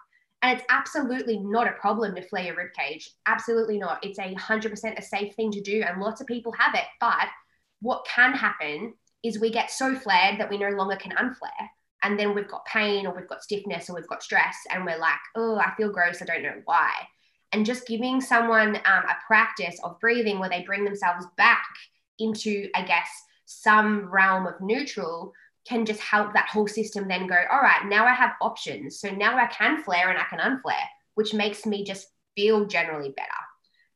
And 0.43 0.57
it's 0.57 0.65
absolutely 0.69 1.39
not 1.39 1.67
a 1.67 1.73
problem 1.73 2.15
to 2.15 2.21
flare 2.21 2.45
your 2.45 2.55
ribcage. 2.55 3.09
Absolutely 3.25 3.79
not. 3.79 4.05
It's 4.05 4.19
a 4.19 4.33
100% 4.33 4.97
a 4.97 5.01
safe 5.01 5.35
thing 5.35 5.51
to 5.51 5.61
do. 5.61 5.83
And 5.85 6.01
lots 6.01 6.21
of 6.21 6.27
people 6.27 6.53
have 6.57 6.75
it. 6.75 6.85
But 7.01 7.27
what 7.81 8.05
can 8.05 8.33
happen 8.33 8.93
is 9.23 9.39
we 9.39 9.49
get 9.49 9.71
so 9.71 9.95
flared 9.95 10.39
that 10.39 10.49
we 10.49 10.57
no 10.57 10.69
longer 10.69 10.95
can 10.95 11.13
unflare. 11.13 11.69
And 12.03 12.19
then 12.19 12.35
we've 12.35 12.49
got 12.49 12.65
pain 12.65 13.07
or 13.07 13.15
we've 13.15 13.29
got 13.29 13.43
stiffness 13.43 13.89
or 13.89 13.95
we've 13.95 14.07
got 14.07 14.21
stress 14.21 14.57
and 14.71 14.85
we're 14.85 14.99
like, 14.99 15.19
oh, 15.35 15.57
I 15.57 15.73
feel 15.75 15.91
gross. 15.91 16.21
I 16.21 16.25
don't 16.25 16.43
know 16.43 16.61
why. 16.65 16.91
And 17.53 17.65
just 17.65 17.87
giving 17.87 18.19
someone 18.19 18.75
um, 18.75 19.03
a 19.05 19.15
practice 19.25 19.79
of 19.83 19.99
breathing 19.99 20.39
where 20.39 20.49
they 20.49 20.63
bring 20.63 20.83
themselves 20.83 21.25
back 21.37 21.63
into, 22.19 22.67
I 22.75 22.83
guess, 22.83 23.09
some 23.45 24.09
realm 24.11 24.47
of 24.47 24.55
neutral 24.59 25.31
can 25.65 25.85
just 25.85 26.01
help 26.01 26.33
that 26.33 26.49
whole 26.49 26.67
system 26.67 27.07
then 27.07 27.27
go, 27.27 27.37
all 27.51 27.61
right, 27.61 27.85
now 27.85 28.05
I 28.05 28.13
have 28.13 28.31
options. 28.41 28.99
So 28.99 29.09
now 29.09 29.37
I 29.37 29.47
can 29.47 29.81
flare 29.83 30.09
and 30.09 30.19
I 30.19 30.23
can 30.29 30.39
unflare, 30.39 30.87
which 31.15 31.33
makes 31.33 31.65
me 31.65 31.85
just 31.85 32.07
feel 32.35 32.65
generally 32.65 33.13
better. 33.15 33.29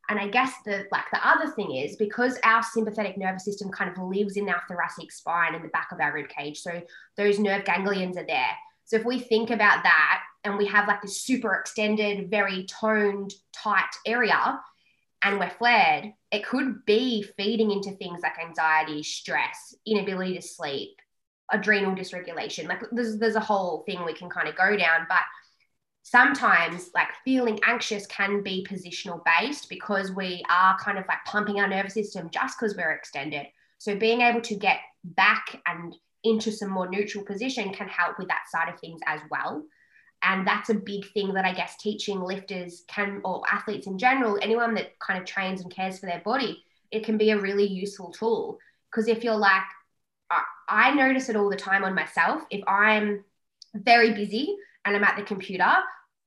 And 0.09 0.19
I 0.19 0.27
guess 0.27 0.53
the 0.65 0.85
like 0.91 1.09
the 1.11 1.27
other 1.27 1.51
thing 1.51 1.75
is 1.75 1.97
because 1.97 2.39
our 2.43 2.63
sympathetic 2.63 3.17
nervous 3.17 3.43
system 3.43 3.69
kind 3.69 3.91
of 3.91 3.97
lives 3.97 4.37
in 4.37 4.47
our 4.47 4.61
thoracic 4.67 5.11
spine 5.11 5.53
in 5.53 5.61
the 5.61 5.67
back 5.69 5.89
of 5.91 5.99
our 5.99 6.13
rib 6.13 6.29
cage. 6.29 6.59
So 6.59 6.81
those 7.17 7.39
nerve 7.39 7.65
ganglions 7.65 8.17
are 8.17 8.25
there. 8.25 8.55
So 8.85 8.95
if 8.95 9.05
we 9.05 9.19
think 9.19 9.49
about 9.49 9.83
that 9.83 10.21
and 10.45 10.57
we 10.57 10.65
have 10.67 10.87
like 10.87 11.01
this 11.01 11.21
super 11.21 11.55
extended, 11.55 12.31
very 12.31 12.65
toned, 12.65 13.33
tight 13.51 13.89
area, 14.05 14.61
and 15.23 15.39
we're 15.39 15.49
flared, 15.49 16.13
it 16.31 16.45
could 16.45 16.85
be 16.85 17.23
feeding 17.35 17.71
into 17.71 17.91
things 17.91 18.21
like 18.23 18.39
anxiety, 18.39 19.03
stress, 19.03 19.75
inability 19.85 20.35
to 20.35 20.41
sleep, 20.41 21.01
adrenal 21.51 21.95
dysregulation. 21.95 22.69
Like 22.69 22.83
there's 22.93 23.17
there's 23.17 23.35
a 23.35 23.41
whole 23.41 23.83
thing 23.85 24.05
we 24.05 24.13
can 24.13 24.29
kind 24.29 24.47
of 24.47 24.55
go 24.55 24.77
down, 24.77 25.05
but 25.09 25.19
sometimes 26.09 26.89
like 26.95 27.09
feeling 27.25 27.59
anxious 27.65 28.05
can 28.05 28.41
be 28.41 28.65
positional 28.69 29.21
based 29.25 29.67
because 29.67 30.09
we 30.13 30.41
are 30.49 30.77
kind 30.79 30.97
of 30.97 31.03
like 31.09 31.17
pumping 31.25 31.59
our 31.59 31.67
nervous 31.67 31.95
system 31.95 32.29
just 32.29 32.57
because 32.57 32.77
we're 32.77 32.93
extended. 32.93 33.45
So 33.77 33.93
being 33.93 34.21
able 34.21 34.39
to 34.41 34.55
get 34.55 34.79
back 35.03 35.61
and 35.65 35.93
into 36.23 36.49
some 36.49 36.69
more 36.69 36.89
neutral 36.89 37.25
position 37.25 37.73
can 37.73 37.89
help 37.89 38.17
with 38.17 38.29
that 38.29 38.45
side 38.49 38.73
of 38.73 38.79
things 38.79 39.01
as 39.05 39.19
well. 39.29 39.65
And 40.23 40.47
that's 40.47 40.69
a 40.69 40.75
big 40.75 41.11
thing 41.11 41.33
that 41.33 41.43
I 41.43 41.53
guess 41.53 41.75
teaching 41.75 42.21
lifters 42.21 42.85
can, 42.87 43.19
or 43.25 43.43
athletes 43.51 43.85
in 43.85 43.97
general, 43.97 44.39
anyone 44.41 44.75
that 44.75 44.97
kind 44.99 45.19
of 45.19 45.25
trains 45.25 45.59
and 45.59 45.69
cares 45.69 45.99
for 45.99 46.05
their 46.05 46.21
body, 46.23 46.63
it 46.89 47.03
can 47.03 47.17
be 47.17 47.31
a 47.31 47.37
really 47.37 47.67
useful 47.67 48.13
tool. 48.13 48.59
Because 48.89 49.09
if 49.09 49.25
you're 49.25 49.35
like, 49.35 49.63
I 50.69 50.93
notice 50.93 51.27
it 51.27 51.35
all 51.35 51.49
the 51.49 51.57
time 51.57 51.83
on 51.83 51.93
myself. 51.93 52.43
If 52.49 52.65
I'm 52.65 53.25
very 53.75 54.13
busy 54.13 54.55
and 54.85 54.95
I'm 54.95 55.03
at 55.03 55.17
the 55.17 55.23
computer, 55.23 55.73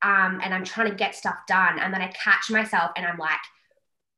um, 0.03 0.41
and 0.43 0.55
I'm 0.55 0.65
trying 0.65 0.89
to 0.89 0.95
get 0.95 1.15
stuff 1.15 1.37
done. 1.47 1.79
And 1.79 1.93
then 1.93 2.01
I 2.01 2.09
catch 2.09 2.51
myself 2.51 2.93
and 2.97 3.07
I'm 3.07 3.19
like, 3.19 3.41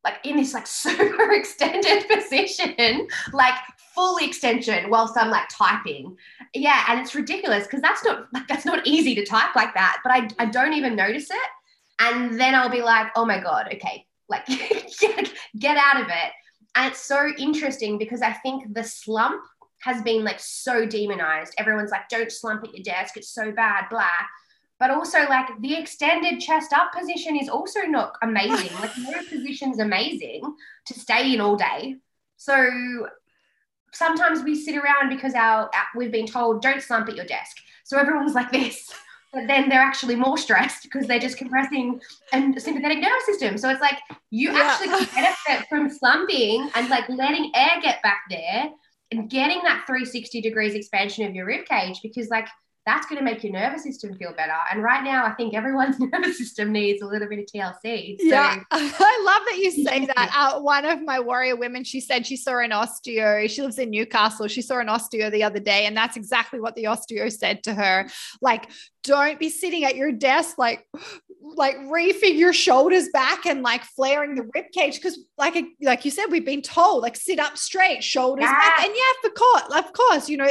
like 0.05 0.18
in 0.24 0.37
this 0.37 0.55
like 0.55 0.66
super 0.68 1.33
extended 1.33 2.09
position, 2.11 3.09
like 3.33 3.55
full 3.95 4.18
extension 4.18 4.91
whilst 4.91 5.16
I'm 5.16 5.30
like 5.30 5.49
typing. 5.51 6.16
Yeah. 6.55 6.85
And 6.89 7.01
it's 7.01 7.14
ridiculous 7.14 7.64
because 7.64 7.80
that's 7.80 8.05
not 8.05 8.33
like 8.33 8.49
that's 8.49 8.64
not 8.64 8.87
easy 8.87 9.14
to 9.16 9.24
type 9.24 9.55
like 9.57 9.74
that. 9.74 9.99
But 10.03 10.12
I, 10.12 10.28
I 10.39 10.47
don't 10.47 10.74
even 10.74 10.97
notice 10.97 11.30
it. 11.30 11.37
And 12.01 12.41
then 12.41 12.55
I'll 12.55 12.70
be 12.70 12.83
like, 12.83 13.09
oh 13.16 13.24
my 13.24 13.39
God, 13.39 13.68
okay, 13.74 14.07
like 14.28 14.47
get, 15.01 15.33
get 15.59 15.76
out 15.76 16.01
of 16.01 16.09
it. 16.09 16.33
And 16.74 16.91
it's 16.91 17.01
so 17.01 17.28
interesting 17.39 17.99
because 17.99 18.22
I 18.22 18.33
think 18.33 18.74
the 18.74 18.83
slump 18.83 19.45
has 19.83 20.01
been 20.03 20.24
like 20.24 20.41
so 20.41 20.87
demonized. 20.87 21.55
Everyone's 21.59 21.91
like, 21.91 22.09
don't 22.09 22.33
slump 22.33 22.64
at 22.64 22.74
your 22.74 22.83
desk, 22.83 23.16
it's 23.16 23.28
so 23.28 23.53
bad, 23.53 23.89
blah 23.91 24.09
but 24.83 24.91
also 24.91 25.18
like 25.28 25.47
the 25.61 25.76
extended 25.76 26.41
chest 26.41 26.72
up 26.72 26.93
position 26.93 27.37
is 27.37 27.49
also 27.49 27.83
not 27.83 28.16
amazing. 28.20 28.76
like 28.80 28.91
no 28.99 29.16
position's 29.28 29.78
amazing 29.78 30.43
to 30.87 30.93
stay 30.93 31.33
in 31.33 31.41
all 31.41 31.55
day. 31.55 31.99
So 32.37 33.07
sometimes 33.93 34.43
we 34.43 34.61
sit 34.61 34.74
around 34.74 35.09
because 35.09 35.35
our 35.35 35.70
we've 35.95 36.11
been 36.11 36.26
told 36.26 36.62
don't 36.62 36.83
slump 36.83 37.09
at 37.09 37.14
your 37.14 37.26
desk. 37.26 37.59
So 37.85 37.97
everyone's 37.97 38.35
like 38.35 38.51
this. 38.51 38.91
But 39.33 39.47
then 39.47 39.68
they're 39.68 39.80
actually 39.80 40.16
more 40.16 40.37
stressed 40.37 40.83
because 40.83 41.07
they're 41.07 41.20
just 41.20 41.37
compressing 41.37 42.01
and 42.33 42.61
sympathetic 42.61 42.99
nervous 42.99 43.24
system. 43.24 43.59
So 43.59 43.70
it's 43.70 43.80
like 43.80 44.01
you 44.30 44.51
yeah. 44.51 44.62
actually 44.80 45.07
benefit 45.14 45.68
from 45.68 45.91
slumping 45.91 46.68
and 46.74 46.91
like 46.91 47.09
letting 47.09 47.53
air 47.55 47.80
get 47.83 48.03
back 48.03 48.22
there 48.28 48.68
and 49.12 49.30
getting 49.30 49.62
that 49.62 49.85
360 49.87 50.41
degrees 50.41 50.74
expansion 50.74 51.24
of 51.24 51.37
your 51.37 51.47
rib 51.47 51.66
cage 51.66 52.01
because 52.03 52.30
like 52.30 52.49
that's 52.85 53.07
going 53.07 53.18
to 53.18 53.24
make 53.24 53.45
your 53.45 53.53
nervous 53.53 53.85
system 53.85 54.16
feel 54.16 54.33
better. 54.37 54.55
And 54.72 54.83
right 54.83 55.05
now, 55.05 55.24
I 55.24 55.33
think 55.33 55.55
everyone's 55.55 55.99
nervous 56.12 56.39
system 56.39 56.72
needs 56.72 57.01
a 57.03 57.07
little 57.07 57.28
bit 57.28 57.39
of 57.39 57.47
TLC. 57.47 58.18
So. 58.18 58.26
Yeah, 58.26 58.61
I 58.70 59.22
love 59.24 59.43
that 59.49 59.59
you 59.59 59.70
say 59.70 60.07
that. 60.07 60.33
Uh, 60.37 60.61
one 60.61 60.85
of 60.85 61.03
my 61.03 61.20
warrior 61.20 61.57
women, 61.57 61.85
she 61.85 62.01
said 62.01 62.26
she 62.26 62.37
saw 62.37 62.59
an 62.59 62.70
osteo. 62.70 63.49
She 63.49 63.62
lives 63.62 63.78
in 63.78 63.91
Newcastle. 63.91 64.49
She 64.49 64.62
saw 64.62 64.78
an 64.78 64.89
osteo 64.89 65.30
the 65.30 65.45
other 65.45 65.61
day, 65.61 65.87
and 65.87 65.97
that's 65.97 66.16
exactly 66.16 66.61
what 66.61 66.74
the 66.74 66.85
osteo 66.85 67.30
said 67.30 67.62
to 67.64 67.74
her. 67.74 68.09
Like, 68.41 68.68
don't 69.05 69.39
be 69.39 69.49
sitting 69.49 69.85
at 69.85 69.97
your 69.97 70.12
desk 70.12 70.59
like 70.59 70.87
like 71.57 71.76
reefing 71.91 72.37
your 72.37 72.53
shoulders 72.53 73.09
back 73.12 73.47
and 73.47 73.62
like 73.62 73.83
flaring 73.85 74.37
the 74.37 74.49
rib 74.55 74.66
cage 74.72 74.95
because 74.95 75.18
like 75.37 75.57
like 75.83 76.05
you 76.05 76.11
said 76.11 76.26
we've 76.30 76.47
been 76.47 76.62
told 76.62 77.03
like 77.03 77.16
sit 77.16 77.39
up 77.39 77.59
straight 77.59 78.03
shoulders 78.03 78.45
yeah. 78.45 78.53
back 78.53 78.85
and 78.85 78.95
yeah 78.95 79.28
of 79.28 79.35
course 79.35 79.85
of 79.85 79.93
course 79.93 80.28
you 80.28 80.37
know 80.37 80.49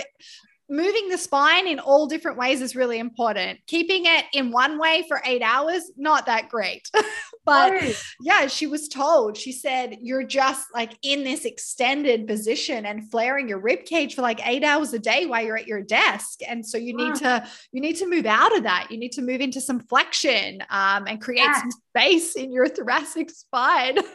moving 0.71 1.09
the 1.09 1.17
spine 1.17 1.67
in 1.67 1.79
all 1.79 2.07
different 2.07 2.37
ways 2.37 2.61
is 2.61 2.77
really 2.77 2.97
important. 2.97 3.59
Keeping 3.67 4.05
it 4.05 4.23
in 4.33 4.51
one 4.51 4.79
way 4.79 5.03
for 5.05 5.21
eight 5.25 5.41
hours, 5.41 5.91
not 5.97 6.25
that 6.27 6.47
great. 6.47 6.89
but 7.45 7.73
oh. 7.73 7.93
yeah, 8.21 8.47
she 8.47 8.67
was 8.67 8.87
told, 8.87 9.35
she 9.35 9.51
said, 9.51 9.97
you're 10.01 10.23
just 10.23 10.67
like 10.73 10.97
in 11.03 11.25
this 11.25 11.43
extended 11.43 12.25
position 12.25 12.85
and 12.85 13.11
flaring 13.11 13.49
your 13.49 13.59
rib 13.59 13.83
cage 13.83 14.15
for 14.15 14.21
like 14.21 14.39
eight 14.47 14.63
hours 14.63 14.93
a 14.93 14.99
day 14.99 15.25
while 15.25 15.43
you're 15.43 15.57
at 15.57 15.67
your 15.67 15.81
desk. 15.81 16.39
And 16.47 16.65
so 16.65 16.77
you 16.77 16.95
need 16.95 17.15
to, 17.15 17.45
you 17.73 17.81
need 17.81 17.97
to 17.97 18.07
move 18.07 18.25
out 18.25 18.55
of 18.55 18.63
that. 18.63 18.87
You 18.89 18.97
need 18.97 19.11
to 19.13 19.21
move 19.21 19.41
into 19.41 19.59
some 19.59 19.81
flexion 19.81 20.63
um, 20.69 21.05
and 21.05 21.21
create 21.21 21.41
yeah. 21.41 21.59
some 21.59 21.71
space 21.89 22.35
in 22.37 22.49
your 22.53 22.69
thoracic 22.69 23.29
spine. 23.29 23.97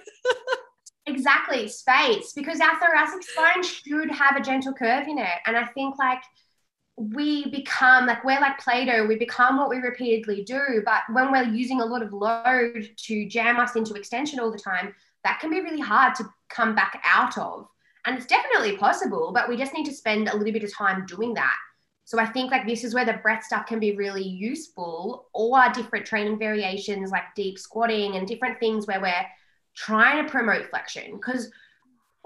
exactly 1.09 1.69
space 1.69 2.33
because 2.33 2.59
our 2.61 2.81
thoracic 2.81 3.23
spine 3.23 3.63
should 3.63 4.11
have 4.11 4.35
a 4.37 4.41
gentle 4.41 4.73
curve 4.73 5.07
in 5.07 5.19
it 5.19 5.39
and 5.47 5.57
i 5.57 5.65
think 5.67 5.97
like 5.99 6.19
we 6.97 7.51
become 7.51 8.07
like 8.07 8.25
we're 8.25 8.41
like 8.41 8.59
Play-Doh, 8.59 9.07
we 9.07 9.17
become 9.17 9.59
what 9.59 9.69
we 9.69 9.77
repeatedly 9.77 10.45
do. 10.45 10.83
But 10.85 11.03
when 11.13 11.31
we're 11.31 11.45
using 11.45 11.81
a 11.81 11.85
lot 11.85 12.03
of 12.03 12.13
load 12.13 12.89
to 12.97 13.29
jam 13.29 13.59
us 13.59 13.77
into 13.77 13.95
extension 13.95 14.41
all 14.41 14.51
the 14.51 14.59
time, 14.59 14.95
that 15.25 15.41
can 15.41 15.51
be 15.51 15.61
really 15.61 15.81
hard 15.81 16.15
to 16.17 16.25
come 16.49 16.75
back 16.75 17.03
out 17.05 17.37
of. 17.37 17.69
And 18.07 18.17
it's 18.17 18.27
definitely 18.27 18.77
possible, 18.77 19.33
but 19.35 19.49
we 19.49 19.57
just 19.57 19.75
need 19.75 19.85
to 19.87 19.93
spend 19.93 20.29
a 20.29 20.37
little 20.37 20.53
bit 20.53 20.65
of 20.65 20.73
time 20.73 21.05
doing 21.07 21.35
that. 21.35 21.57
So 22.05 22.21
I 22.21 22.27
think 22.27 22.53
like 22.53 22.67
this 22.67 22.85
is 22.85 22.95
where 22.95 23.05
the 23.05 23.15
breath 23.15 23.43
stuff 23.43 23.67
can 23.67 23.81
be 23.81 23.97
really 23.97 24.23
useful, 24.23 25.27
or 25.35 25.69
different 25.75 26.07
training 26.07 26.39
variations 26.39 27.11
like 27.11 27.35
deep 27.35 27.59
squatting 27.59 28.15
and 28.15 28.29
different 28.29 28.61
things 28.61 28.87
where 28.87 29.01
we're 29.01 29.27
trying 29.75 30.25
to 30.25 30.31
promote 30.31 30.71
flexion. 30.71 31.17
Because 31.17 31.51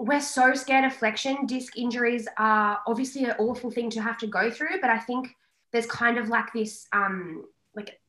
we're 0.01 0.19
so 0.19 0.55
scared 0.55 0.83
of 0.83 0.93
flexion. 0.93 1.45
Disc 1.45 1.77
injuries 1.77 2.27
are 2.37 2.79
obviously 2.87 3.25
an 3.25 3.35
awful 3.37 3.69
thing 3.69 3.89
to 3.91 4.01
have 4.01 4.17
to 4.17 4.27
go 4.27 4.49
through, 4.49 4.81
but 4.81 4.89
I 4.89 4.97
think 4.97 5.35
there's 5.71 5.85
kind 5.85 6.17
of 6.17 6.27
like 6.27 6.51
this, 6.53 6.87
um, 6.91 7.45
like 7.75 7.99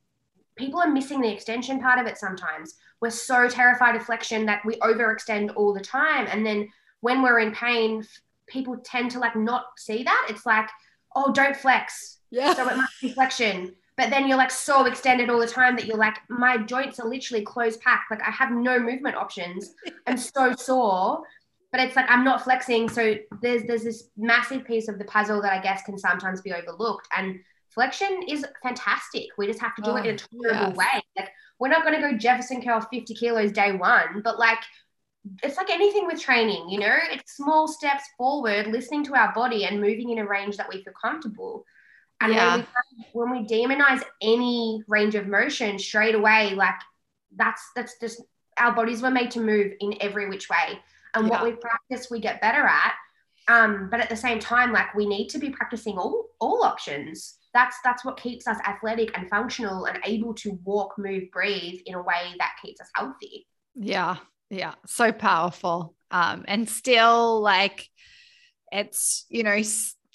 people 0.57 0.81
are 0.81 0.91
missing 0.91 1.21
the 1.21 1.31
extension 1.31 1.81
part 1.81 1.99
of 1.99 2.07
it 2.07 2.17
sometimes. 2.17 2.77
We're 3.01 3.11
so 3.11 3.47
terrified 3.47 3.95
of 3.95 4.05
flexion 4.05 4.47
that 4.47 4.65
we 4.65 4.77
overextend 4.77 5.55
all 5.55 5.75
the 5.75 5.81
time. 5.81 6.27
And 6.31 6.47
then 6.47 6.71
when 7.01 7.21
we're 7.21 7.41
in 7.41 7.53
pain, 7.53 8.07
people 8.47 8.79
tend 8.79 9.11
to 9.11 9.19
like 9.19 9.37
not 9.37 9.67
see 9.77 10.03
that. 10.03 10.29
It's 10.31 10.47
like, 10.47 10.71
oh, 11.15 11.31
don't 11.31 11.57
flex. 11.57 12.21
Yeah. 12.31 12.55
So 12.55 12.69
it 12.71 12.77
must 12.77 13.01
be 13.03 13.11
flexion. 13.11 13.75
But 13.99 14.09
then 14.09 14.27
you're 14.27 14.39
like 14.39 14.51
so 14.51 14.87
extended 14.87 15.29
all 15.29 15.39
the 15.39 15.47
time 15.47 15.77
that 15.77 15.85
you're 15.85 15.99
like, 15.99 16.17
my 16.31 16.57
joints 16.57 16.99
are 17.01 17.09
literally 17.09 17.45
closed 17.45 17.83
packed. 17.83 18.11
Like 18.11 18.23
I 18.27 18.31
have 18.31 18.51
no 18.51 18.79
movement 18.79 19.17
options. 19.17 19.75
I'm 20.07 20.17
so 20.17 20.55
sore 20.55 21.23
but 21.73 21.81
it's 21.81 21.97
like 21.97 22.05
I'm 22.09 22.23
not 22.23 22.45
flexing. 22.45 22.89
So 22.89 23.17
there's 23.41 23.65
there's 23.65 23.83
this 23.83 24.11
massive 24.17 24.65
piece 24.65 24.89
of 24.89 24.99
the 24.99 25.07
puzzle 25.07 25.41
that 25.43 25.53
I 25.53 25.61
guess 25.61 25.83
can 25.83 25.99
sometimes 25.99 26.43
be 26.43 26.53
overlooked. 26.53 27.09
And 27.17 27.41
flexion 27.71 28.25
is 28.29 28.47
fantastic. 28.63 29.29
We 29.39 29.47
just 29.47 29.61
have 29.61 29.75
to 29.77 29.83
do 29.83 29.91
oh, 29.91 29.97
it 29.97 30.07
in 30.07 30.17
a 30.17 30.19
oh, 30.19 30.51
tolerable 30.51 30.69
yes. 30.69 30.77
way. 30.77 31.03
Like 31.17 31.31
we're 31.59 31.69
not 31.69 31.85
going 31.85 32.01
to 32.01 32.11
go 32.11 32.17
Jefferson 32.17 32.63
curl 32.63 32.81
50 32.81 33.15
kilos 33.15 33.53
day 33.53 33.73
one, 33.73 34.21
but 34.23 34.39
like 34.39 34.59
it's 35.43 35.57
like 35.57 35.71
anything 35.71 36.07
with 36.07 36.21
training, 36.21 36.69
you 36.69 36.81
know, 36.81 36.95
it's 37.11 37.37
small 37.37 37.69
steps 37.69 38.05
forward, 38.19 38.67
listening 38.67 39.05
to 39.05 39.15
our 39.15 39.33
body 39.33 39.65
and 39.65 39.81
moving 39.81 40.11
in 40.11 40.19
a 40.19 40.27
range 40.27 40.57
that 40.57 40.69
we 40.69 40.83
feel 40.83 40.93
comfortable. 41.01 41.65
And 42.21 42.35
yeah. 42.35 42.57
when, 42.57 42.67
we, 42.97 43.05
when 43.13 43.31
we 43.31 43.47
demonize 43.47 44.03
any 44.21 44.83
range 44.89 45.15
of 45.15 45.27
motion 45.27 45.79
straight 45.79 46.17
away, 46.17 46.55
like 46.55 46.75
that's 47.37 47.63
that's 47.75 47.99
just 47.99 48.21
our 48.59 48.75
bodies 48.75 49.01
were 49.01 49.11
made 49.11 49.31
to 49.31 49.41
move 49.41 49.73
in 49.81 49.95
every 50.01 50.29
which 50.29 50.51
way 50.51 50.79
and 51.15 51.27
yeah. 51.27 51.31
what 51.31 51.45
we 51.45 51.53
practice 51.53 52.11
we 52.11 52.21
get 52.21 52.41
better 52.41 52.65
at. 52.65 52.95
Um, 53.49 53.89
but 53.91 54.01
at 54.01 54.09
the 54.09 54.17
same 54.17 54.39
time 54.39 54.73
like 54.73 54.95
we 54.95 55.07
need 55.07 55.29
to 55.29 55.39
be 55.39 55.51
practicing 55.51 55.99
all 55.99 56.29
all 56.41 56.63
options. 56.63 57.39
That's 57.55 57.77
that's 57.85 58.05
what 58.05 58.17
keeps 58.17 58.47
us 58.47 58.59
athletic 58.67 59.17
and 59.17 59.29
functional 59.29 59.87
and 59.87 59.99
able 60.05 60.35
to 60.35 60.59
walk 60.65 60.95
move 60.97 61.25
breathe 61.33 61.81
in 61.87 61.95
a 61.95 62.03
way 62.03 62.35
that 62.39 62.53
keeps 62.63 62.81
us 62.81 62.89
healthy. 62.95 63.47
Yeah. 63.75 64.17
Yeah. 64.49 64.75
So 64.87 65.13
powerful. 65.13 65.95
Um, 66.11 66.45
and 66.47 66.69
still 66.69 67.41
like 67.41 67.89
it's 68.71 69.27
you 69.29 69.43
know 69.43 69.61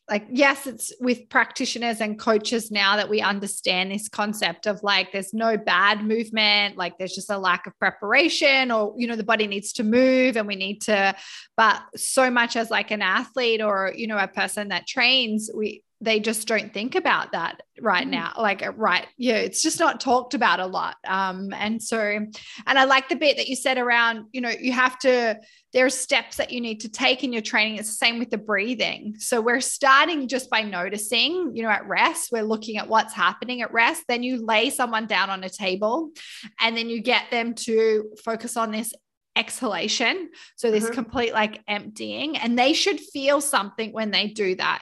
like 0.10 0.26
yes 0.30 0.68
it's 0.68 0.91
with 0.99 1.28
practitioners 1.30 1.99
and 1.99 2.20
coaches 2.20 2.72
now 2.72 2.95
that 2.95 3.10
we 3.10 3.22
understand 3.22 3.91
this 3.91 4.08
concept 4.08 4.66
of 4.66 4.82
like 4.82 5.12
there's 5.12 5.34
no 5.34 5.58
bad 5.58 6.03
movement 6.03 6.78
like 6.78 6.97
there's 6.97 7.14
just 7.14 7.30
a 7.30 7.38
lack 7.38 7.68
of 7.68 7.78
preparation 7.80 8.72
or 8.72 8.93
you 8.97 9.08
know 9.08 9.16
the 9.16 9.24
body 9.24 9.47
needs 9.47 9.74
to 9.74 9.84
move 9.84 10.38
and 10.38 10.47
we 10.47 10.55
need 10.55 10.80
to 10.80 11.14
but 11.58 11.82
so 11.95 12.30
much 12.30 12.55
as 12.55 12.70
like 12.70 12.91
an 12.91 13.01
athlete 13.01 13.62
or 13.62 13.91
you 13.95 14.08
know 14.08 14.18
a 14.18 14.28
person 14.28 14.70
that 14.70 14.88
trains 14.88 15.49
we 15.53 15.84
they 16.00 16.20
just 16.20 16.48
don't 16.48 16.74
think 16.74 16.95
about 16.95 17.32
that 17.32 17.62
right 17.82 18.08
mm. 18.08 18.12
now 18.12 18.32
like 18.38 18.66
uh, 18.66 18.72
right 18.74 19.08
yeah 19.18 19.36
it's 19.36 19.62
just 19.62 19.80
not 19.80 20.00
talked 20.00 20.34
about 20.34 20.60
a 20.60 20.66
lot 20.66 20.95
um 21.08 21.52
and 21.54 21.82
so 21.82 22.00
and 22.00 22.80
i 22.80 22.84
like 22.84 23.10
the 23.10 23.16
bit 23.16 23.38
that 23.38 23.48
you 23.48 23.56
said 23.56 23.78
around 23.78 24.26
you 24.32 24.41
know 24.41 24.50
you 24.50 24.72
have 24.72 24.98
to 25.00 25.36
there 25.74 25.86
are 25.86 25.91
steps 25.91 26.38
that 26.38 26.52
you 26.52 26.62
need 26.62 26.80
to 26.82 26.89
take 26.89 27.24
in 27.24 27.34
your 27.34 27.41
training 27.41 27.78
it's 27.78 27.89
the 27.89 27.95
same 27.95 28.20
with 28.20 28.30
the 28.30 28.38
breathing 28.38 29.16
so 29.18 29.41
we're 29.41 29.62
starting 29.62 30.28
just 30.28 30.50
by 30.50 30.62
noticing 30.62 31.52
you 31.56 31.64
know 31.64 31.70
at 31.70 31.88
rest 31.88 32.30
we're 32.32 32.43
looking 32.43 32.78
at 32.78 32.88
what's 32.88 33.14
happening 33.14 33.62
at 33.62 33.74
rest 33.74 34.04
then 34.08 34.24
you 34.24 34.45
lay 34.45 34.70
someone 34.70 35.08
down 35.08 35.30
on 35.30 35.43
a 35.43 35.50
table 35.50 36.12
and 36.60 36.78
then 36.78 36.89
you 36.89 37.02
get 37.02 37.30
them 37.32 37.54
to 37.54 38.12
focus 38.24 38.56
on 38.56 38.72
this 38.72 38.93
exhalation 39.36 40.30
so 40.56 40.72
this 40.72 40.86
mm-hmm. 40.86 40.93
complete 40.93 41.32
like 41.32 41.62
emptying 41.68 42.36
and 42.38 42.58
they 42.58 42.74
should 42.74 43.00
feel 43.00 43.39
something 43.39 43.91
when 43.93 44.10
they 44.10 44.28
do 44.28 44.56
that 44.56 44.82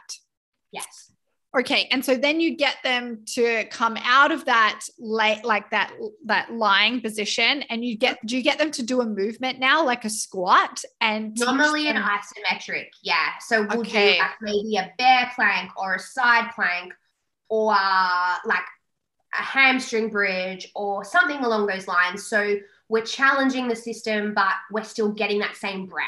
Yes. 0.75 1.04
Okay, 1.57 1.87
and 1.89 2.03
so 2.03 2.17
then 2.17 2.41
you 2.41 2.57
get 2.57 2.75
them 2.83 3.23
to 3.27 3.63
come 3.71 3.97
out 4.03 4.31
of 4.31 4.43
that 4.45 4.81
late, 4.99 5.45
like 5.45 5.69
that 5.69 5.93
that 6.25 6.51
lying 6.51 6.99
position, 6.99 7.61
and 7.69 7.85
you 7.85 7.97
get 7.97 8.17
do 8.25 8.35
you 8.35 8.43
get 8.43 8.57
them 8.57 8.71
to 8.71 8.83
do 8.83 8.99
a 8.99 9.05
movement 9.05 9.59
now, 9.59 9.85
like 9.85 10.03
a 10.03 10.09
squat, 10.09 10.83
and 10.99 11.37
normally 11.39 11.87
an 11.87 11.95
isometric, 11.95 12.87
yeah. 13.03 13.29
So 13.39 13.61
we'll 13.61 13.79
okay. 13.79 14.15
do 14.15 14.19
like 14.19 14.31
maybe 14.41 14.75
a 14.75 14.91
bear 14.97 15.31
plank 15.33 15.71
or 15.77 15.95
a 15.95 15.99
side 15.99 16.51
plank, 16.53 16.93
or 17.47 17.71
like 17.71 18.65
a 19.33 19.41
hamstring 19.41 20.09
bridge 20.09 20.69
or 20.75 21.05
something 21.05 21.39
along 21.39 21.67
those 21.67 21.87
lines. 21.87 22.25
So 22.27 22.57
we're 22.89 23.05
challenging 23.05 23.67
the 23.67 23.75
system, 23.75 24.33
but 24.33 24.53
we're 24.71 24.83
still 24.83 25.11
getting 25.11 25.39
that 25.39 25.55
same 25.55 25.85
breath. 25.85 26.05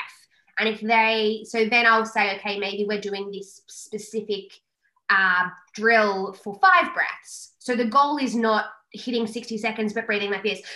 And 0.59 0.67
if 0.67 0.81
they, 0.81 1.43
so 1.45 1.65
then 1.65 1.85
I'll 1.85 2.05
say, 2.05 2.35
okay, 2.37 2.59
maybe 2.59 2.85
we're 2.87 3.01
doing 3.01 3.31
this 3.31 3.61
specific 3.67 4.51
uh, 5.09 5.49
drill 5.73 6.33
for 6.33 6.59
five 6.61 6.93
breaths. 6.93 7.53
So 7.59 7.75
the 7.75 7.85
goal 7.85 8.17
is 8.17 8.35
not 8.35 8.65
hitting 8.91 9.27
60 9.27 9.57
seconds, 9.57 9.93
but 9.93 10.05
breathing 10.05 10.31
like 10.31 10.43
this. 10.43 10.61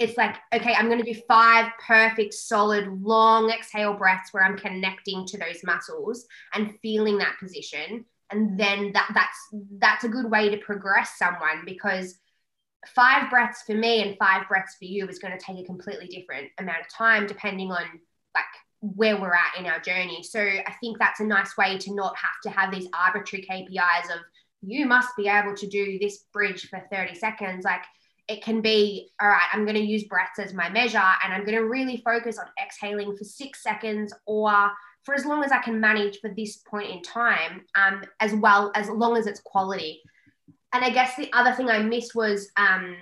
It's 0.00 0.16
like, 0.16 0.36
okay, 0.54 0.74
I'm 0.74 0.86
going 0.86 1.02
to 1.02 1.12
do 1.12 1.20
five 1.26 1.72
perfect, 1.84 2.32
solid, 2.32 2.86
long 3.02 3.50
exhale 3.50 3.94
breaths 3.94 4.32
where 4.32 4.44
I'm 4.44 4.56
connecting 4.56 5.26
to 5.26 5.38
those 5.38 5.64
muscles 5.64 6.24
and 6.54 6.78
feeling 6.82 7.18
that 7.18 7.34
position. 7.40 8.04
And 8.30 8.56
then 8.60 8.92
that 8.92 9.10
that's 9.12 9.64
that's 9.78 10.04
a 10.04 10.08
good 10.08 10.30
way 10.30 10.50
to 10.50 10.56
progress 10.58 11.18
someone 11.18 11.64
because 11.64 12.16
five 12.86 13.28
breaths 13.28 13.62
for 13.66 13.74
me 13.74 14.02
and 14.02 14.16
five 14.18 14.46
breaths 14.46 14.76
for 14.78 14.84
you 14.84 15.08
is 15.08 15.18
going 15.18 15.36
to 15.36 15.44
take 15.44 15.58
a 15.58 15.66
completely 15.66 16.06
different 16.06 16.48
amount 16.58 16.80
of 16.80 16.88
time 16.88 17.26
depending 17.26 17.72
on 17.72 17.82
like 18.34 18.44
where 18.80 19.20
we're 19.20 19.34
at 19.34 19.58
in 19.58 19.66
our 19.66 19.80
journey. 19.80 20.22
So 20.22 20.40
I 20.40 20.74
think 20.80 20.98
that's 20.98 21.20
a 21.20 21.24
nice 21.24 21.56
way 21.56 21.78
to 21.78 21.94
not 21.94 22.14
have 22.16 22.40
to 22.44 22.50
have 22.50 22.72
these 22.72 22.88
arbitrary 22.92 23.46
KPIs 23.48 24.14
of 24.14 24.20
you 24.62 24.86
must 24.86 25.16
be 25.16 25.28
able 25.28 25.54
to 25.54 25.66
do 25.66 25.98
this 26.00 26.24
bridge 26.32 26.68
for 26.68 26.80
30 26.90 27.14
seconds. 27.14 27.64
Like 27.64 27.82
it 28.28 28.42
can 28.42 28.60
be, 28.60 29.10
all 29.20 29.28
right, 29.28 29.48
I'm 29.52 29.64
going 29.64 29.76
to 29.76 29.82
use 29.82 30.04
breaths 30.04 30.38
as 30.38 30.52
my 30.52 30.68
measure 30.68 30.98
and 31.24 31.32
I'm 31.32 31.44
going 31.44 31.56
to 31.56 31.64
really 31.64 32.02
focus 32.04 32.38
on 32.38 32.46
exhaling 32.62 33.16
for 33.16 33.24
six 33.24 33.62
seconds 33.62 34.12
or 34.26 34.70
for 35.04 35.14
as 35.14 35.24
long 35.24 35.42
as 35.42 35.52
I 35.52 35.58
can 35.58 35.80
manage 35.80 36.18
for 36.20 36.30
this 36.36 36.58
point 36.58 36.90
in 36.90 37.02
time, 37.02 37.62
um, 37.74 38.02
as 38.20 38.34
well 38.34 38.70
as 38.74 38.88
long 38.88 39.16
as 39.16 39.26
it's 39.26 39.40
quality. 39.40 40.02
And 40.72 40.84
I 40.84 40.90
guess 40.90 41.16
the 41.16 41.32
other 41.32 41.52
thing 41.52 41.70
I 41.70 41.78
missed 41.78 42.14
was 42.14 42.50
um, 42.58 42.96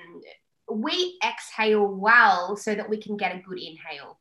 we 0.70 1.18
exhale 1.26 1.86
well 1.86 2.56
so 2.56 2.74
that 2.74 2.88
we 2.88 2.98
can 2.98 3.16
get 3.16 3.34
a 3.34 3.40
good 3.40 3.58
inhale. 3.58 4.20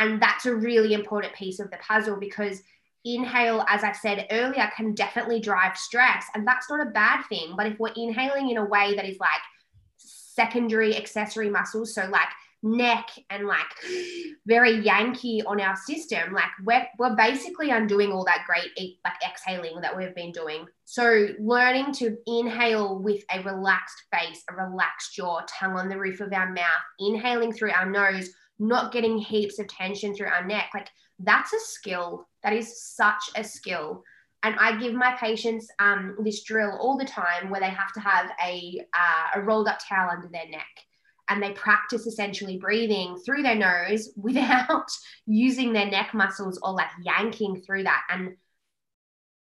And 0.00 0.20
that's 0.20 0.46
a 0.46 0.54
really 0.54 0.94
important 0.94 1.34
piece 1.34 1.60
of 1.60 1.70
the 1.70 1.76
puzzle 1.76 2.16
because 2.16 2.62
inhale, 3.04 3.64
as 3.68 3.84
I 3.84 3.92
said 3.92 4.26
earlier, 4.30 4.70
can 4.74 4.94
definitely 4.94 5.40
drive 5.40 5.76
stress. 5.76 6.24
And 6.34 6.48
that's 6.48 6.70
not 6.70 6.80
a 6.80 6.90
bad 6.90 7.22
thing. 7.28 7.52
But 7.54 7.66
if 7.66 7.78
we're 7.78 7.92
inhaling 7.94 8.48
in 8.48 8.56
a 8.56 8.64
way 8.64 8.94
that 8.96 9.04
is 9.04 9.18
like 9.20 9.40
secondary 9.98 10.96
accessory 10.96 11.50
muscles, 11.50 11.94
so 11.94 12.06
like 12.06 12.28
neck 12.62 13.08
and 13.28 13.46
like 13.46 13.66
very 14.46 14.80
Yankee 14.80 15.42
on 15.46 15.60
our 15.60 15.76
system, 15.76 16.32
like 16.32 16.50
we're, 16.64 16.86
we're 16.98 17.14
basically 17.14 17.68
undoing 17.68 18.10
all 18.10 18.24
that 18.24 18.46
great 18.46 18.70
like 19.04 19.14
exhaling 19.22 19.82
that 19.82 19.94
we've 19.94 20.14
been 20.14 20.32
doing. 20.32 20.64
So 20.86 21.28
learning 21.38 21.92
to 21.94 22.16
inhale 22.26 22.98
with 22.98 23.22
a 23.34 23.42
relaxed 23.42 24.02
face, 24.10 24.42
a 24.48 24.54
relaxed 24.54 25.14
jaw, 25.14 25.40
tongue 25.46 25.76
on 25.76 25.90
the 25.90 25.98
roof 25.98 26.20
of 26.20 26.32
our 26.32 26.50
mouth, 26.50 26.82
inhaling 26.98 27.52
through 27.52 27.72
our 27.72 27.88
nose 27.88 28.30
not 28.60 28.92
getting 28.92 29.18
heaps 29.18 29.58
of 29.58 29.66
tension 29.66 30.14
through 30.14 30.28
our 30.28 30.46
neck. 30.46 30.70
Like 30.74 30.88
that's 31.18 31.52
a 31.52 31.60
skill. 31.60 32.28
That 32.42 32.52
is 32.52 32.82
such 32.82 33.30
a 33.36 33.42
skill. 33.42 34.04
And 34.42 34.54
I 34.58 34.78
give 34.78 34.94
my 34.94 35.16
patients 35.18 35.68
um, 35.80 36.16
this 36.22 36.44
drill 36.44 36.76
all 36.80 36.96
the 36.96 37.04
time 37.04 37.50
where 37.50 37.60
they 37.60 37.68
have 37.68 37.92
to 37.94 38.00
have 38.00 38.30
a, 38.42 38.80
uh, 38.94 39.40
a 39.40 39.42
rolled 39.42 39.68
up 39.68 39.78
towel 39.86 40.10
under 40.10 40.28
their 40.28 40.48
neck 40.48 40.68
and 41.28 41.42
they 41.42 41.52
practice 41.52 42.06
essentially 42.06 42.58
breathing 42.58 43.16
through 43.24 43.42
their 43.42 43.54
nose 43.54 44.10
without 44.16 44.90
using 45.26 45.72
their 45.72 45.86
neck 45.86 46.12
muscles 46.12 46.58
or 46.62 46.72
like 46.72 46.90
yanking 47.02 47.62
through 47.62 47.84
that. 47.84 48.02
And 48.10 48.36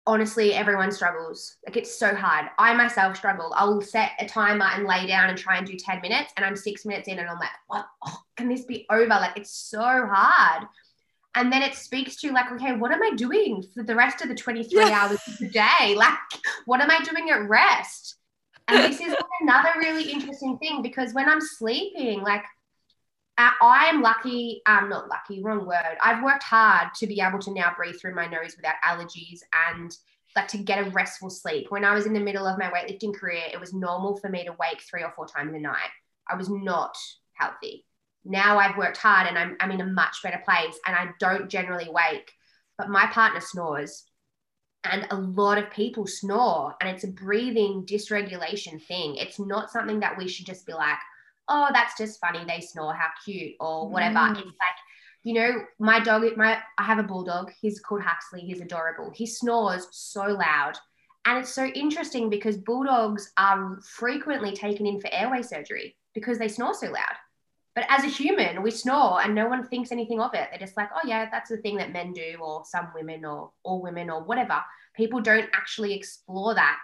honestly, 0.08 0.54
everyone 0.54 0.92
struggles. 0.92 1.58
Like 1.68 1.76
it's 1.76 1.94
so 1.94 2.16
hard. 2.16 2.48
I 2.58 2.74
myself 2.74 3.18
struggle. 3.18 3.54
I'll 3.56 3.82
set 3.82 4.12
a 4.20 4.26
timer 4.26 4.66
and 4.74 4.88
lay 4.88 5.06
down 5.06 5.30
and 5.30 5.38
try 5.38 5.58
and 5.58 5.68
do 5.68 5.76
10 5.76 6.02
minutes. 6.02 6.34
And 6.36 6.46
I'm 6.46 6.56
six 6.56 6.86
minutes 6.86 7.10
in 7.10 7.20
and 7.20 7.30
I'm 7.30 7.38
like, 7.38 7.50
what? 7.68 7.86
Oh, 8.06 8.18
can 8.38 8.48
this 8.48 8.64
be 8.64 8.88
over? 8.90 9.06
Like 9.06 9.38
it's 9.38 9.52
so 9.52 9.80
hard. 9.80 10.64
And 11.36 11.52
then 11.52 11.62
it 11.62 11.76
speaks 11.76 12.16
to 12.22 12.32
like, 12.32 12.52
okay, 12.54 12.72
what 12.72 12.92
am 12.92 13.04
I 13.04 13.12
doing 13.16 13.64
for 13.76 13.84
the 13.84 13.96
rest 13.96 14.22
of 14.24 14.30
the 14.30 14.36
23 14.36 14.80
yeah. 14.80 14.90
hours 14.90 15.20
of 15.28 15.38
the 15.38 15.50
day? 15.50 15.94
Like, 15.96 16.18
what 16.66 16.82
am 16.82 16.90
I 16.90 17.04
doing 17.04 17.30
at 17.30 17.48
rest? 17.48 18.16
And 18.70 18.84
this 18.84 19.00
is 19.00 19.14
another 19.42 19.70
really 19.78 20.10
interesting 20.10 20.58
thing 20.58 20.82
because 20.82 21.14
when 21.14 21.30
I'm 21.30 21.42
sleeping, 21.42 22.22
like 22.22 22.44
I 23.38 23.90
am 23.92 24.02
lucky, 24.02 24.62
um, 24.66 24.90
not 24.90 25.10
lucky, 25.10 25.44
wrong 25.44 25.66
word. 25.66 25.98
I've 26.04 26.24
worked 26.24 26.44
hard 26.44 26.90
to 26.96 27.08
be 27.08 27.22
able 27.22 27.40
to 27.40 27.54
now 27.54 27.72
breathe 27.76 28.00
through 28.00 28.16
my 28.16 28.26
nose 28.26 28.56
without 28.56 28.76
allergies 28.84 29.40
and 29.70 29.96
like 30.36 30.48
to 30.50 30.58
get 30.58 30.86
a 30.86 30.90
restful 30.92 31.30
sleep. 31.30 31.68
When 31.70 31.86
I 31.86 31.94
was 31.94 32.06
in 32.06 32.14
the 32.14 32.20
middle 32.20 32.48
of 32.48 32.58
my 32.58 32.70
weightlifting 32.70 33.16
career, 33.16 33.44
it 33.52 33.60
was 33.60 33.74
normal 33.74 34.18
for 34.18 34.30
me 34.30 34.44
to 34.46 34.56
wake 34.60 34.82
three 34.82 35.04
or 35.04 35.12
four 35.16 35.28
times 35.28 35.54
a 35.54 35.60
night. 35.60 35.90
I 36.28 36.36
was 36.36 36.50
not 36.50 36.96
healthy. 37.34 37.86
now 38.26 38.58
I've 38.58 38.78
worked 38.78 38.98
hard 38.98 39.28
and 39.28 39.38
I'm, 39.38 39.56
I'm 39.60 39.72
in 39.72 39.82
a 39.82 39.86
much 39.86 40.18
better 40.24 40.42
place 40.44 40.78
and 40.86 40.96
I 40.96 41.10
don't 41.20 41.50
generally 41.50 41.90
wake. 41.90 42.32
But 42.78 42.90
my 42.90 43.08
partner 43.08 43.42
snores 43.42 44.04
and 44.84 45.08
a 45.10 45.16
lot 45.16 45.58
of 45.58 45.72
people 45.72 46.06
snore 46.08 46.76
and 46.80 46.90
it's 46.90 47.04
a 47.04 47.08
breathing 47.08 47.86
dysregulation 47.86 48.82
thing. 48.82 49.16
It's 49.16 49.40
not 49.40 49.72
something 49.72 50.02
that 50.02 50.18
we 50.18 50.28
should 50.28 50.46
just 50.46 50.66
be 50.66 50.74
like, 50.74 50.98
oh, 51.50 51.70
that's 51.74 51.98
just 51.98 52.20
funny. 52.20 52.44
They 52.48 52.62
snore. 52.62 52.94
How 52.94 53.10
cute 53.24 53.54
or 53.60 53.90
whatever. 53.90 54.20
Mm. 54.20 54.38
It's 54.38 54.46
like, 54.46 54.78
you 55.24 55.34
know, 55.34 55.62
my 55.80 56.00
dog, 56.00 56.24
my 56.38 56.60
I 56.78 56.84
have 56.84 57.00
a 57.00 57.04
bulldog. 57.04 57.52
He's 57.62 57.80
called 57.80 58.02
Huxley. 58.02 58.42
He's 58.42 58.62
adorable. 58.62 59.12
He 59.14 59.26
snores 59.26 59.88
so 59.92 60.24
loud. 60.24 60.74
And 61.26 61.40
it's 61.40 61.54
so 61.54 61.66
interesting 61.66 62.30
because 62.30 62.56
bulldogs 62.58 63.32
are 63.38 63.80
frequently 63.84 64.54
taken 64.54 64.86
in 64.86 65.02
for 65.02 65.14
airway 65.14 65.42
surgery 65.42 65.98
because 66.14 66.40
they 66.40 66.48
snore 66.48 66.74
so 66.74 66.88
loud. 66.88 67.16
But 67.76 67.86
as 67.90 68.04
a 68.04 68.08
human, 68.08 68.64
we 68.64 68.72
snore 68.72 69.22
and 69.22 69.36
no 69.36 69.48
one 69.48 69.68
thinks 69.68 69.92
anything 69.92 70.20
of 70.20 70.34
it. 70.34 70.48
They're 70.50 70.60
just 70.60 70.78
like, 70.78 70.90
oh, 70.96 71.06
yeah, 71.06 71.30
that's 71.30 71.50
the 71.50 71.58
thing 71.58 71.78
that 71.78 71.92
men 71.92 72.12
do, 72.12 72.38
or 72.42 72.64
some 72.66 72.88
women, 72.96 73.24
or 73.24 73.52
all 73.64 73.84
women, 73.84 74.10
or 74.10 74.24
whatever. 74.24 74.64
People 74.96 75.22
don't 75.22 75.50
actually 75.54 75.94
explore 75.94 76.56
that. 76.56 76.80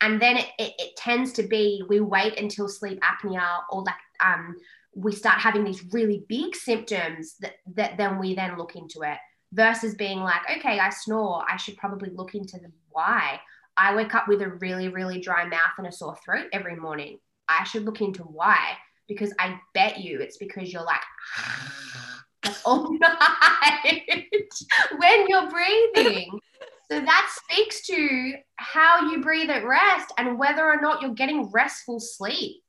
And 0.00 0.20
then 0.20 0.36
it, 0.36 0.46
it, 0.58 0.72
it 0.78 0.96
tends 0.96 1.32
to 1.34 1.42
be 1.42 1.82
we 1.88 2.00
wait 2.00 2.38
until 2.38 2.68
sleep 2.68 3.00
apnea 3.02 3.60
or 3.70 3.82
like 3.82 3.94
um, 4.24 4.56
we 4.94 5.12
start 5.12 5.38
having 5.38 5.64
these 5.64 5.84
really 5.92 6.24
big 6.28 6.54
symptoms 6.54 7.36
that, 7.40 7.54
that 7.74 7.96
then 7.96 8.18
we 8.18 8.34
then 8.34 8.56
look 8.56 8.76
into 8.76 9.02
it 9.02 9.18
versus 9.52 9.94
being 9.94 10.20
like, 10.20 10.42
okay, 10.58 10.78
I 10.78 10.90
snore. 10.90 11.44
I 11.48 11.56
should 11.56 11.76
probably 11.76 12.10
look 12.10 12.34
into 12.34 12.58
the 12.58 12.70
why. 12.90 13.40
I 13.76 13.94
wake 13.94 14.14
up 14.14 14.28
with 14.28 14.42
a 14.42 14.48
really, 14.48 14.88
really 14.88 15.20
dry 15.20 15.46
mouth 15.46 15.78
and 15.78 15.86
a 15.86 15.92
sore 15.92 16.16
throat 16.24 16.46
every 16.52 16.76
morning. 16.76 17.18
I 17.48 17.64
should 17.64 17.84
look 17.84 18.00
into 18.00 18.22
why 18.22 18.58
because 19.08 19.32
I 19.38 19.58
bet 19.72 20.00
you 20.00 20.20
it's 20.20 20.36
because 20.36 20.72
you're 20.72 20.84
like, 20.84 21.00
all 22.64 22.92
night 22.98 24.02
when 24.98 25.28
you're 25.28 25.50
breathing. 25.50 26.38
So 26.90 27.00
that 27.00 27.30
speaks 27.42 27.86
to 27.86 28.34
how 28.56 29.10
you 29.10 29.20
breathe 29.20 29.50
at 29.50 29.66
rest 29.66 30.12
and 30.16 30.38
whether 30.38 30.64
or 30.64 30.80
not 30.80 31.02
you're 31.02 31.12
getting 31.12 31.50
restful 31.50 32.00
sleep. 32.00 32.62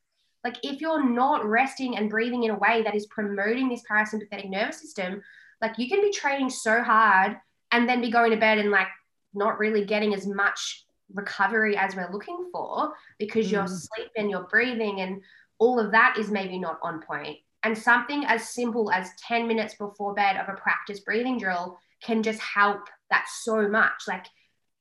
Like 0.44 0.58
if 0.64 0.82
you're 0.82 1.10
not 1.10 1.46
resting 1.46 1.98
and 1.98 2.10
breathing 2.10 2.44
in 2.44 2.52
a 2.52 2.58
way 2.58 2.82
that 2.84 2.96
is 2.96 3.06
promoting 3.08 3.70
this 3.70 3.84
parasympathetic 3.90 4.50
nervous 4.50 4.82
system, 4.82 5.22
like 5.62 5.78
you 5.78 5.88
can 5.90 6.02
be 6.02 6.12
training 6.12 6.50
so 6.50 6.82
hard 6.82 7.38
and 7.72 7.88
then 7.88 8.02
be 8.02 8.12
going 8.12 8.32
to 8.32 8.38
bed 8.38 8.58
and 8.58 8.72
like 8.72 8.88
not 9.34 9.60
really 9.60 9.86
getting 9.86 10.14
as 10.14 10.28
much 10.28 10.86
recovery 11.14 11.78
as 11.78 11.96
we're 11.96 12.12
looking 12.12 12.50
for 12.52 12.94
because 13.18 13.48
mm. 13.48 13.52
you're 13.54 13.68
sleeping, 13.68 14.30
you're 14.30 14.48
breathing, 14.50 15.02
and 15.02 15.22
all 15.60 15.80
of 15.80 15.92
that 15.92 16.18
is 16.18 16.30
maybe 16.30 16.58
not 16.58 16.80
on 16.84 17.02
point. 17.02 17.38
And 17.64 17.78
something 17.78 18.24
as 18.26 18.50
simple 18.50 18.92
as 18.92 19.10
10 19.28 19.48
minutes 19.48 19.76
before 19.76 20.14
bed 20.14 20.38
of 20.38 20.48
a 20.48 20.58
practice 20.58 21.02
breathing 21.02 21.38
drill 21.38 21.78
can 22.02 22.24
just 22.24 22.40
help 22.40 22.88
that 23.10 23.26
so 23.30 23.68
much. 23.68 24.04
Like 24.08 24.26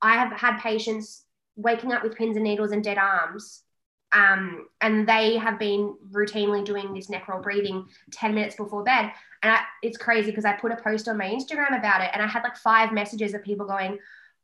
I 0.02 0.14
have 0.14 0.32
had 0.32 0.58
patients 0.58 1.24
waking 1.56 1.92
up 1.92 2.02
with 2.02 2.16
pins 2.16 2.36
and 2.36 2.44
needles 2.44 2.72
and 2.72 2.82
dead 2.82 2.98
arms. 2.98 3.62
Um, 4.12 4.68
and 4.80 5.06
they 5.06 5.36
have 5.36 5.58
been 5.58 5.94
routinely 6.10 6.64
doing 6.64 6.94
this 6.94 7.10
neck 7.10 7.28
roll 7.28 7.42
breathing 7.42 7.86
10 8.12 8.34
minutes 8.34 8.56
before 8.56 8.82
bed. 8.82 9.12
And 9.42 9.52
I, 9.52 9.60
it's 9.82 9.98
crazy 9.98 10.30
because 10.30 10.46
I 10.46 10.52
put 10.52 10.72
a 10.72 10.76
post 10.76 11.08
on 11.08 11.18
my 11.18 11.26
Instagram 11.26 11.78
about 11.78 12.00
it 12.00 12.10
and 12.12 12.22
I 12.22 12.26
had 12.26 12.42
like 12.42 12.56
five 12.56 12.92
messages 12.92 13.34
of 13.34 13.42
people 13.42 13.66
going, 13.66 13.98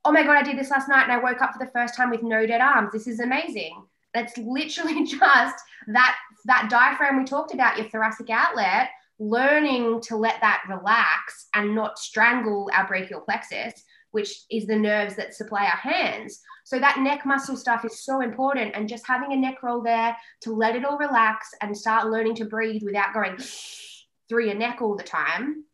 Oh 0.05 0.13
my 0.13 0.23
God, 0.23 0.37
I 0.37 0.43
did 0.43 0.59
this 0.59 0.71
last 0.71 0.89
night 0.89 1.05
and 1.05 1.13
I 1.13 1.19
woke 1.19 1.41
up 1.41 1.55
for 1.55 1.65
the 1.65 1.71
first 1.71 1.97
time 1.97 2.11
with 2.11 2.23
no 2.23 2.47
dead 2.47 2.61
arms. 2.61 2.93
This 2.93 3.07
is 3.07 3.21
amazing. 3.21 3.83
That's 4.13 4.37
literally 4.39 5.05
just 5.05 5.65
that 5.87 6.17
that 6.47 6.69
diaphragm 6.69 7.19
we 7.19 7.25
talked 7.25 7.55
about, 7.55 7.79
your 7.79 7.89
thoracic 7.89 8.29
outlet, 8.29 8.91
learning 9.19 10.01
to 10.03 10.17
let 10.17 10.41
that 10.41 10.63
relax 10.69 11.47
and 11.55 11.75
not 11.75 11.99
strangle 11.99 12.71
our 12.73 12.87
brachial 12.87 13.21
plexus, 13.21 13.75
which 14.11 14.43
is 14.51 14.67
the 14.67 14.77
nerves 14.77 15.17
that 15.17 15.35
supply 15.35 15.65
our 15.65 15.93
hands. 15.93 16.41
So 16.65 16.79
that 16.79 17.01
neck 17.01 17.27
muscle 17.27 17.57
stuff 17.57 17.85
is 17.85 18.05
so 18.05 18.21
important. 18.21 18.75
And 18.75 18.89
just 18.89 19.07
having 19.07 19.33
a 19.33 19.37
neck 19.37 19.63
roll 19.63 19.83
there 19.83 20.17
to 20.43 20.53
let 20.53 20.77
it 20.77 20.85
all 20.85 20.99
relax 20.99 21.51
and 21.61 21.77
start 21.77 22.11
learning 22.11 22.37
to 22.37 22.45
breathe 22.45 22.83
without 22.85 23.15
going 23.15 23.37
through 24.29 24.47
your 24.47 24.55
neck 24.55 24.81
all 24.81 24.97
the 24.97 25.03
time 25.03 25.65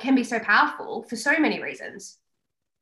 can 0.00 0.14
be 0.14 0.24
so 0.24 0.38
powerful 0.38 1.04
for 1.08 1.16
so 1.16 1.38
many 1.38 1.62
reasons. 1.62 2.18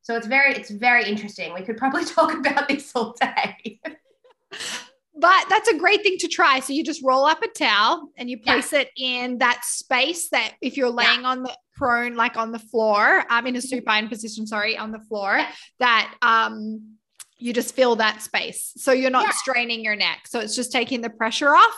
So 0.01 0.15
it's 0.15 0.27
very, 0.27 0.53
it's 0.53 0.69
very 0.69 1.09
interesting. 1.09 1.53
We 1.53 1.63
could 1.63 1.77
probably 1.77 2.05
talk 2.15 2.33
about 2.33 2.67
this 2.67 2.91
all 2.95 3.15
day. 3.19 3.81
but 5.19 5.45
that's 5.49 5.69
a 5.69 5.77
great 5.77 6.03
thing 6.03 6.17
to 6.19 6.27
try. 6.27 6.59
So 6.59 6.73
you 6.73 6.83
just 6.83 7.03
roll 7.03 7.25
up 7.25 7.41
a 7.41 7.47
towel 7.47 8.09
and 8.17 8.29
you 8.29 8.39
place 8.39 8.71
yeah. 8.71 8.79
it 8.79 8.91
in 8.97 9.37
that 9.39 9.63
space 9.65 10.29
that 10.29 10.53
if 10.61 10.77
you're 10.77 10.89
laying 10.89 11.21
yeah. 11.21 11.29
on 11.29 11.43
the 11.43 11.55
prone, 11.75 12.15
like 12.15 12.37
on 12.37 12.51
the 12.51 12.59
floor, 12.59 13.23
I'm 13.29 13.43
um, 13.43 13.47
in 13.47 13.55
a 13.55 13.59
mm-hmm. 13.59 13.67
supine 13.67 14.09
position, 14.09 14.47
sorry, 14.47 14.77
on 14.77 14.91
the 14.91 14.99
floor, 14.99 15.37
yeah. 15.37 15.51
that 15.79 16.15
um 16.21 16.97
you 17.39 17.53
just 17.53 17.75
fill 17.75 17.95
that 17.97 18.21
space. 18.21 18.73
So 18.77 18.91
you're 18.91 19.11
not 19.11 19.31
straining 19.35 19.83
your 19.83 19.95
neck. 19.95 20.25
So 20.25 20.39
it's 20.39 20.55
just 20.55 20.71
taking 20.71 21.01
the 21.01 21.09
pressure 21.09 21.53
off. 21.53 21.77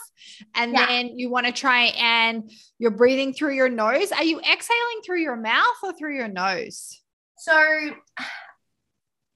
And 0.56 0.74
then 0.74 1.20
you 1.20 1.30
want 1.30 1.48
to 1.48 1.52
try 1.52 1.88
and 1.98 2.50
you're 2.78 2.92
breathing 2.92 3.34
through 3.34 3.56
your 3.56 3.68
nose. 3.68 4.14
Are 4.14 4.24
you 4.24 4.40
exhaling 4.40 5.02
through 5.06 5.20
your 5.20 5.36
mouth 5.36 5.76
or 5.84 5.92
through 5.92 6.16
your 6.16 6.30
nose? 6.30 7.02
So 7.40 7.92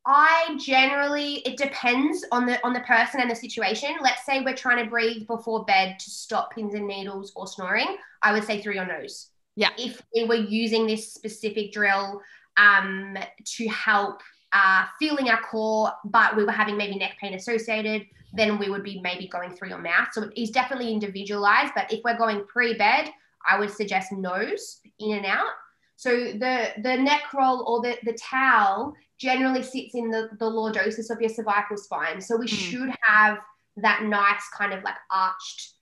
I 0.05 0.57
generally 0.59 1.35
it 1.45 1.57
depends 1.57 2.25
on 2.31 2.45
the 2.45 2.63
on 2.65 2.73
the 2.73 2.81
person 2.81 3.21
and 3.21 3.31
the 3.31 3.35
situation. 3.35 3.95
Let's 4.01 4.25
say 4.25 4.41
we're 4.41 4.55
trying 4.55 4.83
to 4.83 4.89
breathe 4.89 5.27
before 5.27 5.63
bed 5.65 5.97
to 5.99 6.09
stop 6.09 6.53
pins 6.53 6.73
and 6.73 6.87
needles 6.87 7.31
or 7.35 7.47
snoring. 7.47 7.97
I 8.21 8.33
would 8.33 8.43
say 8.43 8.61
through 8.61 8.73
your 8.73 8.85
nose. 8.85 9.29
Yeah. 9.55 9.69
If 9.77 10.01
we 10.13 10.25
were 10.25 10.35
using 10.35 10.87
this 10.87 11.13
specific 11.13 11.71
drill 11.71 12.21
um, 12.57 13.17
to 13.45 13.67
help 13.67 14.21
uh, 14.51 14.85
feeling 14.99 15.29
our 15.29 15.41
core, 15.41 15.91
but 16.05 16.35
we 16.35 16.43
were 16.43 16.51
having 16.51 16.75
maybe 16.75 16.95
neck 16.95 17.17
pain 17.19 17.33
associated, 17.33 18.05
then 18.33 18.57
we 18.57 18.69
would 18.69 18.83
be 18.83 18.99
maybe 19.01 19.27
going 19.27 19.51
through 19.51 19.69
your 19.69 19.77
mouth. 19.77 20.09
So 20.11 20.23
it 20.23 20.33
is 20.35 20.49
definitely 20.49 20.91
individualized. 20.91 21.73
But 21.75 21.91
if 21.93 22.01
we're 22.03 22.17
going 22.17 22.45
pre-bed, 22.45 23.09
I 23.47 23.59
would 23.59 23.71
suggest 23.71 24.11
nose 24.11 24.79
in 24.99 25.17
and 25.17 25.25
out. 25.25 25.51
So 25.95 26.09
the 26.09 26.71
the 26.81 26.97
neck 26.97 27.33
roll 27.33 27.63
or 27.67 27.81
the 27.81 27.97
the 28.03 28.17
towel 28.17 28.93
generally 29.19 29.63
sits 29.63 29.95
in 29.95 30.09
the, 30.09 30.29
the 30.39 30.45
lordosis 30.45 31.09
of 31.09 31.21
your 31.21 31.29
cervical 31.29 31.77
spine. 31.77 32.19
So 32.21 32.37
we 32.37 32.47
mm. 32.47 32.49
should 32.49 32.89
have 33.01 33.39
that 33.77 34.03
nice 34.03 34.47
kind 34.55 34.73
of 34.73 34.83
like 34.83 34.95
arched 35.11 35.73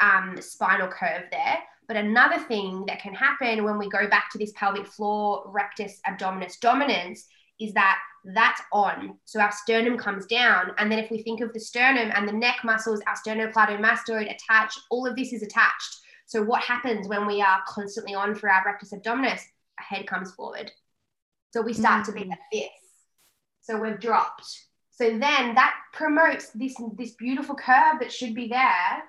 um, 0.00 0.36
spinal 0.40 0.88
curve 0.88 1.24
there. 1.30 1.58
But 1.86 1.96
another 1.96 2.38
thing 2.38 2.84
that 2.86 3.00
can 3.00 3.14
happen 3.14 3.64
when 3.64 3.78
we 3.78 3.88
go 3.88 4.08
back 4.08 4.30
to 4.32 4.38
this 4.38 4.52
pelvic 4.54 4.86
floor 4.86 5.44
rectus 5.46 6.00
abdominis 6.06 6.60
dominance 6.60 7.26
is 7.58 7.72
that 7.72 7.98
that's 8.24 8.60
on. 8.72 9.16
So 9.24 9.40
our 9.40 9.52
sternum 9.52 9.96
comes 9.96 10.26
down. 10.26 10.72
And 10.76 10.92
then 10.92 10.98
if 10.98 11.10
we 11.10 11.22
think 11.22 11.40
of 11.40 11.52
the 11.52 11.60
sternum 11.60 12.12
and 12.14 12.28
the 12.28 12.32
neck 12.32 12.58
muscles, 12.62 13.00
our 13.06 13.16
sternocleidomastoid 13.16 14.32
attached, 14.34 14.78
all 14.90 15.06
of 15.06 15.16
this 15.16 15.32
is 15.32 15.42
attached. 15.42 16.00
So 16.26 16.42
what 16.42 16.62
happens 16.62 17.08
when 17.08 17.26
we 17.26 17.40
are 17.40 17.62
constantly 17.66 18.14
on 18.14 18.34
for 18.34 18.50
our 18.50 18.62
rectus 18.66 18.92
abdominis? 18.92 19.40
Our 19.78 19.96
head 19.96 20.06
comes 20.06 20.32
forward. 20.32 20.70
So 21.50 21.62
we 21.62 21.72
start 21.72 22.02
mm-hmm. 22.02 22.12
to 22.12 22.18
be 22.18 22.24
mm. 22.26 22.30
like 22.30 22.38
this. 22.52 22.68
So 23.62 23.80
we've 23.80 24.00
dropped. 24.00 24.46
So 24.90 25.10
then 25.10 25.54
that 25.54 25.74
promotes 25.92 26.50
this, 26.50 26.74
this 26.96 27.12
beautiful 27.12 27.54
curve 27.54 28.00
that 28.00 28.12
should 28.12 28.34
be 28.34 28.48
there 28.48 29.02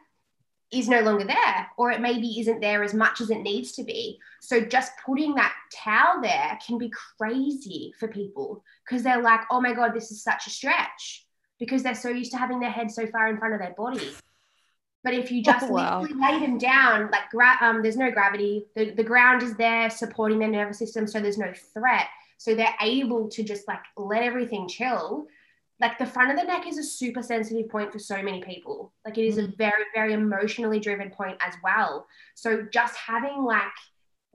is 0.72 0.88
no 0.88 1.02
longer 1.02 1.26
there, 1.26 1.68
or 1.78 1.92
it 1.92 2.00
maybe 2.00 2.40
isn't 2.40 2.60
there 2.60 2.84
as 2.84 2.94
much 2.94 3.22
as 3.22 3.32
it 3.32 3.40
needs 3.40 3.72
to 3.72 3.84
be. 3.84 4.20
So 4.40 4.62
just 4.62 4.92
putting 5.04 5.34
that 5.36 5.54
towel 5.74 6.22
there 6.22 6.60
can 6.66 6.78
be 6.78 6.92
crazy 7.18 7.94
for 8.00 8.08
people 8.08 8.64
because 8.86 9.02
they're 9.02 9.22
like, 9.22 9.42
oh 9.50 9.60
my 9.60 9.74
God, 9.74 9.94
this 9.96 10.12
is 10.12 10.22
such 10.22 10.46
a 10.46 10.52
stretch 10.52 11.26
because 11.60 11.82
they're 11.82 11.96
so 11.96 12.10
used 12.10 12.32
to 12.32 12.38
having 12.38 12.60
their 12.60 12.70
head 12.70 12.92
so 12.92 13.08
far 13.08 13.28
in 13.30 13.38
front 13.38 13.56
of 13.56 13.60
their 13.60 13.74
body. 13.76 14.12
But 15.04 15.14
if 15.14 15.32
you 15.32 15.42
just 15.42 15.66
oh, 15.66 15.72
wow. 15.72 16.02
lay 16.02 16.40
them 16.40 16.58
down, 16.58 17.10
like 17.10 17.30
gra- 17.32 17.58
um, 17.62 17.82
there's 17.82 17.98
no 17.98 18.12
gravity, 18.12 18.66
the, 18.76 18.92
the 18.92 19.04
ground 19.04 19.42
is 19.42 19.56
there 19.56 19.90
supporting 19.90 20.40
their 20.40 20.50
nervous 20.50 20.78
system, 20.78 21.08
so 21.08 21.20
there's 21.20 21.38
no 21.38 21.52
threat. 21.74 22.08
So 22.40 22.56
they're 22.56 22.76
able 22.82 23.28
to 23.30 23.44
just 23.44 23.68
like 23.68 23.82
let 23.98 24.24
everything 24.24 24.68
chill. 24.68 25.28
Like 25.82 25.98
the 25.98 26.06
front 26.06 26.32
of 26.32 26.38
the 26.38 26.46
neck 26.46 26.68
is 26.68 26.78
a 26.78 26.84
super 26.84 27.22
sensitive 27.22 27.70
point 27.70 27.92
for 27.92 28.00
so 28.00 28.22
many 28.24 28.42
people. 28.42 28.94
Like 29.06 29.18
it 29.18 29.26
is 29.26 29.38
a 29.38 29.44
mm. 29.44 29.58
very, 29.58 29.84
very 29.94 30.14
emotionally 30.14 30.80
driven 30.80 31.10
point 31.10 31.38
as 31.46 31.54
well. 31.62 32.08
So 32.36 32.66
just 32.72 32.96
having 32.96 33.44
like 33.44 33.64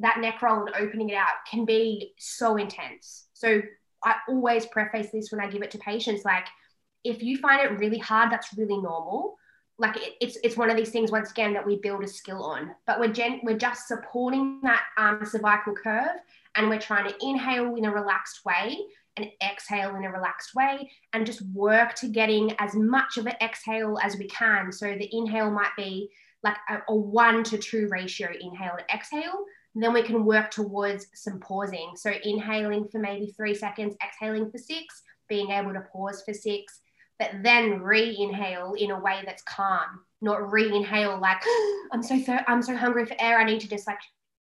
that 0.01 0.21
neck 0.21 0.43
roll 0.43 0.67
and 0.67 0.75
opening 0.77 1.09
it 1.09 1.15
out 1.15 1.47
can 1.51 1.65
be 1.65 2.13
so 2.19 2.57
intense. 2.57 3.27
So 3.33 3.63
I 4.05 4.17
always 4.29 4.67
preface 4.67 5.09
this 5.11 5.33
when 5.33 5.41
I 5.41 5.49
give 5.51 5.63
it 5.63 5.71
to 5.71 5.79
patients 5.79 6.27
like, 6.27 6.47
if 7.05 7.23
you 7.23 7.39
find 7.39 7.63
it 7.63 7.79
really 7.79 7.99
hard, 7.99 8.31
that's 8.31 8.57
really 8.57 8.77
normal. 8.77 9.37
Like 9.79 9.97
it, 9.97 10.13
it's 10.21 10.39
it's 10.45 10.57
one 10.57 10.71
of 10.71 10.77
these 10.77 10.91
things 10.91 11.11
once 11.11 11.31
again 11.31 11.55
that 11.55 11.67
we 11.67 11.77
build 11.77 12.05
a 12.05 12.09
skill 12.09 12.45
on, 12.45 12.75
but 12.87 13.01
we're 13.01 13.13
gen- 13.13 13.41
we're 13.43 13.59
just 13.59 13.89
supporting 13.89 14.61
that 14.63 14.83
um, 14.99 15.21
cervical 15.25 15.75
curve 15.75 16.21
and 16.57 16.69
we're 16.69 16.81
trying 16.81 17.09
to 17.09 17.17
inhale 17.21 17.75
in 17.77 17.85
a 17.85 17.93
relaxed 17.93 18.45
way 18.45 18.79
and 19.17 19.29
exhale 19.43 19.95
in 19.97 20.05
a 20.05 20.11
relaxed 20.11 20.55
way 20.55 20.91
and 21.13 21.27
just 21.27 21.43
work 21.53 21.95
to 21.95 22.09
getting 22.09 22.55
as 22.59 22.75
much 22.75 23.17
of 23.17 23.27
an 23.27 23.35
exhale 23.41 23.99
as 24.03 24.17
we 24.17 24.27
can. 24.27 24.73
So 24.73 24.87
the 24.87 25.09
inhale 25.13 25.51
might 25.51 25.73
be 25.77 26.11
like 26.43 26.57
a, 26.69 26.79
a 26.89 26.95
one 26.95 27.45
to 27.45 27.59
two 27.59 27.89
ratio 27.91 28.29
inhale 28.41 28.77
to 28.77 28.95
exhale. 28.95 29.45
Then 29.75 29.93
we 29.93 30.03
can 30.03 30.25
work 30.25 30.51
towards 30.51 31.07
some 31.15 31.41
pausing. 31.41 31.93
So 31.97 32.13
inhaling 32.23 32.89
for 32.89 32.99
maybe 32.99 33.27
three 33.37 33.55
seconds, 33.55 33.97
exhaling 34.05 34.51
for 34.51 34.59
six, 34.59 35.03
being 35.29 35.51
able 35.51 35.73
to 35.73 35.81
pause 35.81 36.23
for 36.25 36.35
six, 36.35 36.81
but 37.19 37.31
then 37.43 37.81
re-inhale 37.81 38.75
in 38.75 38.91
a 38.91 38.99
way 38.99 39.23
that's 39.25 39.43
calm, 39.43 40.01
not 40.21 40.53
re-inhale 40.53 41.19
like 41.21 41.43
I'm 41.93 42.03
so 42.03 42.19
thir- 42.21 42.45
I'm 42.47 42.63
so 42.63 42.77
hungry 42.77 43.07
for 43.07 43.17
air. 43.19 43.39
I 43.39 43.45
need 43.45 43.61
to 43.61 43.69
just 43.69 43.87
like 43.87 43.99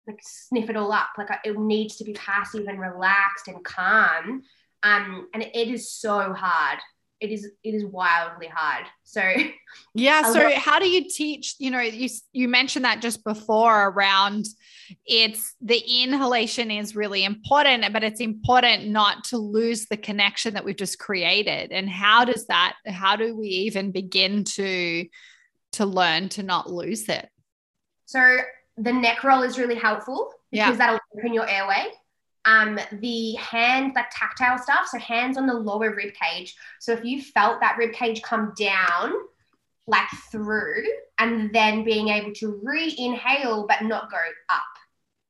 like 0.07 0.21
sniff 0.23 0.71
it 0.71 0.77
all 0.77 0.93
up. 0.93 1.11
Like 1.17 1.29
it 1.45 1.59
needs 1.59 1.97
to 1.97 2.05
be 2.05 2.13
passive 2.13 2.67
and 2.67 2.81
relaxed 2.81 3.49
and 3.49 3.65
calm. 3.65 4.43
Um, 4.83 5.29
and 5.33 5.43
it 5.43 5.69
is 5.69 5.93
so 5.93 6.33
hard 6.33 6.79
it 7.23 7.31
is 7.31 7.49
it 7.63 7.75
is 7.75 7.85
wildly 7.87 8.49
hard 8.49 8.85
so 9.05 9.23
yeah 9.95 10.33
so 10.33 10.51
how 10.57 10.79
do 10.79 10.89
you 10.89 11.09
teach 11.09 11.55
you 11.59 11.71
know 11.71 11.81
you 11.81 12.09
you 12.33 12.49
mentioned 12.49 12.85
that 12.85 13.01
just 13.01 13.23
before 13.25 13.89
around 13.89 14.45
it's 15.07 15.55
the 15.61 15.79
inhalation 16.03 16.71
is 16.71 16.97
really 16.97 17.25
important 17.25 17.91
but 17.93 18.03
it's 18.03 18.21
important 18.21 18.89
not 18.89 19.23
to 19.23 19.39
lose 19.39 19.87
the 19.87 19.97
connection 19.97 20.55
that 20.55 20.65
we've 20.65 20.77
just 20.77 20.99
created 20.99 21.71
and 21.71 21.89
how 21.89 22.25
does 22.25 22.47
that 22.47 22.75
how 22.87 23.15
do 23.15 23.37
we 23.37 23.47
even 23.47 23.93
begin 23.93 24.43
to 24.43 25.07
to 25.71 25.87
learn 25.87 26.29
to 26.29 26.43
not 26.43 26.71
lose 26.71 27.09
it 27.09 27.29
so 28.05 28.39
the 28.77 28.93
neck 28.93 29.25
roll 29.25 29.43
is 29.43 29.59
really 29.59 29.75
helpful 29.75 30.33
because 30.51 30.71
yeah. 30.71 30.77
that'll 30.77 31.01
open 31.17 31.35
your 31.35 31.49
airway 31.49 31.89
um, 32.45 32.79
the 32.93 33.35
hand, 33.35 33.93
like 33.95 34.11
tactile 34.11 34.59
stuff, 34.59 34.89
so 34.89 34.99
hands 34.99 35.37
on 35.37 35.47
the 35.47 35.55
lower 35.55 35.95
rib 35.95 36.13
cage. 36.15 36.57
So 36.81 36.93
if 36.93 37.05
you 37.05 37.23
felt 37.23 37.61
that 37.61 37.77
rib 37.79 37.93
cage 37.93 38.23
come 38.23 38.53
down, 38.57 39.13
like 39.87 40.09
through, 40.31 40.85
and 41.19 41.53
then 41.53 41.85
being 41.85 42.09
able 42.09 42.33
to 42.35 42.61
re 42.63 42.95
inhale 42.99 43.67
but 43.67 43.83
not 43.83 44.11
go 44.11 44.19
up. 44.49 44.63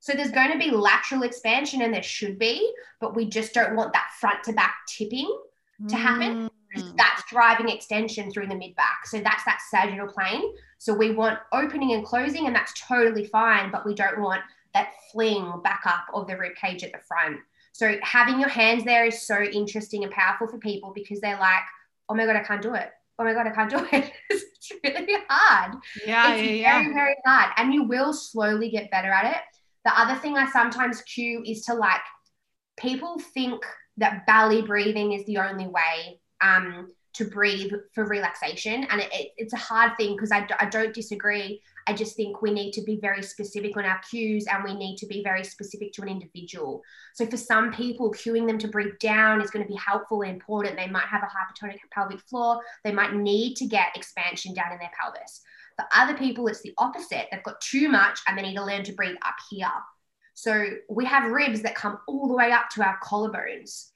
So 0.01 0.15
there's 0.15 0.31
going 0.31 0.53
to 0.53 0.59
be 0.59 0.71
lateral 0.71 1.23
expansion, 1.23 1.83
and 1.83 1.93
there 1.93 2.03
should 2.03 2.39
be, 2.39 2.73
but 3.01 3.15
we 3.15 3.27
just 3.27 3.55
don't 3.55 3.77
want 3.77 3.93
that 3.93 4.11
front 4.19 4.43
to 4.45 4.53
back 4.53 4.75
tipping 4.89 5.31
to 5.89 5.97
happen. 5.97 6.49
Mm. 6.49 6.51
Mm. 6.77 6.97
That's 6.97 7.23
driving 7.31 7.69
extension 7.69 8.31
through 8.31 8.47
the 8.47 8.55
mid 8.55 8.75
back. 8.77 9.07
So 9.07 9.19
that's 9.21 9.45
that 9.45 9.61
sagittal 9.71 10.09
plane. 10.09 10.43
So 10.79 10.95
we 10.95 11.13
want 11.13 11.39
opening 11.53 11.93
and 11.93 12.05
closing, 12.05 12.47
and 12.47 12.55
that's 12.55 12.73
totally 12.87 13.27
fine, 13.27 13.71
but 13.71 13.87
we 13.87 13.95
don't 13.95 14.21
want 14.21 14.43
that 14.75 14.91
fling 15.11 15.61
back 15.63 15.83
up 15.87 16.07
of 16.15 16.27
the 16.27 16.37
rib 16.37 16.55
cage 16.57 16.83
at 16.83 16.93
the 16.93 16.99
front. 16.99 17.39
So 17.73 17.97
having 18.03 18.39
your 18.39 18.49
hands 18.49 18.85
there 18.85 19.07
is 19.07 19.27
so 19.27 19.41
interesting 19.43 20.05
and 20.05 20.13
powerful 20.13 20.47
for 20.47 20.59
people 20.59 20.93
because 20.95 21.21
they're 21.21 21.39
like, 21.39 21.63
oh 22.09 22.15
my 22.15 22.27
God, 22.27 22.37
I 22.37 22.43
can't 22.43 22.63
do 22.63 22.75
it. 22.75 22.91
Oh 23.19 23.25
my 23.25 23.33
God, 23.33 23.47
I 23.47 23.51
can't 23.51 23.71
do 23.71 23.87
it. 23.93 24.13
it's 24.31 24.73
really 24.83 25.23
hard. 25.29 25.77
Yeah, 26.07 26.35
it's 26.35 26.43
yeah, 26.43 26.43
very, 26.43 26.61
yeah. 26.61 26.95
very 26.95 27.17
hard. 27.25 27.53
And 27.57 27.73
you 27.73 27.85
will 27.85 28.13
slowly 28.13 28.71
get 28.71 28.91
better 28.91 29.11
at 29.11 29.37
it. 29.37 29.43
The 29.85 29.99
other 29.99 30.19
thing 30.21 30.37
I 30.37 30.51
sometimes 30.51 31.03
cue 31.03 31.43
is 31.47 31.63
to 31.63 31.75
like, 31.75 32.01
people 32.79 33.19
think 33.19 33.65
that 33.99 34.27
belly 34.27 34.63
breathing 34.63 35.13
is 35.13 35.25
the 35.27 35.39
only 35.39 35.67
way 35.67 36.21
um, 36.43 36.93
to 37.15 37.25
breathe 37.27 37.73
for 37.95 38.05
relaxation. 38.05 38.85
And 38.85 39.01
it, 39.01 39.09
it, 39.13 39.33
it's 39.37 39.53
a 39.53 39.59
hard 39.59 39.97
thing 39.97 40.17
because 40.17 40.33
I, 40.33 40.47
I 40.59 40.67
don't 40.67 40.95
disagree. 40.95 41.61
I 41.87 41.93
just 41.93 42.17
think 42.17 42.41
we 42.41 42.53
need 42.53 42.73
to 42.73 42.83
be 42.83 42.97
very 43.01 43.23
specific 43.23 43.77
on 43.77 43.85
our 43.85 44.01
cues 44.09 44.47
and 44.47 44.63
we 44.63 44.75
need 44.75 44.97
to 44.99 45.07
be 45.07 45.23
very 45.23 45.45
specific 45.45 45.93
to 45.95 46.03
an 46.03 46.09
individual. 46.09 46.83
So 47.15 47.27
for 47.27 47.37
some 47.37 47.73
people, 47.73 48.13
cueing 48.13 48.47
them 48.47 48.59
to 48.59 48.69
breathe 48.69 48.99
down 49.01 49.43
is 49.43 49.51
going 49.51 49.65
to 49.65 49.69
be 49.69 49.79
helpful 49.79 50.23
and 50.23 50.33
important. 50.33 50.77
They 50.77 50.87
might 50.87 51.07
have 51.07 51.23
a 51.23 51.27
hypertonic 51.27 51.79
pelvic 51.91 52.21
floor. 52.21 52.61
They 52.85 52.93
might 52.93 53.15
need 53.15 53.57
to 53.57 53.67
get 53.67 53.97
expansion 53.97 54.55
down 54.55 54.73
in 54.73 54.79
their 54.79 54.93
pelvis. 54.99 55.43
For 55.77 55.87
other 55.95 56.15
people, 56.15 56.47
it's 56.49 56.63
the 56.63 56.75
opposite. 56.79 57.27
They've 57.31 57.43
got 57.43 57.61
too 57.61 57.89
much 57.89 58.21
and 58.27 58.39
they 58.39 58.43
need 58.43 58.57
to 58.57 58.65
learn 58.65 58.85
to 58.85 58.93
breathe 58.93 59.17
up 59.27 59.37
here. 59.51 59.73
So 60.35 60.67
we 60.89 61.05
have 61.07 61.31
ribs 61.31 61.63
that 61.63 61.75
come 61.75 61.99
all 62.07 62.29
the 62.29 62.35
way 62.35 62.53
up 62.53 62.71
to 62.71 62.83
our 62.83 62.99
collarbones. 63.03 63.91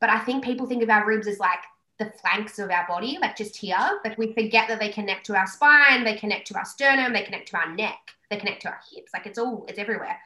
But 0.00 0.10
I 0.10 0.20
think 0.20 0.44
people 0.44 0.66
think 0.66 0.82
of 0.82 0.90
our 0.90 1.06
ribs 1.06 1.26
as 1.26 1.38
like 1.38 1.60
the 1.98 2.12
flanks 2.20 2.58
of 2.58 2.70
our 2.70 2.86
body, 2.88 3.18
like 3.20 3.36
just 3.36 3.56
here. 3.56 4.00
Like 4.04 4.18
we 4.18 4.32
forget 4.32 4.68
that 4.68 4.80
they 4.80 4.88
connect 4.88 5.26
to 5.26 5.36
our 5.36 5.46
spine, 5.46 6.04
they 6.04 6.16
connect 6.16 6.48
to 6.48 6.56
our 6.56 6.64
sternum, 6.64 7.12
they 7.12 7.22
connect 7.22 7.48
to 7.48 7.56
our 7.56 7.74
neck, 7.74 7.98
they 8.30 8.36
connect 8.36 8.62
to 8.62 8.68
our 8.68 8.80
hips. 8.92 9.12
Like 9.12 9.26
it's 9.26 9.38
all, 9.38 9.64
it's 9.68 9.78
everywhere. 9.78 10.18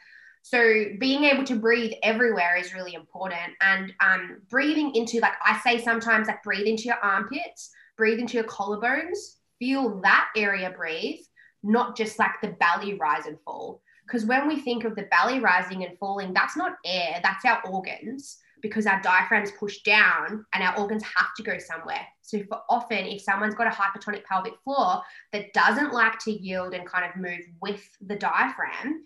So 0.43 0.85
being 1.01 1.25
able 1.25 1.43
to 1.45 1.57
breathe 1.57 1.95
everywhere 2.05 2.57
is 2.57 2.73
really 2.73 2.95
important. 2.95 3.53
And 3.61 3.93
um, 4.01 4.43
breathing 4.49 4.95
into, 4.95 5.19
like 5.19 5.33
I 5.45 5.59
say 5.59 5.83
sometimes, 5.83 6.29
like 6.29 6.43
breathe 6.45 6.69
into 6.69 6.85
your 6.85 6.99
armpits, 7.03 7.71
breathe 7.97 8.21
into 8.21 8.35
your 8.35 8.45
collarbones, 8.45 9.19
feel 9.59 10.01
that 10.03 10.29
area 10.37 10.71
breathe, 10.71 11.19
not 11.64 11.97
just 11.97 12.19
like 12.21 12.41
the 12.41 12.57
belly 12.61 12.95
rise 12.95 13.27
and 13.27 13.41
fall. 13.45 13.83
Because 14.07 14.25
when 14.25 14.47
we 14.47 14.61
think 14.61 14.85
of 14.85 14.95
the 14.95 15.09
belly 15.11 15.41
rising 15.41 15.85
and 15.85 15.99
falling, 15.99 16.33
that's 16.33 16.57
not 16.57 16.77
air, 16.85 17.19
that's 17.25 17.45
our 17.45 17.61
organs 17.67 18.39
because 18.67 18.87
our 18.87 19.01
diaphragms 19.01 19.51
push 19.53 19.79
down 19.83 20.45
and 20.53 20.62
our 20.62 20.77
organs 20.79 21.03
have 21.05 21.35
to 21.37 21.43
go 21.43 21.59
somewhere. 21.59 22.07
So, 22.23 22.43
for 22.49 22.61
often, 22.69 23.07
if 23.07 23.23
someone's 23.23 23.55
got 23.55 23.67
a 23.67 23.71
hypertonic 23.71 24.25
pelvic 24.25 24.55
floor 24.64 25.03
that 25.33 25.53
doesn't 25.53 25.93
like 25.93 26.19
to 26.21 26.33
yield 26.33 26.75
and 26.75 26.87
kind 26.87 27.05
of 27.05 27.17
move 27.17 27.41
with 27.61 27.83
the 28.01 28.17
diaphragm, 28.17 29.05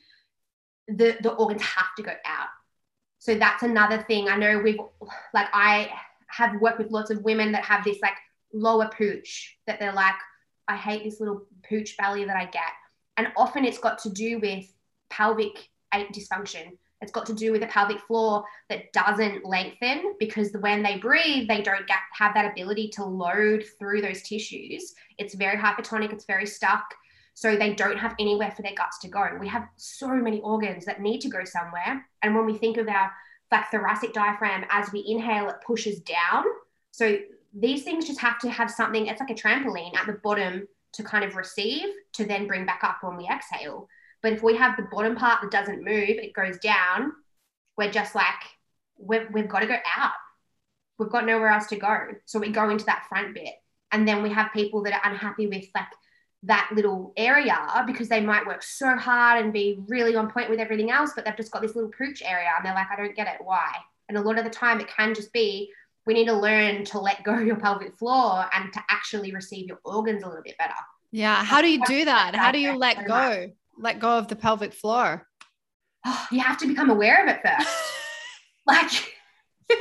the, 0.89 1.17
the 1.23 1.33
organs 1.33 1.63
have 1.63 1.95
to 1.97 2.03
go 2.03 2.13
out. 2.25 2.49
So, 3.19 3.35
that's 3.35 3.63
another 3.63 4.03
thing. 4.03 4.29
I 4.29 4.37
know 4.37 4.59
we've, 4.59 4.81
like, 5.35 5.49
I 5.53 5.91
have 6.29 6.61
worked 6.61 6.79
with 6.79 6.91
lots 6.91 7.11
of 7.11 7.23
women 7.23 7.53
that 7.53 7.65
have 7.65 7.85
this 7.85 7.99
like 8.01 8.17
lower 8.53 8.89
pooch 8.97 9.59
that 9.67 9.81
they're 9.81 9.93
like, 9.93 10.15
I 10.69 10.77
hate 10.77 11.05
this 11.05 11.21
little 11.21 11.43
pooch 11.69 11.97
belly 11.97 12.25
that 12.25 12.37
I 12.37 12.45
get. 12.47 12.63
And 13.17 13.33
often 13.37 13.65
it's 13.65 13.79
got 13.79 13.99
to 14.01 14.11
do 14.11 14.39
with 14.39 14.73
pelvic 15.11 15.69
dysfunction 15.93 16.79
it's 17.01 17.13
got 17.13 17.27
to 17.27 17.35
do 17.35 17.53
with 17.53 17.63
a 17.63 17.67
pelvic 17.67 18.01
floor 18.01 18.45
that 18.69 18.93
doesn't 18.93 19.45
lengthen 19.45 20.15
because 20.19 20.53
when 20.61 20.83
they 20.83 20.99
breathe, 20.99 21.49
they 21.49 21.63
don't 21.63 21.87
get, 21.87 21.99
have 22.13 22.35
that 22.35 22.51
ability 22.53 22.89
to 22.95 23.05
load 23.05 23.65
through 23.79 24.03
those 24.03 24.23
tissues. 24.23 24.95
It's 25.19 25.35
very 25.35 25.57
hypertonic, 25.57 26.13
it's 26.13 26.27
very 26.27 26.47
stuck. 26.47 26.85
So 27.35 27.57
they 27.57 27.75
don't 27.75 27.97
have 27.97 28.15
anywhere 28.19 28.53
for 28.55 28.63
their 28.63 28.75
guts 28.75 28.99
to 28.99 29.09
go. 29.09 29.27
We 29.41 29.49
have 29.49 29.67
so 29.77 30.09
many 30.09 30.41
organs 30.41 30.85
that 30.85 31.01
need 31.01 31.21
to 31.23 31.29
go 31.29 31.45
somewhere. 31.45 32.05
And 32.23 32.35
when 32.35 32.45
we 32.45 32.59
think 32.59 32.77
of 32.77 32.87
our 32.89 33.11
like 33.51 33.71
thoracic 33.71 34.13
diaphragm, 34.13 34.65
as 34.71 34.93
we 34.93 35.05
inhale, 35.07 35.49
it 35.49 35.57
pushes 35.67 36.01
down. 36.01 36.45
So 36.91 37.19
these 37.55 37.83
things 37.83 38.07
just 38.07 38.21
have 38.21 38.39
to 38.41 38.51
have 38.51 38.71
something, 38.71 39.07
it's 39.07 39.21
like 39.21 39.31
a 39.31 39.35
trampoline 39.35 39.97
at 39.97 40.07
the 40.07 40.21
bottom 40.23 40.69
to 40.93 41.03
kind 41.03 41.25
of 41.25 41.37
receive 41.37 41.87
to 42.13 42.25
then 42.25 42.47
bring 42.47 42.67
back 42.67 42.85
up 42.85 42.99
when 43.03 43.17
we 43.17 43.29
exhale. 43.29 43.89
But 44.23 44.33
if 44.33 44.43
we 44.43 44.57
have 44.57 44.77
the 44.77 44.89
bottom 44.91 45.17
part 45.17 45.41
that 45.43 45.51
doesn't 45.51 45.85
move, 45.85 46.09
it 46.09 46.35
goes 46.35 46.59
down, 46.59 47.13
we're 47.77 47.91
just 47.91 48.15
like, 48.15 48.35
we've, 48.99 49.27
we've 49.33 49.49
got 49.49 49.61
to 49.61 49.67
go 49.67 49.77
out. 49.97 50.13
We've 50.99 51.09
got 51.09 51.25
nowhere 51.25 51.49
else 51.49 51.67
to 51.69 51.77
go. 51.77 51.99
So 52.27 52.39
we 52.39 52.51
go 52.51 52.69
into 52.69 52.85
that 52.87 53.07
front 53.09 53.35
bit. 53.35 53.55
And 53.93 54.07
then 54.07 54.23
we 54.23 54.31
have 54.31 54.53
people 54.53 54.83
that 54.83 54.93
are 54.93 55.11
unhappy 55.11 55.47
with 55.47 55.65
like 55.75 55.87
that 56.45 56.71
little 56.75 57.13
area 57.17 57.57
because 57.87 58.09
they 58.09 58.21
might 58.21 58.47
work 58.47 58.63
so 58.63 58.97
hard 58.97 59.43
and 59.43 59.53
be 59.53 59.81
really 59.89 60.17
on 60.17 60.31
point 60.31 60.49
with 60.49 60.61
everything 60.61 60.91
else, 60.91 61.13
but 61.15 61.25
they've 61.25 61.37
just 61.37 61.51
got 61.51 61.63
this 61.63 61.75
little 61.75 61.91
pooch 61.91 62.23
area 62.23 62.49
and 62.57 62.65
they're 62.65 62.75
like, 62.75 62.87
I 62.91 62.97
don't 62.97 63.17
get 63.17 63.27
it. 63.27 63.45
Why? 63.45 63.73
And 64.09 64.17
a 64.17 64.23
lot 64.23 64.39
of 64.39 64.45
the 64.45 64.51
time 64.51 64.81
it 64.81 64.89
can 64.89 65.15
just 65.15 65.33
be 65.33 65.71
we 66.07 66.15
need 66.15 66.27
to 66.27 66.35
learn 66.35 66.85
to 66.87 66.99
let 66.99 67.23
go 67.25 67.35
of 67.35 67.47
your 67.47 67.57
pelvic 67.57 67.97
floor 67.99 68.47
and 68.55 68.73
to 68.73 68.83
actually 68.91 69.33
receive 69.33 69.67
your 69.67 69.79
organs 69.85 70.23
a 70.23 70.27
little 70.27 70.43
bit 70.43 70.57
better. 70.59 70.75
Yeah. 71.13 71.45
How 71.45 71.61
do 71.61 71.69
you 71.69 71.85
do 71.85 72.05
that? 72.07 72.35
How 72.35 72.53
do 72.53 72.59
you 72.59 72.77
let 72.77 73.07
go? 73.07 73.51
Let 73.81 73.99
go 73.99 74.19
of 74.19 74.29
the 74.29 74.37
pelvic 74.37 74.73
floor? 74.73 75.27
Oh, 76.07 76.27
you 76.33 76.41
have 76.41 76.59
to 76.59 76.67
become 76.67 76.91
aware 76.91 77.23
of 77.23 77.29
it 77.29 77.41
first. 77.45 77.77
like, 78.67 78.91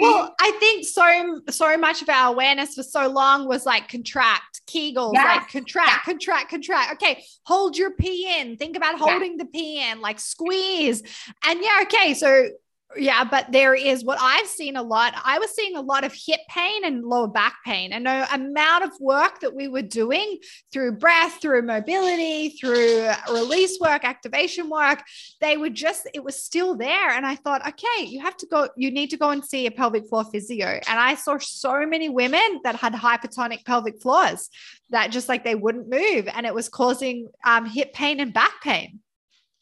well, 0.00 0.34
I 0.40 0.52
think 0.60 0.84
so 0.84 1.40
so 1.50 1.76
much 1.76 2.02
of 2.02 2.08
our 2.08 2.32
awareness 2.32 2.74
for 2.74 2.84
so 2.84 3.08
long 3.08 3.48
was 3.48 3.66
like 3.66 3.88
contract, 3.88 4.62
Kegels, 4.68 5.14
yes. 5.14 5.24
like 5.24 5.48
contract, 5.48 5.88
yeah. 5.88 5.98
contract, 6.04 6.50
contract. 6.50 6.92
Okay, 7.02 7.24
hold 7.44 7.76
your 7.76 7.90
pee 7.92 8.32
in. 8.38 8.56
Think 8.56 8.76
about 8.76 8.98
holding 8.98 9.32
yeah. 9.32 9.44
the 9.44 9.46
pee 9.46 9.90
in, 9.90 10.00
like 10.00 10.20
squeeze. 10.20 11.02
And 11.44 11.60
yeah, 11.62 11.80
okay, 11.82 12.14
so 12.14 12.48
yeah, 12.96 13.24
but 13.24 13.50
there 13.52 13.74
is 13.74 14.04
what 14.04 14.18
I've 14.20 14.46
seen 14.46 14.76
a 14.76 14.82
lot. 14.82 15.14
I 15.24 15.38
was 15.38 15.50
seeing 15.50 15.76
a 15.76 15.80
lot 15.80 16.04
of 16.04 16.12
hip 16.12 16.40
pain 16.48 16.84
and 16.84 17.04
lower 17.04 17.28
back 17.28 17.56
pain, 17.64 17.92
and 17.92 18.06
the 18.06 18.34
amount 18.34 18.84
of 18.84 18.90
work 19.00 19.40
that 19.40 19.54
we 19.54 19.68
were 19.68 19.82
doing 19.82 20.38
through 20.72 20.92
breath, 20.92 21.40
through 21.40 21.62
mobility, 21.62 22.50
through 22.50 23.10
release 23.30 23.78
work, 23.80 24.04
activation 24.04 24.68
work, 24.68 25.02
they 25.40 25.56
were 25.56 25.70
just, 25.70 26.08
it 26.14 26.22
was 26.22 26.42
still 26.42 26.76
there. 26.76 27.10
And 27.10 27.26
I 27.26 27.36
thought, 27.36 27.66
okay, 27.66 28.04
you 28.04 28.20
have 28.20 28.36
to 28.38 28.46
go, 28.46 28.68
you 28.76 28.90
need 28.90 29.10
to 29.10 29.16
go 29.16 29.30
and 29.30 29.44
see 29.44 29.66
a 29.66 29.70
pelvic 29.70 30.08
floor 30.08 30.24
physio. 30.24 30.66
And 30.66 30.98
I 30.98 31.14
saw 31.14 31.38
so 31.38 31.86
many 31.86 32.08
women 32.08 32.60
that 32.64 32.76
had 32.76 32.92
hypertonic 32.94 33.64
pelvic 33.64 34.00
floors 34.00 34.50
that 34.90 35.10
just 35.10 35.28
like 35.28 35.44
they 35.44 35.54
wouldn't 35.54 35.88
move, 35.88 36.28
and 36.32 36.46
it 36.46 36.54
was 36.54 36.68
causing 36.68 37.28
um, 37.46 37.66
hip 37.66 37.92
pain 37.92 38.20
and 38.20 38.32
back 38.34 38.62
pain. 38.62 39.00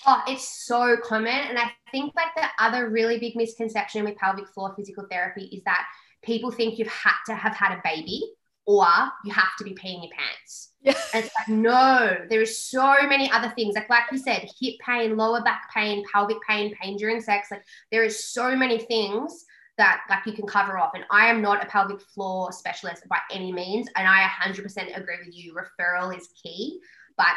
Oh, 0.07 0.23
it's 0.27 0.67
so 0.67 0.97
common. 1.03 1.29
And 1.29 1.59
I 1.59 1.71
think 1.93 2.15
like 2.17 2.35
the 2.35 2.47
other 2.59 2.89
really 2.89 3.19
big 3.19 3.37
misconception 3.37 4.05
with 4.05 4.17
pelvic 4.17 4.49
floor 4.49 4.75
physical 4.77 5.07
therapy 5.11 5.45
is 5.53 5.63
that 5.65 5.87
people 6.23 6.51
think 6.51 6.79
you've 6.79 6.89
had 6.89 7.17
to 7.27 7.35
have 7.35 7.55
had 7.55 7.73
a 7.73 7.81
baby 7.85 8.23
or 8.67 8.87
you 9.25 9.33
have 9.33 9.57
to 9.59 9.65
be 9.65 9.73
peeing 9.73 10.03
your 10.03 10.13
pants. 10.17 10.73
Yeah. 10.81 10.95
And 11.13 11.25
it's 11.25 11.35
like, 11.39 11.49
no, 11.49 12.17
there 12.29 12.41
is 12.41 12.65
so 12.65 12.97
many 13.09 13.31
other 13.31 13.51
things. 13.51 13.75
Like, 13.75 13.91
like 13.91 14.05
you 14.13 14.19
said, 14.19 14.49
hip 14.61 14.75
pain, 14.87 15.17
lower 15.17 15.43
back 15.43 15.71
pain, 15.75 16.05
pelvic 16.11 16.39
pain, 16.49 16.75
pain 16.81 16.97
during 16.97 17.21
sex. 17.21 17.49
Like, 17.51 17.65
there 17.91 18.05
is 18.05 18.25
so 18.33 18.57
many 18.57 18.79
things 18.79 19.45
that 19.77 20.03
like 20.09 20.25
you 20.27 20.33
can 20.33 20.47
cover 20.47 20.79
off. 20.79 20.93
And 20.95 21.05
I 21.11 21.27
am 21.27 21.43
not 21.43 21.65
a 21.65 21.69
pelvic 21.69 22.01
floor 22.01 22.53
specialist 22.53 23.09
by 23.09 23.19
any 23.31 23.53
means. 23.53 23.89
And 23.97 24.07
I 24.07 24.27
100% 24.27 24.97
agree 24.97 25.17
with 25.25 25.35
you. 25.35 25.55
Referral 25.55 26.17
is 26.17 26.29
key. 26.43 26.81
But 27.17 27.35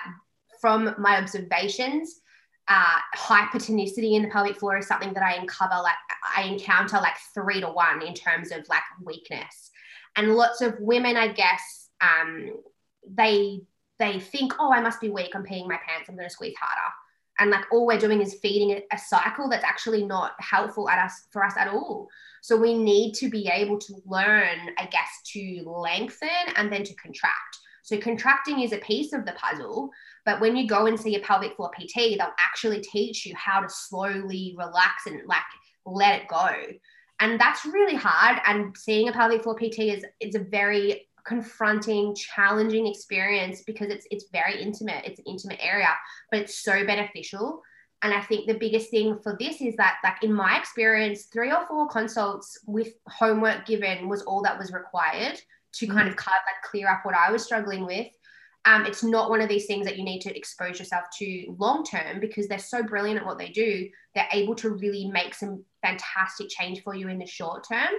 from 0.62 0.94
my 0.98 1.18
observations, 1.18 2.22
uh, 2.68 2.98
hypertonicity 3.16 4.14
in 4.16 4.24
the 4.24 4.30
pelvic 4.30 4.58
floor 4.58 4.78
is 4.78 4.88
something 4.88 5.14
that 5.14 5.24
I 5.24 5.34
uncover 5.34 5.76
like 5.82 5.96
I 6.36 6.44
encounter 6.44 6.98
like 6.98 7.18
three 7.34 7.60
to 7.62 7.68
one 7.68 8.02
in 8.02 8.14
terms 8.14 8.52
of 8.52 8.68
like 8.70 8.84
weakness. 9.04 9.72
And 10.16 10.36
lots 10.36 10.62
of 10.62 10.76
women, 10.80 11.18
I 11.18 11.28
guess, 11.30 11.90
um, 12.02 12.52
they 13.10 13.62
they 14.00 14.20
think, 14.20 14.54
oh, 14.60 14.72
I 14.72 14.82
must 14.82 15.02
be 15.02 15.10
weak. 15.10 15.36
I'm 15.36 15.44
peeing 15.44 15.68
my 15.68 15.80
pants. 15.88 16.10
I'm 16.10 16.16
going 16.16 16.28
to 16.28 16.34
squeeze 16.34 16.56
harder. 16.60 16.94
And 17.40 17.52
like 17.52 17.66
all 17.72 17.86
we're 17.86 17.98
doing 17.98 18.22
is 18.22 18.36
feeding 18.42 18.80
a 18.92 18.98
cycle 18.98 19.50
that's 19.50 19.64
actually 19.64 20.06
not 20.06 20.34
helpful 20.40 20.90
at 20.90 21.00
us 21.00 21.28
for 21.32 21.44
us 21.44 21.56
at 21.58 21.68
all. 21.68 22.08
So 22.42 22.58
we 22.58 22.78
need 22.78 23.14
to 23.16 23.30
be 23.30 23.48
able 23.48 23.80
to 23.80 23.96
learn, 24.06 24.58
I 24.78 24.86
guess, 24.86 25.10
to 25.34 25.64
lengthen 25.66 26.30
and 26.56 26.72
then 26.72 26.84
to 26.84 26.94
contract. 26.96 27.58
So 27.84 27.98
contracting 27.98 28.62
is 28.62 28.72
a 28.72 28.78
piece 28.78 29.14
of 29.14 29.26
the 29.26 29.34
puzzle, 29.34 29.90
but 30.26 30.40
when 30.40 30.56
you 30.56 30.68
go 30.68 30.86
and 30.86 31.00
see 31.00 31.16
a 31.16 31.20
pelvic 31.20 31.56
floor 31.56 31.72
PT, 31.72 32.18
they'll 32.18 32.34
actually 32.40 32.82
teach 32.82 33.26
you 33.26 33.34
how 33.36 33.62
to 33.62 33.70
slowly 33.70 34.56
relax 34.58 35.06
and 35.06 35.22
like 35.28 35.42
let 35.86 36.22
it 36.22 36.28
go. 36.28 36.50
And 37.20 37.40
that's 37.40 37.66
really 37.66 37.96
hard. 37.96 38.42
And 38.46 38.76
seeing 38.78 39.10
a 39.10 39.14
pelvic 39.14 39.44
floor 39.44 39.56
PT 39.56 39.80
is 39.80 40.06
is 40.20 40.36
a 40.36 40.40
very 40.40 41.08
confronting, 41.26 42.16
challenging 42.16 42.88
experience 42.88 43.64
because 43.66 43.90
it's 43.90 44.08
it's 44.12 44.26
very 44.32 44.62
intimate. 44.62 45.06
It's 45.06 45.20
an 45.20 45.26
intimate 45.28 45.60
area, 45.62 45.90
but 46.32 46.42
it's 46.42 46.64
so 46.64 46.86
beneficial. 46.86 47.62
And 48.02 48.14
I 48.14 48.20
think 48.22 48.48
the 48.48 48.56
biggest 48.56 48.92
thing 48.92 49.18
for 49.24 49.38
this 49.40 49.62
is 49.62 49.78
that, 49.78 50.00
like 50.04 50.22
in 50.24 50.34
my 50.34 50.58
experience, 50.58 51.28
three 51.32 51.52
or 51.52 51.66
four 51.68 51.88
consults 51.88 52.60
with 52.68 52.90
homework 53.08 53.66
given 53.66 54.10
was 54.10 54.24
all 54.24 54.42
that 54.44 54.60
was 54.60 54.74
required 54.74 55.40
to 55.76 55.86
mm-hmm. 55.86 55.98
kind 55.98 56.10
of 56.10 56.18
cut, 56.18 56.34
like 56.34 56.70
clear 56.70 56.90
up 56.90 57.06
what 57.06 57.16
I 57.16 57.32
was 57.32 57.44
struggling 57.44 57.86
with. 57.86 58.08
Um, 58.66 58.86
it's 58.86 59.04
not 59.04 59.30
one 59.30 59.42
of 59.42 59.50
these 59.50 59.66
things 59.66 59.86
that 59.86 59.98
you 59.98 60.06
need 60.06 60.22
to 60.22 60.36
expose 60.36 60.80
yourself 60.80 61.04
to 61.20 61.56
long 61.60 61.84
term 61.84 62.22
because 62.22 62.48
they're 62.48 62.60
so 62.60 62.82
brilliant 62.82 63.20
at 63.20 63.26
what 63.26 63.38
they 63.38 63.50
do. 63.50 63.90
They're 64.16 64.28
able 64.32 64.56
to 64.56 64.70
really 64.70 65.10
make 65.12 65.34
some 65.34 65.66
fantastic 65.82 66.48
change 66.50 66.82
for 66.82 66.96
you 66.96 67.10
in 67.10 67.20
the 67.20 67.26
short 67.26 67.68
term. 67.68 67.90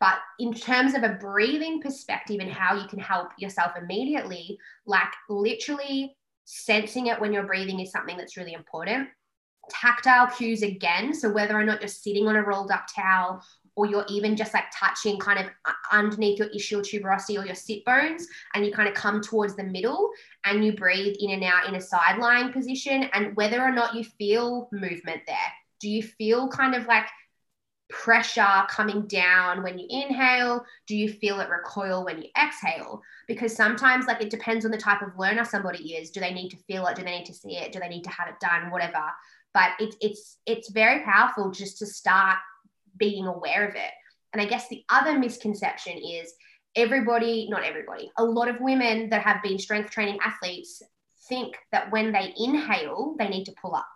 But 0.00 0.18
in 0.38 0.54
terms 0.54 0.94
of 0.94 1.02
a 1.02 1.18
breathing 1.20 1.82
perspective 1.82 2.38
and 2.40 2.50
how 2.50 2.76
you 2.76 2.86
can 2.86 3.00
help 3.00 3.30
yourself 3.38 3.72
immediately, 3.76 4.58
like 4.86 5.08
literally 5.28 6.16
sensing 6.44 7.08
it 7.08 7.20
when 7.20 7.32
you're 7.32 7.46
breathing 7.46 7.80
is 7.80 7.90
something 7.90 8.16
that's 8.16 8.36
really 8.36 8.52
important. 8.52 9.08
Tactile 9.68 10.28
cues 10.28 10.62
again. 10.62 11.12
So 11.12 11.30
whether 11.30 11.58
or 11.58 11.64
not 11.64 11.80
you're 11.80 11.88
sitting 11.88 12.28
on 12.28 12.36
a 12.36 12.42
rolled 12.42 12.70
up 12.70 12.86
towel 12.94 13.42
or 13.78 13.86
you're 13.86 14.04
even 14.08 14.36
just 14.36 14.52
like 14.52 14.64
touching 14.76 15.18
kind 15.18 15.38
of 15.38 15.46
underneath 15.92 16.38
your 16.38 16.48
ischial 16.48 16.82
tuberosity 16.82 17.38
or 17.40 17.46
your 17.46 17.54
sit 17.54 17.84
bones 17.84 18.26
and 18.54 18.66
you 18.66 18.72
kind 18.72 18.88
of 18.88 18.94
come 18.94 19.20
towards 19.20 19.54
the 19.56 19.64
middle 19.64 20.10
and 20.44 20.64
you 20.64 20.72
breathe 20.72 21.14
in 21.20 21.30
and 21.30 21.44
out 21.44 21.66
in 21.68 21.76
a 21.76 21.80
side 21.80 22.18
lying 22.18 22.52
position 22.52 23.04
and 23.12 23.34
whether 23.36 23.62
or 23.62 23.72
not 23.72 23.94
you 23.94 24.02
feel 24.02 24.68
movement 24.72 25.22
there 25.26 25.36
do 25.80 25.88
you 25.88 26.02
feel 26.02 26.48
kind 26.48 26.74
of 26.74 26.86
like 26.86 27.06
pressure 27.88 28.64
coming 28.68 29.06
down 29.06 29.62
when 29.62 29.78
you 29.78 29.86
inhale? 29.88 30.64
Do 30.86 30.96
you 30.96 31.08
feel 31.08 31.40
it 31.40 31.48
recoil 31.48 32.04
when 32.04 32.18
you 32.18 32.28
exhale? 32.40 33.00
Because 33.26 33.54
sometimes, 33.54 34.06
like, 34.06 34.20
it 34.20 34.30
depends 34.30 34.64
on 34.64 34.70
the 34.70 34.78
type 34.78 35.02
of 35.02 35.18
learner 35.18 35.44
somebody 35.44 35.94
is. 35.94 36.10
Do 36.10 36.20
they 36.20 36.32
need 36.32 36.50
to 36.50 36.56
feel 36.56 36.86
it? 36.86 36.96
Do 36.96 37.02
they 37.02 37.18
need 37.18 37.26
to 37.26 37.34
see 37.34 37.56
it? 37.56 37.72
Do 37.72 37.80
they 37.80 37.88
need 37.88 38.04
to 38.04 38.10
have 38.10 38.28
it 38.28 38.40
done? 38.40 38.70
Whatever. 38.70 39.04
But 39.54 39.70
it's 39.80 39.96
it's 40.00 40.36
it's 40.46 40.70
very 40.70 41.02
powerful 41.04 41.50
just 41.50 41.78
to 41.78 41.86
start 41.86 42.36
being 42.98 43.26
aware 43.26 43.68
of 43.68 43.74
it. 43.74 43.92
And 44.32 44.42
I 44.42 44.46
guess 44.46 44.68
the 44.68 44.84
other 44.90 45.18
misconception 45.18 45.98
is 45.98 46.32
everybody, 46.76 47.48
not 47.50 47.64
everybody, 47.64 48.10
a 48.18 48.24
lot 48.24 48.48
of 48.48 48.60
women 48.60 49.08
that 49.10 49.22
have 49.22 49.42
been 49.42 49.58
strength 49.58 49.90
training 49.90 50.18
athletes 50.24 50.82
think 51.28 51.56
that 51.72 51.90
when 51.90 52.12
they 52.12 52.34
inhale, 52.36 53.14
they 53.18 53.28
need 53.28 53.44
to 53.44 53.54
pull 53.60 53.74
up 53.74 53.88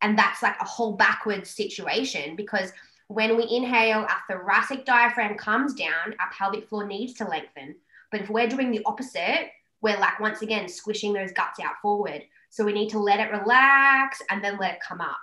and 0.00 0.18
that's 0.18 0.42
like 0.42 0.56
a 0.60 0.64
whole 0.64 0.92
backwards 0.96 1.50
situation 1.50 2.36
because 2.36 2.72
when 3.08 3.36
we 3.36 3.48
inhale, 3.50 4.00
our 4.00 4.20
thoracic 4.28 4.84
diaphragm 4.84 5.36
comes 5.36 5.74
down, 5.74 6.14
our 6.20 6.30
pelvic 6.36 6.68
floor 6.68 6.86
needs 6.86 7.14
to 7.14 7.28
lengthen. 7.28 7.74
But 8.10 8.22
if 8.22 8.30
we're 8.30 8.48
doing 8.48 8.70
the 8.70 8.82
opposite, 8.84 9.50
we're 9.80 9.98
like 9.98 10.20
once 10.20 10.42
again 10.42 10.68
squishing 10.68 11.12
those 11.12 11.32
guts 11.32 11.58
out 11.60 11.74
forward. 11.80 12.22
So 12.50 12.64
we 12.64 12.72
need 12.72 12.90
to 12.90 12.98
let 12.98 13.20
it 13.20 13.32
relax 13.32 14.20
and 14.30 14.44
then 14.44 14.58
let 14.58 14.74
it 14.74 14.80
come 14.86 15.00
up. 15.00 15.20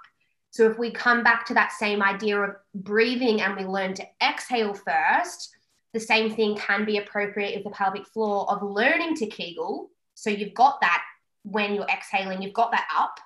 So 0.56 0.72
if 0.72 0.80
we 0.80 0.90
come 0.90 1.22
back 1.22 1.46
to 1.48 1.54
that 1.56 1.74
same 1.74 2.02
idea 2.02 2.40
of 2.40 2.56
breathing 2.74 3.42
and 3.42 3.58
we 3.58 3.66
learn 3.66 3.94
to 3.96 4.08
exhale 4.26 4.74
first, 4.74 5.54
the 5.92 6.00
same 6.00 6.34
thing 6.34 6.56
can 6.56 6.86
be 6.86 6.98
appropriate 6.98 7.56
with 7.56 7.66
the 7.66 7.72
pelvic 7.72 8.08
floor 8.08 8.50
of 8.50 8.64
learning 8.64 9.16
to 9.16 9.28
Kegel. 9.28 9.90
So 10.14 10.30
you've 10.30 10.54
got 10.54 10.80
that 10.80 11.04
when 11.44 11.76
you're 11.76 11.90
exhaling, 11.90 12.42
you've 12.42 12.54
got 12.54 12.72
that 12.72 12.88
up 12.98 13.20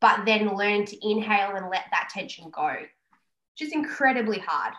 but 0.00 0.24
then 0.24 0.56
learn 0.56 0.84
to 0.84 1.10
inhale 1.10 1.56
and 1.56 1.68
let 1.70 1.86
that 1.90 2.08
tension 2.08 2.50
go. 2.50 2.76
Just 3.56 3.74
incredibly 3.74 4.38
hard. 4.38 4.74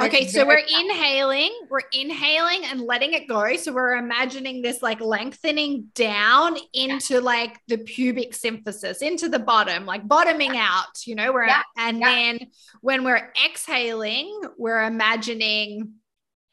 Okay, 0.00 0.26
so 0.26 0.46
we're 0.46 0.56
inhaling, 0.56 1.52
we're 1.68 1.82
inhaling 1.92 2.64
and 2.64 2.80
letting 2.80 3.12
it 3.12 3.28
go. 3.28 3.54
So 3.56 3.72
we're 3.72 3.96
imagining 3.96 4.62
this 4.62 4.80
like 4.82 5.00
lengthening 5.00 5.88
down 5.94 6.56
into 6.72 7.14
yeah. 7.14 7.20
like 7.20 7.58
the 7.68 7.78
pubic 7.78 8.32
symphysis, 8.32 9.02
into 9.02 9.28
the 9.28 9.38
bottom, 9.38 9.84
like 9.84 10.08
bottoming 10.08 10.54
yeah. 10.54 10.68
out, 10.70 11.06
you 11.06 11.14
know, 11.14 11.32
we're 11.32 11.46
yeah. 11.46 11.62
and 11.76 12.00
then 12.00 12.38
when 12.80 13.04
we're 13.04 13.32
exhaling, 13.44 14.40
we're 14.56 14.82
imagining 14.82 15.92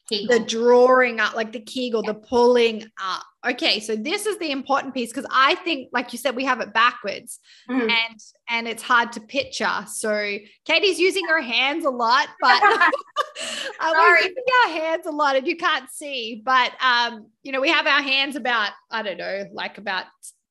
Kegel. 0.10 0.40
the 0.40 0.46
drawing 0.46 1.20
up, 1.20 1.36
like 1.36 1.52
the 1.52 1.60
Kegel, 1.60 2.04
the 2.04 2.14
pulling 2.14 2.86
up. 3.02 3.24
Okay, 3.48 3.80
so 3.80 3.96
this 3.96 4.26
is 4.26 4.38
the 4.38 4.52
important 4.52 4.94
piece 4.94 5.12
because 5.12 5.30
I 5.32 5.56
think, 5.56 5.90
like 5.94 6.12
you 6.12 6.20
said, 6.20 6.36
we 6.36 6.44
have 6.46 6.60
it 6.60 6.74
backwards, 6.74 7.40
mm. 7.70 7.82
and 7.82 8.20
and 8.50 8.68
it's 8.68 8.84
hard 8.84 9.14
to 9.14 9.22
picture. 9.22 9.86
So 9.88 10.38
Katie's 10.66 11.00
using 11.00 11.26
her 11.28 11.42
hands 11.42 11.86
a 11.86 11.90
lot, 11.90 12.28
but 12.42 12.62
I'm 13.80 14.18
using 14.18 14.36
our 14.66 14.72
hands 14.74 15.06
a 15.06 15.12
lot, 15.12 15.36
and 15.38 15.48
you 15.48 15.56
can't 15.56 15.90
see. 15.90 16.42
But 16.44 16.74
um, 16.82 17.28
you 17.44 17.52
know, 17.52 17.62
we 17.62 17.70
have 17.70 17.88
our 17.88 18.02
hands 18.02 18.36
about 18.36 18.72
I 18.92 19.04
don't 19.04 19.18
know, 19.18 19.46
like 19.54 19.78
about 19.78 20.06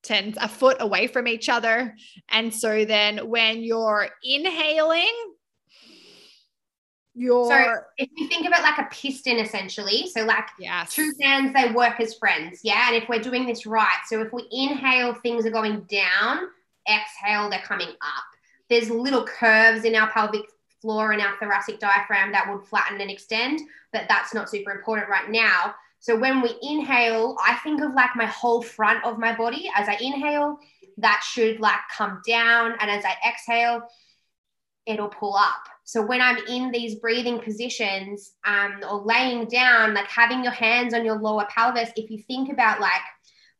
10 0.04 0.34
a 0.40 0.48
foot 0.48 0.78
away 0.80 1.06
from 1.06 1.28
each 1.28 1.48
other. 1.48 1.94
And 2.30 2.54
so 2.54 2.84
then 2.84 3.28
when 3.28 3.62
you're 3.62 4.08
inhaling, 4.22 5.12
your 7.18 7.48
so 7.48 7.74
if 7.96 8.08
you 8.16 8.28
think 8.28 8.46
of 8.46 8.52
it 8.52 8.62
like 8.62 8.78
a 8.78 8.88
piston 8.90 9.38
essentially 9.38 10.08
so 10.08 10.24
like 10.24 10.46
yes. 10.58 10.94
two 10.94 11.12
hands 11.20 11.52
they 11.52 11.72
work 11.72 11.98
as 12.00 12.14
friends 12.14 12.60
yeah 12.62 12.86
and 12.88 12.96
if 12.96 13.08
we're 13.08 13.18
doing 13.18 13.46
this 13.46 13.66
right 13.66 14.00
so 14.06 14.20
if 14.20 14.32
we 14.32 14.46
inhale 14.50 15.14
things 15.14 15.44
are 15.44 15.50
going 15.50 15.80
down 15.90 16.48
exhale 16.88 17.50
they're 17.50 17.60
coming 17.60 17.88
up. 17.88 18.24
There's 18.68 18.90
little 18.90 19.24
curves 19.24 19.84
in 19.84 19.94
our 19.94 20.10
pelvic 20.10 20.42
floor 20.80 21.12
and 21.12 21.22
our 21.22 21.36
thoracic 21.38 21.80
diaphragm 21.80 22.32
that 22.32 22.48
would 22.48 22.66
flatten 22.66 23.00
and 23.00 23.10
extend 23.10 23.60
but 23.92 24.04
that's 24.08 24.34
not 24.34 24.50
super 24.50 24.70
important 24.70 25.08
right 25.08 25.30
now. 25.30 25.74
So 26.00 26.16
when 26.16 26.40
we 26.40 26.54
inhale 26.62 27.36
i 27.44 27.54
think 27.56 27.82
of 27.82 27.94
like 27.94 28.14
my 28.14 28.26
whole 28.26 28.62
front 28.62 29.04
of 29.04 29.18
my 29.18 29.34
body. 29.34 29.70
As 29.76 29.88
i 29.88 29.96
inhale 30.00 30.58
that 30.98 31.22
should 31.28 31.60
like 31.60 31.80
come 31.96 32.20
down 32.26 32.74
and 32.80 32.90
as 32.90 33.04
i 33.04 33.14
exhale 33.28 33.82
it'll 34.88 35.08
pull 35.08 35.36
up 35.36 35.68
so 35.88 36.02
when 36.02 36.20
I'm 36.20 36.36
in 36.46 36.70
these 36.70 36.96
breathing 36.96 37.38
positions 37.38 38.34
um, 38.44 38.80
or 38.86 39.00
laying 39.06 39.46
down, 39.46 39.94
like 39.94 40.06
having 40.08 40.44
your 40.44 40.52
hands 40.52 40.92
on 40.92 41.02
your 41.02 41.18
lower 41.18 41.46
pelvis, 41.48 41.88
if 41.96 42.10
you 42.10 42.18
think 42.24 42.52
about 42.52 42.78
like 42.78 43.00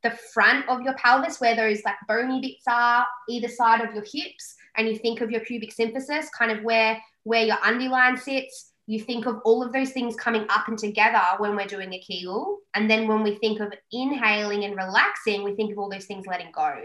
the 0.02 0.10
front 0.34 0.68
of 0.68 0.82
your 0.82 0.92
pelvis 0.96 1.40
where 1.40 1.56
those 1.56 1.82
like 1.86 1.94
bony 2.06 2.42
bits 2.42 2.64
are 2.68 3.06
either 3.30 3.48
side 3.48 3.80
of 3.80 3.94
your 3.94 4.04
hips, 4.04 4.56
and 4.76 4.86
you 4.86 4.98
think 4.98 5.22
of 5.22 5.30
your 5.30 5.40
pubic 5.40 5.74
symphysis, 5.74 6.26
kind 6.38 6.52
of 6.52 6.62
where 6.62 7.02
where 7.22 7.46
your 7.46 7.56
underline 7.64 8.18
sits, 8.18 8.72
you 8.86 9.00
think 9.00 9.24
of 9.24 9.40
all 9.46 9.62
of 9.62 9.72
those 9.72 9.92
things 9.92 10.14
coming 10.14 10.44
up 10.50 10.68
and 10.68 10.76
together 10.78 11.22
when 11.38 11.56
we're 11.56 11.66
doing 11.66 11.94
a 11.94 11.98
Kegel. 11.98 12.58
And 12.74 12.90
then 12.90 13.08
when 13.08 13.22
we 13.22 13.36
think 13.36 13.58
of 13.60 13.72
inhaling 13.90 14.64
and 14.64 14.76
relaxing, 14.76 15.44
we 15.44 15.54
think 15.54 15.72
of 15.72 15.78
all 15.78 15.88
those 15.88 16.04
things 16.04 16.26
letting 16.26 16.52
go. 16.52 16.82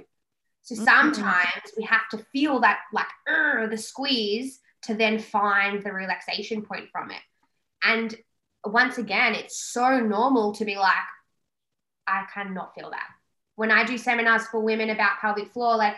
So 0.64 0.76
mm-hmm. 0.76 0.86
sometimes 0.86 1.72
we 1.78 1.84
have 1.84 2.08
to 2.12 2.18
feel 2.32 2.60
that 2.62 2.80
like 2.92 3.06
the 3.70 3.78
squeeze 3.78 4.60
to 4.84 4.94
then 4.96 5.20
find 5.20 5.84
the 5.84 5.94
relaxation 5.94 6.62
point 6.62 6.90
from 6.92 7.12
it. 7.12 7.22
And 7.84 8.16
once 8.66 8.98
again, 8.98 9.36
it's 9.36 9.62
so 9.62 10.00
normal 10.00 10.54
to 10.54 10.66
be 10.66 10.76
like, 10.76 10.94
I 12.08 12.26
cannot 12.34 12.74
feel 12.76 12.90
that. 12.92 13.08
When 13.56 13.72
I 13.72 13.84
do 13.84 13.98
seminars 13.98 14.48
for 14.48 14.62
women 14.62 14.90
about 14.90 15.20
pelvic 15.20 15.52
floor, 15.52 15.78
like 15.78 15.96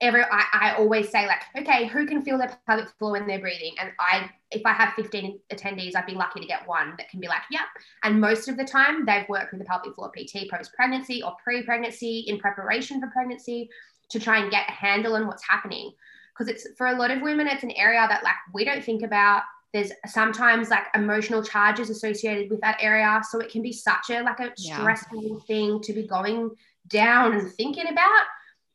every 0.00 0.22
I, 0.22 0.44
I 0.52 0.74
always 0.76 1.08
say 1.10 1.26
like 1.26 1.42
okay 1.56 1.86
who 1.86 2.06
can 2.06 2.22
feel 2.22 2.36
their 2.38 2.54
pelvic 2.66 2.88
floor 2.98 3.12
when 3.12 3.26
they're 3.26 3.38
breathing? 3.40 3.72
And 3.80 3.92
i 3.98 4.30
if 4.50 4.62
i 4.66 4.72
have 4.72 4.92
15 4.94 5.38
attendees 5.52 5.96
i'd 5.96 6.06
be 6.06 6.12
lucky 6.14 6.40
to 6.40 6.46
get 6.46 6.66
one 6.68 6.94
that 6.98 7.08
can 7.08 7.20
be 7.20 7.28
like 7.28 7.42
yep. 7.50 7.62
And 8.02 8.20
most 8.20 8.48
of 8.48 8.56
the 8.56 8.64
time 8.64 9.06
they've 9.06 9.28
worked 9.28 9.52
with 9.52 9.60
the 9.60 9.66
pelvic 9.66 9.94
floor 9.94 10.10
pt 10.10 10.50
post 10.50 10.72
pregnancy 10.74 11.22
or 11.22 11.34
pre 11.42 11.62
pregnancy 11.62 12.24
in 12.28 12.38
preparation 12.38 13.00
for 13.00 13.08
pregnancy 13.08 13.70
to 14.10 14.20
try 14.20 14.38
and 14.38 14.50
get 14.50 14.68
a 14.68 14.72
handle 14.72 15.14
on 15.16 15.26
what's 15.26 15.46
happening. 15.48 15.92
Because 16.32 16.48
it's 16.52 16.66
for 16.76 16.88
a 16.88 16.96
lot 16.96 17.10
of 17.10 17.22
women 17.22 17.46
it's 17.48 17.62
an 17.64 17.70
area 17.72 18.06
that 18.08 18.22
like 18.22 18.34
we 18.52 18.64
don't 18.64 18.84
think 18.84 19.02
about. 19.02 19.42
There's 19.72 19.90
sometimes 20.06 20.70
like 20.70 20.84
emotional 20.94 21.42
charges 21.42 21.90
associated 21.90 22.50
with 22.50 22.60
that 22.60 22.78
area. 22.80 23.20
So 23.28 23.40
it 23.40 23.50
can 23.50 23.62
be 23.62 23.72
such 23.72 24.10
a 24.10 24.20
like 24.22 24.40
a 24.40 24.52
Yeah. 24.56 24.78
stressful 24.78 25.40
thing 25.46 25.80
to 25.82 25.92
be 25.92 26.06
going 26.06 26.50
down 26.88 27.32
and 27.34 27.50
thinking 27.52 27.88
about 27.88 28.24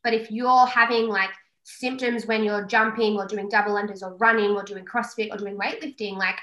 but 0.04 0.14
if 0.14 0.32
you're 0.32 0.66
having 0.66 1.08
like 1.08 1.32
symptoms 1.64 2.26
when 2.26 2.44
you're 2.44 2.66
jumping 2.66 3.18
or 3.18 3.28
doing 3.28 3.48
double 3.50 3.74
unders 3.74 4.02
or 4.02 4.16
running 4.18 4.52
or 4.52 4.64
doing 4.64 4.86
CrossFit 4.86 5.32
or 5.32 5.38
doing 5.38 5.58
weightlifting, 5.58 6.18
like 6.18 6.38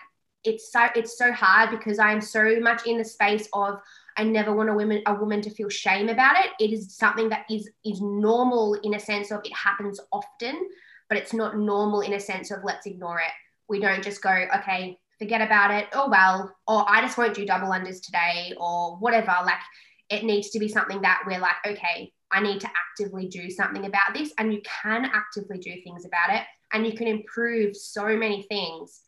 it's 0.45 0.73
so 0.73 0.87
it's 0.95 1.19
so 1.19 1.33
hard 1.33 1.71
because 1.71 1.99
I'm 1.99 2.21
so 2.21 2.61
much 2.61 2.87
in 2.87 2.99
the 2.99 3.05
space 3.05 3.49
of 3.53 3.81
I 4.17 4.25
never 4.25 4.53
want 4.55 4.71
a 4.71 4.75
woman 4.75 5.03
a 5.07 5.15
woman 5.15 5.41
to 5.43 5.51
feel 5.51 5.69
shame 5.69 6.09
about 6.09 6.37
it. 6.45 6.51
It 6.61 6.73
is 6.73 6.95
something 6.95 7.29
that 7.31 7.47
is 7.51 7.69
is 7.85 8.01
normal 8.01 8.75
in 8.75 8.95
a 8.95 9.01
sense 9.01 9.31
of 9.31 9.41
it 9.45 9.53
happens 9.53 10.01
often, 10.13 10.69
but 11.09 11.19
it's 11.19 11.33
not 11.33 11.59
normal 11.59 12.01
in 12.03 12.15
a 12.15 12.21
sense 12.21 12.51
of 12.51 12.65
let's 12.65 12.87
ignore 12.87 13.19
it. 13.19 13.33
We 13.69 13.81
don't 13.81 14.03
just 14.03 14.23
go, 14.23 14.47
okay, 14.57 14.99
forget 15.19 15.41
about 15.41 15.73
it. 15.73 15.89
Oh 15.93 16.09
well, 16.09 16.55
or 16.67 16.85
I 16.89 17.01
just 17.01 17.19
won't 17.19 17.35
do 17.35 17.45
double 17.45 17.69
unders 17.69 18.01
today 18.01 18.55
or 18.57 18.97
whatever. 18.97 19.35
Like 19.45 19.61
it 20.09 20.25
needs 20.25 20.51
to 20.51 20.59
be 20.59 20.69
something 20.69 21.03
that 21.03 21.23
we're 21.27 21.41
like, 21.41 21.57
okay, 21.67 22.13
I 22.33 22.41
need 22.41 22.61
to 22.61 22.69
actively 22.69 23.27
do 23.27 23.51
something 23.51 23.87
about 23.87 24.15
this. 24.15 24.33
And 24.39 24.53
you 24.53 24.61
can 24.83 25.05
actively 25.07 25.59
do 25.59 25.73
things 25.83 26.05
about 26.05 26.35
it 26.35 26.43
and 26.73 26.87
you 26.87 26.93
can 26.93 27.07
improve 27.07 27.77
so 27.77 28.07
many 28.17 28.43
things. 28.43 29.01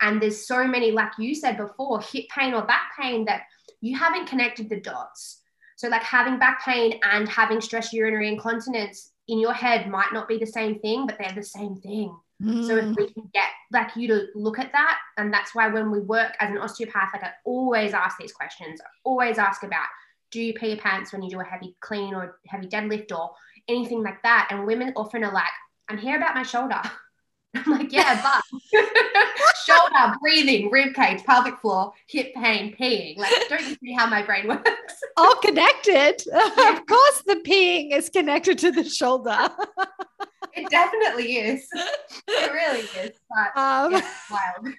And 0.00 0.20
there's 0.20 0.46
so 0.46 0.66
many, 0.66 0.90
like 0.90 1.12
you 1.18 1.34
said 1.34 1.56
before, 1.56 2.00
hip 2.00 2.26
pain 2.28 2.52
or 2.52 2.62
back 2.62 2.92
pain 3.00 3.24
that 3.24 3.42
you 3.80 3.98
haven't 3.98 4.28
connected 4.28 4.68
the 4.68 4.80
dots. 4.80 5.42
So, 5.76 5.88
like 5.88 6.02
having 6.02 6.38
back 6.38 6.64
pain 6.64 7.00
and 7.02 7.28
having 7.28 7.60
stress 7.60 7.92
urinary 7.92 8.28
incontinence 8.28 9.12
in 9.28 9.38
your 9.38 9.52
head 9.52 9.88
might 9.88 10.12
not 10.12 10.28
be 10.28 10.38
the 10.38 10.46
same 10.46 10.78
thing, 10.80 11.06
but 11.06 11.16
they're 11.18 11.34
the 11.34 11.42
same 11.42 11.76
thing. 11.76 12.16
So 12.60 12.76
if 12.76 12.86
Mm. 12.86 12.96
we 12.96 13.12
can 13.12 13.30
get 13.32 13.48
like 13.72 13.96
you 13.96 14.08
to 14.08 14.26
look 14.34 14.58
at 14.58 14.72
that, 14.72 14.98
and 15.16 15.32
that's 15.32 15.54
why 15.54 15.68
when 15.68 15.90
we 15.90 16.00
work 16.00 16.32
as 16.40 16.50
an 16.50 16.58
osteopath, 16.58 17.10
like 17.12 17.24
I 17.24 17.32
always 17.44 17.94
ask 17.94 18.18
these 18.18 18.32
questions. 18.32 18.80
I 18.80 18.86
always 19.04 19.38
ask 19.38 19.62
about 19.62 19.86
do 20.30 20.40
you 20.40 20.54
pee 20.54 20.68
your 20.68 20.76
pants 20.78 21.12
when 21.12 21.22
you 21.22 21.30
do 21.30 21.40
a 21.40 21.44
heavy 21.44 21.76
clean 21.80 22.14
or 22.14 22.38
heavy 22.46 22.66
deadlift 22.66 23.16
or 23.16 23.30
anything 23.68 24.02
like 24.02 24.22
that? 24.22 24.48
And 24.50 24.66
women 24.66 24.92
often 24.96 25.24
are 25.24 25.32
like, 25.32 25.44
I'm 25.88 25.98
here 25.98 26.16
about 26.16 26.34
my 26.34 26.42
shoulder. 26.42 26.80
I'm 27.54 27.72
like, 27.72 27.92
yeah, 27.92 28.20
but 28.72 28.82
shoulder, 29.66 30.14
breathing, 30.20 30.70
rib 30.70 30.94
cage, 30.94 31.24
pelvic 31.24 31.58
floor, 31.60 31.92
hip 32.08 32.34
pain, 32.34 32.76
peeing. 32.78 33.16
Like, 33.16 33.32
don't 33.48 33.62
you 33.62 33.76
see 33.82 33.92
how 33.92 34.06
my 34.06 34.22
brain 34.22 34.48
works? 34.48 34.72
all 35.16 35.36
connected. 35.36 36.22
of 36.32 36.86
course, 36.86 37.22
the 37.26 37.40
peeing 37.46 37.92
is 37.92 38.10
connected 38.10 38.58
to 38.58 38.70
the 38.70 38.84
shoulder. 38.84 39.48
It 40.54 40.70
definitely 40.70 41.36
is. 41.36 41.68
It 42.28 42.52
really 42.52 42.80
is. 42.80 43.16
But 43.28 43.60
Um, 43.60 43.92
yeah, 43.92 43.98
it's 43.98 44.30
wild. 44.30 44.74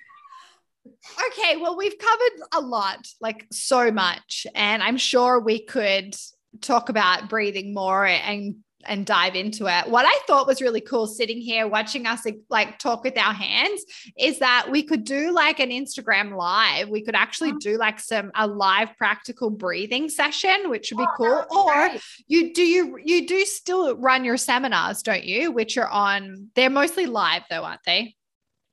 Okay, 1.31 1.57
well, 1.57 1.77
we've 1.77 1.97
covered 1.97 2.47
a 2.53 2.61
lot, 2.61 3.07
like 3.21 3.45
so 3.51 3.91
much, 3.91 4.45
and 4.55 4.81
I'm 4.83 4.97
sure 4.97 5.39
we 5.39 5.59
could 5.65 6.15
talk 6.61 6.89
about 6.89 7.29
breathing 7.29 7.73
more 7.73 8.05
and 8.05 8.55
and 8.85 9.05
dive 9.05 9.35
into 9.35 9.65
it. 9.67 9.89
What 9.91 10.05
I 10.07 10.17
thought 10.27 10.47
was 10.47 10.61
really 10.61 10.79
cool 10.79 11.07
sitting 11.07 11.41
here 11.41 11.67
watching 11.67 12.05
us 12.05 12.25
like 12.49 12.79
talk 12.79 13.03
with 13.03 13.17
our 13.17 13.33
hands 13.33 13.81
is 14.17 14.39
that 14.39 14.67
we 14.71 14.81
could 14.81 15.03
do 15.03 15.33
like 15.33 15.59
an 15.59 15.71
Instagram 15.71 16.37
live. 16.37 16.87
We 16.87 17.01
could 17.03 17.15
actually 17.15 17.49
Mm-hmm. 17.49 17.57
do 17.71 17.77
like 17.77 17.99
some 17.99 18.31
a 18.33 18.47
live 18.47 18.95
practical 18.97 19.49
breathing 19.49 20.07
session, 20.07 20.69
which 20.69 20.91
would 20.91 20.99
be 20.99 21.07
Oh, 21.09 21.15
cool. 21.17 21.45
be 21.49 21.57
Or 21.57 21.89
great. 21.89 22.01
you 22.27 22.53
do 22.53 22.63
you 22.63 22.97
you 23.03 23.27
do 23.27 23.43
still 23.43 23.97
run 23.97 24.23
your 24.23 24.37
seminars, 24.37 25.01
don't 25.01 25.25
you? 25.25 25.51
Which 25.51 25.77
are 25.77 25.89
on 25.89 26.49
they're 26.55 26.69
mostly 26.69 27.07
live 27.07 27.43
though, 27.49 27.63
aren't 27.63 27.83
they? 27.85 28.15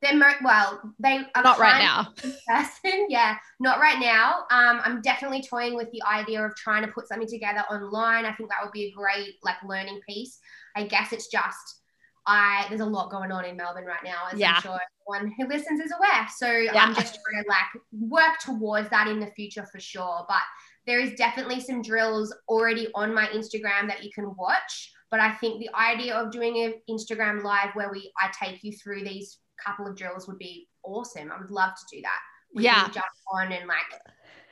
They're 0.04 0.16
mo- 0.16 0.34
well, 0.44 0.82
they 0.98 1.20
are 1.34 1.42
Not 1.42 1.58
right 1.58 1.78
now. 1.82 2.12
person. 2.46 3.06
Yeah, 3.08 3.36
not 3.58 3.80
right 3.80 3.98
now. 3.98 4.40
Um, 4.50 4.80
I'm 4.84 5.00
definitely 5.00 5.42
toying 5.42 5.74
with 5.76 5.90
the 5.92 6.02
idea 6.02 6.44
of 6.44 6.54
trying 6.56 6.84
to 6.84 6.92
put 6.92 7.08
something 7.08 7.26
together 7.28 7.60
online. 7.70 8.26
I 8.26 8.32
think 8.34 8.50
that 8.50 8.58
would 8.62 8.72
be 8.72 8.84
a 8.84 8.92
great 8.92 9.36
like 9.42 9.56
learning 9.66 10.00
piece. 10.06 10.38
I 10.76 10.84
guess 10.86 11.12
it's 11.12 11.28
just 11.28 11.80
I 12.26 12.66
there's 12.68 12.80
a 12.80 12.86
lot 12.86 13.10
going 13.10 13.32
on 13.32 13.44
in 13.46 13.56
Melbourne 13.56 13.84
right 13.86 14.04
now, 14.04 14.24
as 14.32 14.38
Yeah. 14.38 14.54
I'm 14.56 14.62
sure 14.62 14.78
everyone 15.10 15.34
who 15.38 15.46
listens 15.48 15.80
is 15.80 15.92
aware. 15.92 16.26
So 16.36 16.50
Yeah. 16.50 16.84
I'm 16.84 16.94
just 16.94 17.18
trying 17.24 17.42
to 17.42 17.48
like 17.48 17.82
work 17.92 18.38
towards 18.40 18.90
that 18.90 19.08
in 19.08 19.20
the 19.20 19.30
future 19.36 19.66
for 19.72 19.80
sure. 19.80 20.24
But 20.28 20.42
there 20.86 21.00
is 21.00 21.14
definitely 21.14 21.60
some 21.60 21.80
drills 21.82 22.34
already 22.48 22.88
on 22.94 23.14
my 23.14 23.26
Instagram 23.28 23.88
that 23.88 24.04
you 24.04 24.10
can 24.14 24.34
watch. 24.36 24.92
But 25.10 25.20
I 25.20 25.32
think 25.32 25.60
the 25.60 25.70
idea 25.74 26.14
of 26.14 26.30
doing 26.32 26.62
an 26.64 26.74
Instagram 26.90 27.42
live 27.42 27.70
where 27.74 27.90
we 27.90 28.12
I 28.20 28.30
take 28.38 28.62
you 28.64 28.72
through 28.72 29.04
these 29.04 29.38
couple 29.62 29.86
of 29.86 29.96
drills 29.96 30.26
would 30.28 30.38
be 30.38 30.68
awesome. 30.82 31.32
I 31.32 31.38
would 31.38 31.50
love 31.50 31.74
to 31.74 31.96
do 31.96 32.02
that. 32.02 32.20
We 32.54 32.64
Yeah. 32.64 32.88
jump 32.88 33.06
on 33.32 33.52
and 33.52 33.66
like 33.66 34.00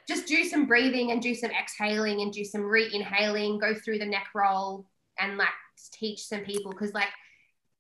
just 0.09 0.27
do 0.27 0.45
some 0.45 0.67
breathing 0.67 1.13
and 1.13 1.23
do 1.23 1.35
some 1.35 1.51
exhaling 1.51 2.23
and 2.23 2.33
do 2.33 2.45
some 2.45 2.63
re-inhaling, 2.63 3.59
go 3.59 3.75
through 3.75 3.99
the 3.99 4.07
neck 4.07 4.29
roll 4.35 4.87
and 5.19 5.37
like 5.39 5.49
teach 5.93 6.27
some 6.27 6.41
people 6.41 6.73
because 6.73 6.93
like 6.93 7.09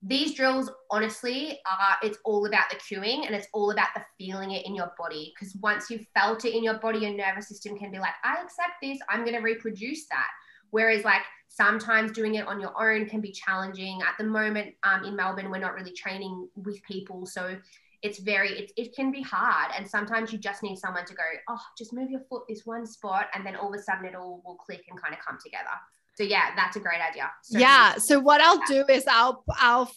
these 0.02 0.34
drills 0.34 0.70
honestly 0.90 1.60
are 1.66 1.96
it's 2.02 2.18
all 2.24 2.46
about 2.46 2.68
the 2.70 2.76
cueing 2.76 3.24
and 3.24 3.34
it's 3.34 3.46
all 3.52 3.70
about 3.70 3.88
the 3.94 4.04
feeling 4.18 4.50
it 4.50 4.66
in 4.66 4.74
your 4.74 4.92
body 4.98 5.32
because 5.34 5.54
once 5.56 5.90
you've 5.90 6.06
felt 6.12 6.44
it 6.44 6.56
in 6.56 6.64
your 6.64 6.78
body 6.78 7.00
your 7.00 7.14
nervous 7.14 7.48
system 7.48 7.78
can 7.78 7.92
be 7.92 8.00
like 8.00 8.14
i 8.24 8.42
accept 8.42 8.72
this 8.82 8.98
i'm 9.08 9.20
going 9.20 9.36
to 9.36 9.40
reproduce 9.40 10.08
that 10.08 10.28
whereas 10.72 11.04
like 11.04 11.22
sometimes 11.48 12.10
doing 12.12 12.34
it 12.34 12.46
on 12.46 12.60
your 12.60 12.74
own 12.82 13.06
can 13.06 13.20
be 13.20 13.30
challenging. 13.30 14.00
At 14.02 14.14
the 14.18 14.24
moment 14.24 14.74
um, 14.82 15.04
in 15.04 15.14
melbourne 15.14 15.50
we're 15.50 15.58
not 15.58 15.74
really 15.74 15.92
training 15.92 16.48
with 16.56 16.82
people 16.82 17.24
so 17.26 17.56
it's 18.02 18.18
very 18.18 18.50
it, 18.58 18.72
it 18.76 18.96
can 18.96 19.12
be 19.12 19.22
hard. 19.22 19.70
And 19.76 19.88
sometimes 19.88 20.32
you 20.32 20.38
just 20.38 20.62
need 20.64 20.76
someone 20.76 21.04
to 21.06 21.14
go 21.14 21.22
oh 21.48 21.60
just 21.78 21.92
move 21.92 22.10
your 22.10 22.22
foot 22.28 22.42
this 22.48 22.66
one 22.66 22.84
spot 22.86 23.28
and 23.34 23.46
then 23.46 23.54
all 23.54 23.72
of 23.72 23.78
a 23.78 23.82
sudden 23.82 24.04
it 24.06 24.16
all 24.16 24.42
will 24.44 24.56
click 24.56 24.84
and 24.90 25.00
kind 25.00 25.14
of 25.14 25.20
come 25.24 25.38
together. 25.42 25.76
So 26.16 26.24
yeah 26.24 26.46
that's 26.56 26.76
a 26.76 26.80
great 26.80 27.00
idea. 27.00 27.30
So- 27.42 27.58
yeah. 27.58 27.96
So 27.96 28.18
what 28.18 28.40
I'll 28.40 28.62
do 28.66 28.84
is 28.88 29.04
I'll 29.06 29.44
I'll 29.56 29.90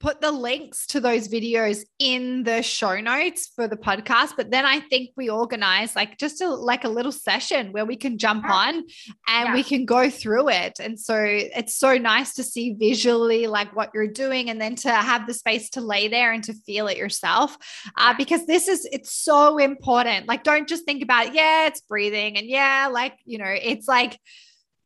put 0.00 0.20
the 0.20 0.32
links 0.32 0.86
to 0.88 1.00
those 1.00 1.28
videos 1.28 1.82
in 1.98 2.42
the 2.42 2.62
show 2.62 3.00
notes 3.00 3.50
for 3.54 3.66
the 3.68 3.76
podcast. 3.76 4.32
But 4.36 4.50
then 4.50 4.66
i 4.66 4.80
think 4.80 5.10
we 5.16 5.30
organize 5.30 5.96
like 5.96 6.18
just 6.18 6.40
a 6.42 6.48
like 6.48 6.84
a 6.84 6.88
little 6.88 7.12
session 7.12 7.72
where 7.72 7.86
we 7.86 7.96
can 7.96 8.18
jump 8.18 8.44
Yeah. 8.44 8.52
on 8.52 8.82
and 9.28 9.54
we 9.54 9.62
can 9.62 9.84
go 9.86 10.10
through 10.10 10.50
it. 10.50 10.78
And 10.80 10.98
so 10.98 11.16
it's 11.18 11.74
so 11.76 11.96
nice 11.96 12.34
to 12.34 12.42
see 12.42 12.74
visually 12.74 13.46
like 13.46 13.74
what 13.74 13.90
you're 13.94 14.08
doing 14.08 14.50
and 14.50 14.60
then 14.60 14.74
to 14.76 14.90
have 14.92 15.26
the 15.26 15.34
space 15.34 15.70
to 15.70 15.80
lay 15.80 16.08
there 16.08 16.32
and 16.32 16.44
to 16.44 16.52
feel 16.52 16.86
it 16.88 16.96
yourself. 16.98 17.56
Uh, 17.96 18.14
because 18.16 18.46
this 18.46 18.68
is 18.68 18.86
it's 18.92 19.12
so 19.12 19.58
important. 19.58 20.28
Like 20.28 20.42
don't 20.44 20.68
just 20.68 20.84
think 20.84 21.02
about 21.02 21.34
yeah 21.34 21.66
it's 21.66 21.80
breathing 21.82 22.36
and 22.36 22.46
yeah 22.46 22.88
like 22.92 23.14
you 23.24 23.38
know 23.38 23.46
it's 23.72 23.88
like 23.88 24.18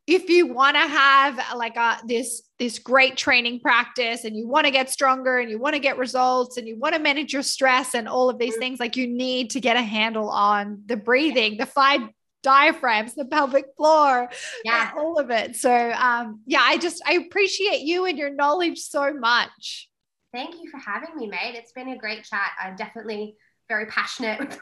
if 0.07 0.29
you 0.29 0.47
want 0.47 0.75
to 0.75 0.87
have 0.87 1.39
like 1.55 1.75
a 1.75 1.99
this 2.07 2.41
this 2.59 2.77
great 2.77 3.15
training 3.15 3.59
practice 3.61 4.25
and 4.25 4.35
you 4.35 4.47
want 4.47 4.65
to 4.65 4.71
get 4.71 4.89
stronger 4.89 5.39
and 5.39 5.49
you 5.49 5.57
want 5.57 5.73
to 5.73 5.79
get 5.79 5.97
results 5.97 6.57
and 6.57 6.67
you 6.67 6.77
want 6.77 6.93
to 6.93 6.99
manage 6.99 7.31
your 7.31 7.41
stress 7.41 7.93
and 7.95 8.07
all 8.07 8.29
of 8.29 8.37
these 8.37 8.55
Mm. 8.55 8.59
things 8.59 8.79
like 8.79 8.97
you 8.97 9.07
need 9.07 9.51
to 9.51 9.59
get 9.61 9.77
a 9.77 9.81
handle 9.81 10.29
on 10.29 10.81
the 10.85 10.97
breathing 10.97 11.57
the 11.57 11.65
five 11.65 12.01
diaphragms 12.43 13.15
the 13.15 13.25
pelvic 13.25 13.65
floor 13.75 14.29
yeah 14.63 14.91
all 14.97 15.17
of 15.19 15.29
it 15.29 15.55
so 15.55 15.91
um 15.91 16.41
yeah 16.45 16.61
i 16.63 16.77
just 16.77 17.01
i 17.05 17.13
appreciate 17.13 17.81
you 17.81 18.05
and 18.05 18.17
your 18.17 18.29
knowledge 18.29 18.79
so 18.79 19.13
much 19.13 19.87
Thank 20.31 20.53
you 20.61 20.69
for 20.69 20.77
having 20.77 21.15
me, 21.17 21.25
mate. 21.25 21.55
It's 21.55 21.71
been 21.71 21.89
a 21.89 21.97
great 21.97 22.23
chat. 22.23 22.51
I'm 22.63 22.75
definitely 22.75 23.35
very 23.67 23.85
passionate. 23.97 24.59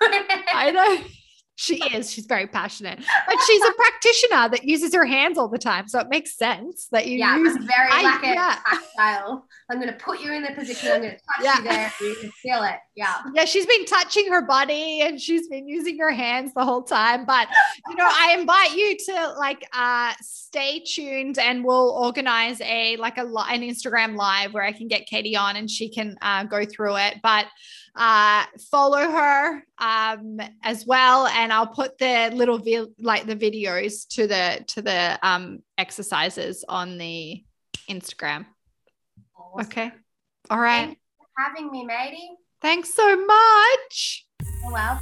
i 0.54 0.72
know 0.72 1.04
she 1.60 1.84
is 1.94 2.12
she's 2.12 2.28
very 2.28 2.46
passionate 2.46 3.00
but 3.00 3.36
she's 3.48 3.62
a 3.64 3.72
practitioner 3.74 4.48
that 4.50 4.64
uses 4.64 4.94
her 4.94 5.06
hands 5.06 5.40
all 5.40 5.48
the 5.48 5.58
time 5.58 5.88
so 5.88 6.00
it 6.00 6.08
makes 6.08 6.38
sense 6.38 6.88
that 6.92 7.08
you 7.08 7.18
yeah, 7.18 7.36
use 7.36 7.58
very 7.58 7.90
I- 7.92 8.04
like 8.04 8.24
yeah. 8.24 8.60
tactile. 8.70 9.46
I'm 9.70 9.82
going 9.82 9.92
to 9.92 10.00
put 10.00 10.22
you 10.22 10.32
in 10.32 10.44
the 10.44 10.52
position. 10.54 10.92
I'm 10.94 11.02
going 11.02 11.14
to 11.14 11.18
touch 11.18 11.44
Yeah. 11.44 11.58
you 11.58 11.64
there. 11.64 11.94
You 12.00 12.16
can 12.22 12.32
feel 12.32 12.64
it. 12.64 12.76
Yeah. 12.96 13.16
yeah, 13.34 13.46
she's 13.46 13.66
been 13.66 13.86
touching 13.86 14.32
her 14.32 14.42
body 14.42 15.02
and 15.02 15.20
she's 15.20 15.48
been 15.50 15.68
using 15.68 16.00
her 16.00 16.12
hands 16.12 16.54
the 16.54 16.64
whole 16.64 16.84
time. 16.84 17.26
But 17.26 17.48
you 17.90 17.96
know, 17.96 18.08
I 18.10 18.36
invite 18.40 18.76
you 18.76 18.96
to 18.98 19.34
like 19.38 19.68
uh 19.74 20.14
stay 20.22 20.80
tuned 20.80 21.38
and 21.38 21.66
we'll 21.66 21.90
organize 21.90 22.62
a 22.62 22.96
like 22.98 23.18
a 23.18 23.22
an 23.24 23.62
Instagram 23.62 24.16
live 24.16 24.54
where 24.54 24.64
I 24.64 24.72
can 24.72 24.88
get 24.88 25.06
Katie 25.06 25.36
on 25.36 25.56
and 25.58 25.70
she 25.70 25.90
can 25.90 26.18
uh, 26.22 26.44
go 26.46 26.64
through 26.66 26.98
it. 26.98 27.18
But 27.22 27.48
uh 27.98 28.46
follow 28.72 29.10
her 29.10 29.64
um 29.80 30.40
as 30.64 30.86
well 30.86 31.28
and 31.28 31.52
I'll 31.52 31.68
put 31.68 31.98
the 31.98 32.32
little 32.34 32.60
vi- 32.60 32.94
like 33.00 33.26
the 33.26 33.36
videos 33.36 34.08
to 34.10 34.28
the 34.28 34.64
to 34.68 34.82
the 34.82 35.20
um 35.24 35.64
exercises 35.78 36.64
on 36.70 36.98
the 36.98 37.44
Instagram. 37.90 38.46
Awesome. 39.36 39.66
Okay. 39.66 39.92
All 40.50 40.60
right. 40.60 40.98
Having 41.38 41.72
me, 41.72 41.86
matey. 41.86 42.30
Thanks 42.62 42.94
so 42.94 43.26
much. 43.26 44.26
Well. 44.72 45.00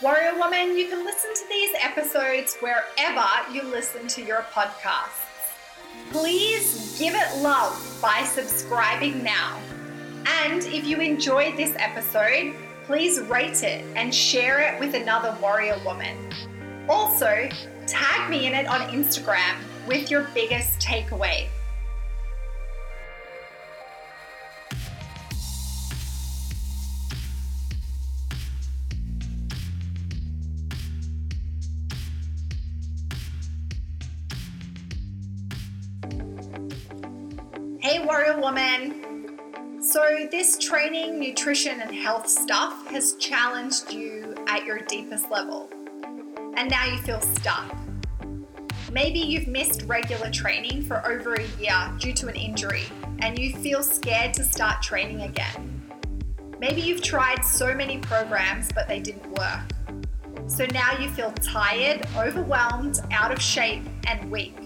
Warrior 0.00 0.38
Woman, 0.38 0.76
you 0.76 0.88
can 0.88 1.04
listen 1.04 1.34
to 1.34 1.44
these 1.48 1.70
episodes 1.82 2.56
wherever 2.60 3.52
you 3.52 3.62
listen 3.62 4.06
to 4.08 4.22
your 4.22 4.42
podcasts. 4.52 5.24
Please 6.10 6.96
give 6.98 7.14
it 7.14 7.42
love 7.42 7.98
by 8.00 8.22
subscribing 8.22 9.24
now. 9.24 9.58
And 10.28 10.62
if 10.66 10.86
you 10.86 10.98
enjoyed 10.98 11.56
this 11.56 11.74
episode, 11.78 12.54
please 12.84 13.18
rate 13.20 13.62
it 13.62 13.84
and 13.96 14.14
share 14.14 14.60
it 14.60 14.78
with 14.78 14.94
another 14.94 15.34
warrior 15.40 15.78
woman. 15.86 16.16
Also, 16.86 17.48
tag 17.86 18.30
me 18.30 18.46
in 18.46 18.52
it 18.54 18.66
on 18.66 18.80
Instagram 18.90 19.56
with 19.86 20.10
your 20.10 20.22
biggest 20.34 20.78
takeaway. 20.80 21.48
Hey, 37.80 38.04
warrior 38.04 38.38
woman. 38.38 38.97
So, 39.98 40.28
this 40.30 40.56
training, 40.58 41.18
nutrition, 41.18 41.80
and 41.80 41.92
health 41.92 42.28
stuff 42.28 42.86
has 42.86 43.14
challenged 43.14 43.92
you 43.92 44.32
at 44.46 44.64
your 44.64 44.78
deepest 44.78 45.28
level, 45.28 45.68
and 46.54 46.70
now 46.70 46.84
you 46.84 46.98
feel 46.98 47.20
stuck. 47.20 47.76
Maybe 48.92 49.18
you've 49.18 49.48
missed 49.48 49.82
regular 49.88 50.30
training 50.30 50.82
for 50.82 51.04
over 51.04 51.34
a 51.34 51.44
year 51.60 51.92
due 51.98 52.12
to 52.12 52.28
an 52.28 52.36
injury, 52.36 52.84
and 53.18 53.36
you 53.36 53.52
feel 53.56 53.82
scared 53.82 54.34
to 54.34 54.44
start 54.44 54.82
training 54.82 55.22
again. 55.22 55.82
Maybe 56.60 56.80
you've 56.80 57.02
tried 57.02 57.44
so 57.44 57.74
many 57.74 57.98
programs, 57.98 58.70
but 58.72 58.86
they 58.86 59.00
didn't 59.00 59.28
work. 59.32 59.98
So 60.46 60.64
now 60.66 60.96
you 60.96 61.08
feel 61.08 61.32
tired, 61.32 62.06
overwhelmed, 62.16 63.00
out 63.10 63.32
of 63.32 63.42
shape, 63.42 63.82
and 64.06 64.30
weak. 64.30 64.56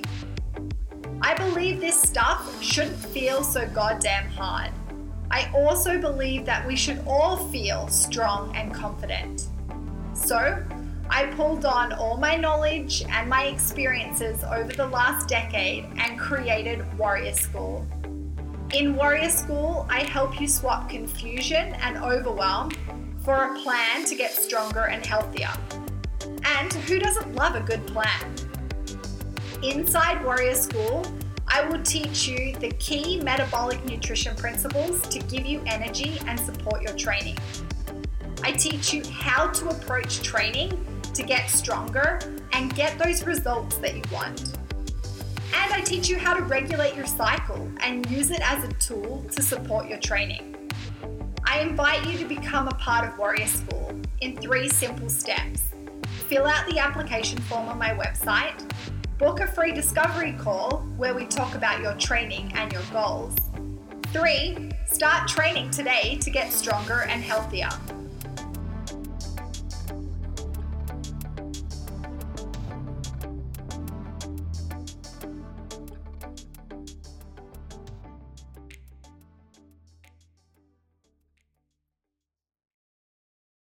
I 1.23 1.33
believe 1.33 1.81
this 1.81 1.99
stuff 1.99 2.63
shouldn't 2.63 2.99
feel 2.99 3.43
so 3.43 3.67
goddamn 3.69 4.29
hard. 4.29 4.73
I 5.33 5.51
also 5.55 5.99
believe 5.99 6.45
that 6.45 6.67
we 6.67 6.77
should 6.77 7.03
all 7.07 7.49
feel 7.49 7.89
strong 7.89 8.55
and 8.55 8.73
confident. 8.73 9.49
So, 10.13 10.63
I 11.09 11.27
pulled 11.27 11.65
on 11.65 11.95
all 11.95 12.19
my 12.19 12.37
knowledge 12.37 13.03
and 13.09 13.31
my 13.31 13.45
experiences 13.45 14.45
over 14.45 14.73
the 14.73 14.87
last 14.87 15.29
decade 15.29 15.87
and 15.97 16.19
created 16.19 16.85
Warrior 16.99 17.33
School. 17.33 17.87
In 18.75 18.95
Warrior 18.95 19.31
School, 19.31 19.87
I 19.89 20.01
help 20.01 20.39
you 20.39 20.47
swap 20.47 20.91
confusion 20.91 21.75
and 21.81 21.97
overwhelm 21.97 22.71
for 23.25 23.35
a 23.35 23.59
plan 23.63 24.05
to 24.05 24.15
get 24.15 24.33
stronger 24.33 24.85
and 24.89 25.05
healthier. 25.05 25.53
And 26.45 26.73
who 26.73 26.99
doesn't 26.99 27.35
love 27.35 27.55
a 27.55 27.61
good 27.61 27.87
plan? 27.87 28.35
Inside 29.63 30.23
Warrior 30.25 30.57
School, 30.57 31.07
I 31.55 31.69
will 31.69 31.83
teach 31.83 32.27
you 32.27 32.57
the 32.57 32.71
key 32.79 33.21
metabolic 33.21 33.85
nutrition 33.85 34.35
principles 34.35 35.03
to 35.09 35.19
give 35.19 35.45
you 35.45 35.63
energy 35.67 36.19
and 36.27 36.41
support 36.41 36.81
your 36.81 36.95
training. 36.97 37.37
I 38.43 38.53
teach 38.53 38.95
you 38.95 39.05
how 39.11 39.49
to 39.49 39.69
approach 39.69 40.23
training 40.23 40.73
to 41.13 41.23
get 41.23 41.51
stronger 41.51 42.19
and 42.55 42.75
get 42.75 42.99
those 42.99 43.27
results 43.27 43.77
that 43.77 43.95
you 43.95 44.03
want. 44.11 44.57
And 45.55 45.75
I 45.75 45.83
teach 45.83 46.09
you 46.09 46.17
how 46.17 46.33
to 46.33 46.43
regulate 46.43 46.97
your 46.97 47.05
cycle 47.05 47.71
and 47.81 48.11
use 48.11 48.31
it 48.31 48.41
as 48.41 48.65
a 48.65 48.73
tool 48.75 49.23
to 49.33 49.43
support 49.43 49.91
your 49.91 49.99
training. 49.99 50.71
I 51.45 51.61
invite 51.61 52.07
you 52.07 52.17
to 52.17 52.25
become 52.25 52.69
a 52.69 52.75
part 52.77 53.07
of 53.07 53.19
Warrior 53.19 53.47
School 53.47 53.95
in 54.23 54.39
three 54.39 54.71
simple 54.71 55.11
steps. 55.11 55.61
Fill 56.29 56.47
out 56.47 56.67
the 56.71 56.79
application 56.79 57.39
form 57.43 57.69
on 57.69 57.79
my 57.79 57.91
website, 57.91 58.59
book 59.23 59.39
a 59.39 59.47
free 59.47 59.71
discovery 59.71 60.33
call 60.33 60.79
where 60.97 61.15
we 61.15 61.25
talk 61.25 61.55
about 61.55 61.81
your 61.81 61.95
training 61.95 62.51
and 62.57 62.73
your 62.73 62.83
goals. 62.93 63.33
Three, 64.09 64.69
start 64.85 65.29
training 65.29 65.71
today 65.71 66.19
to 66.23 66.29
get 66.29 66.53
stronger 66.53 67.03
and 67.03 67.23
healthier. 67.23 67.69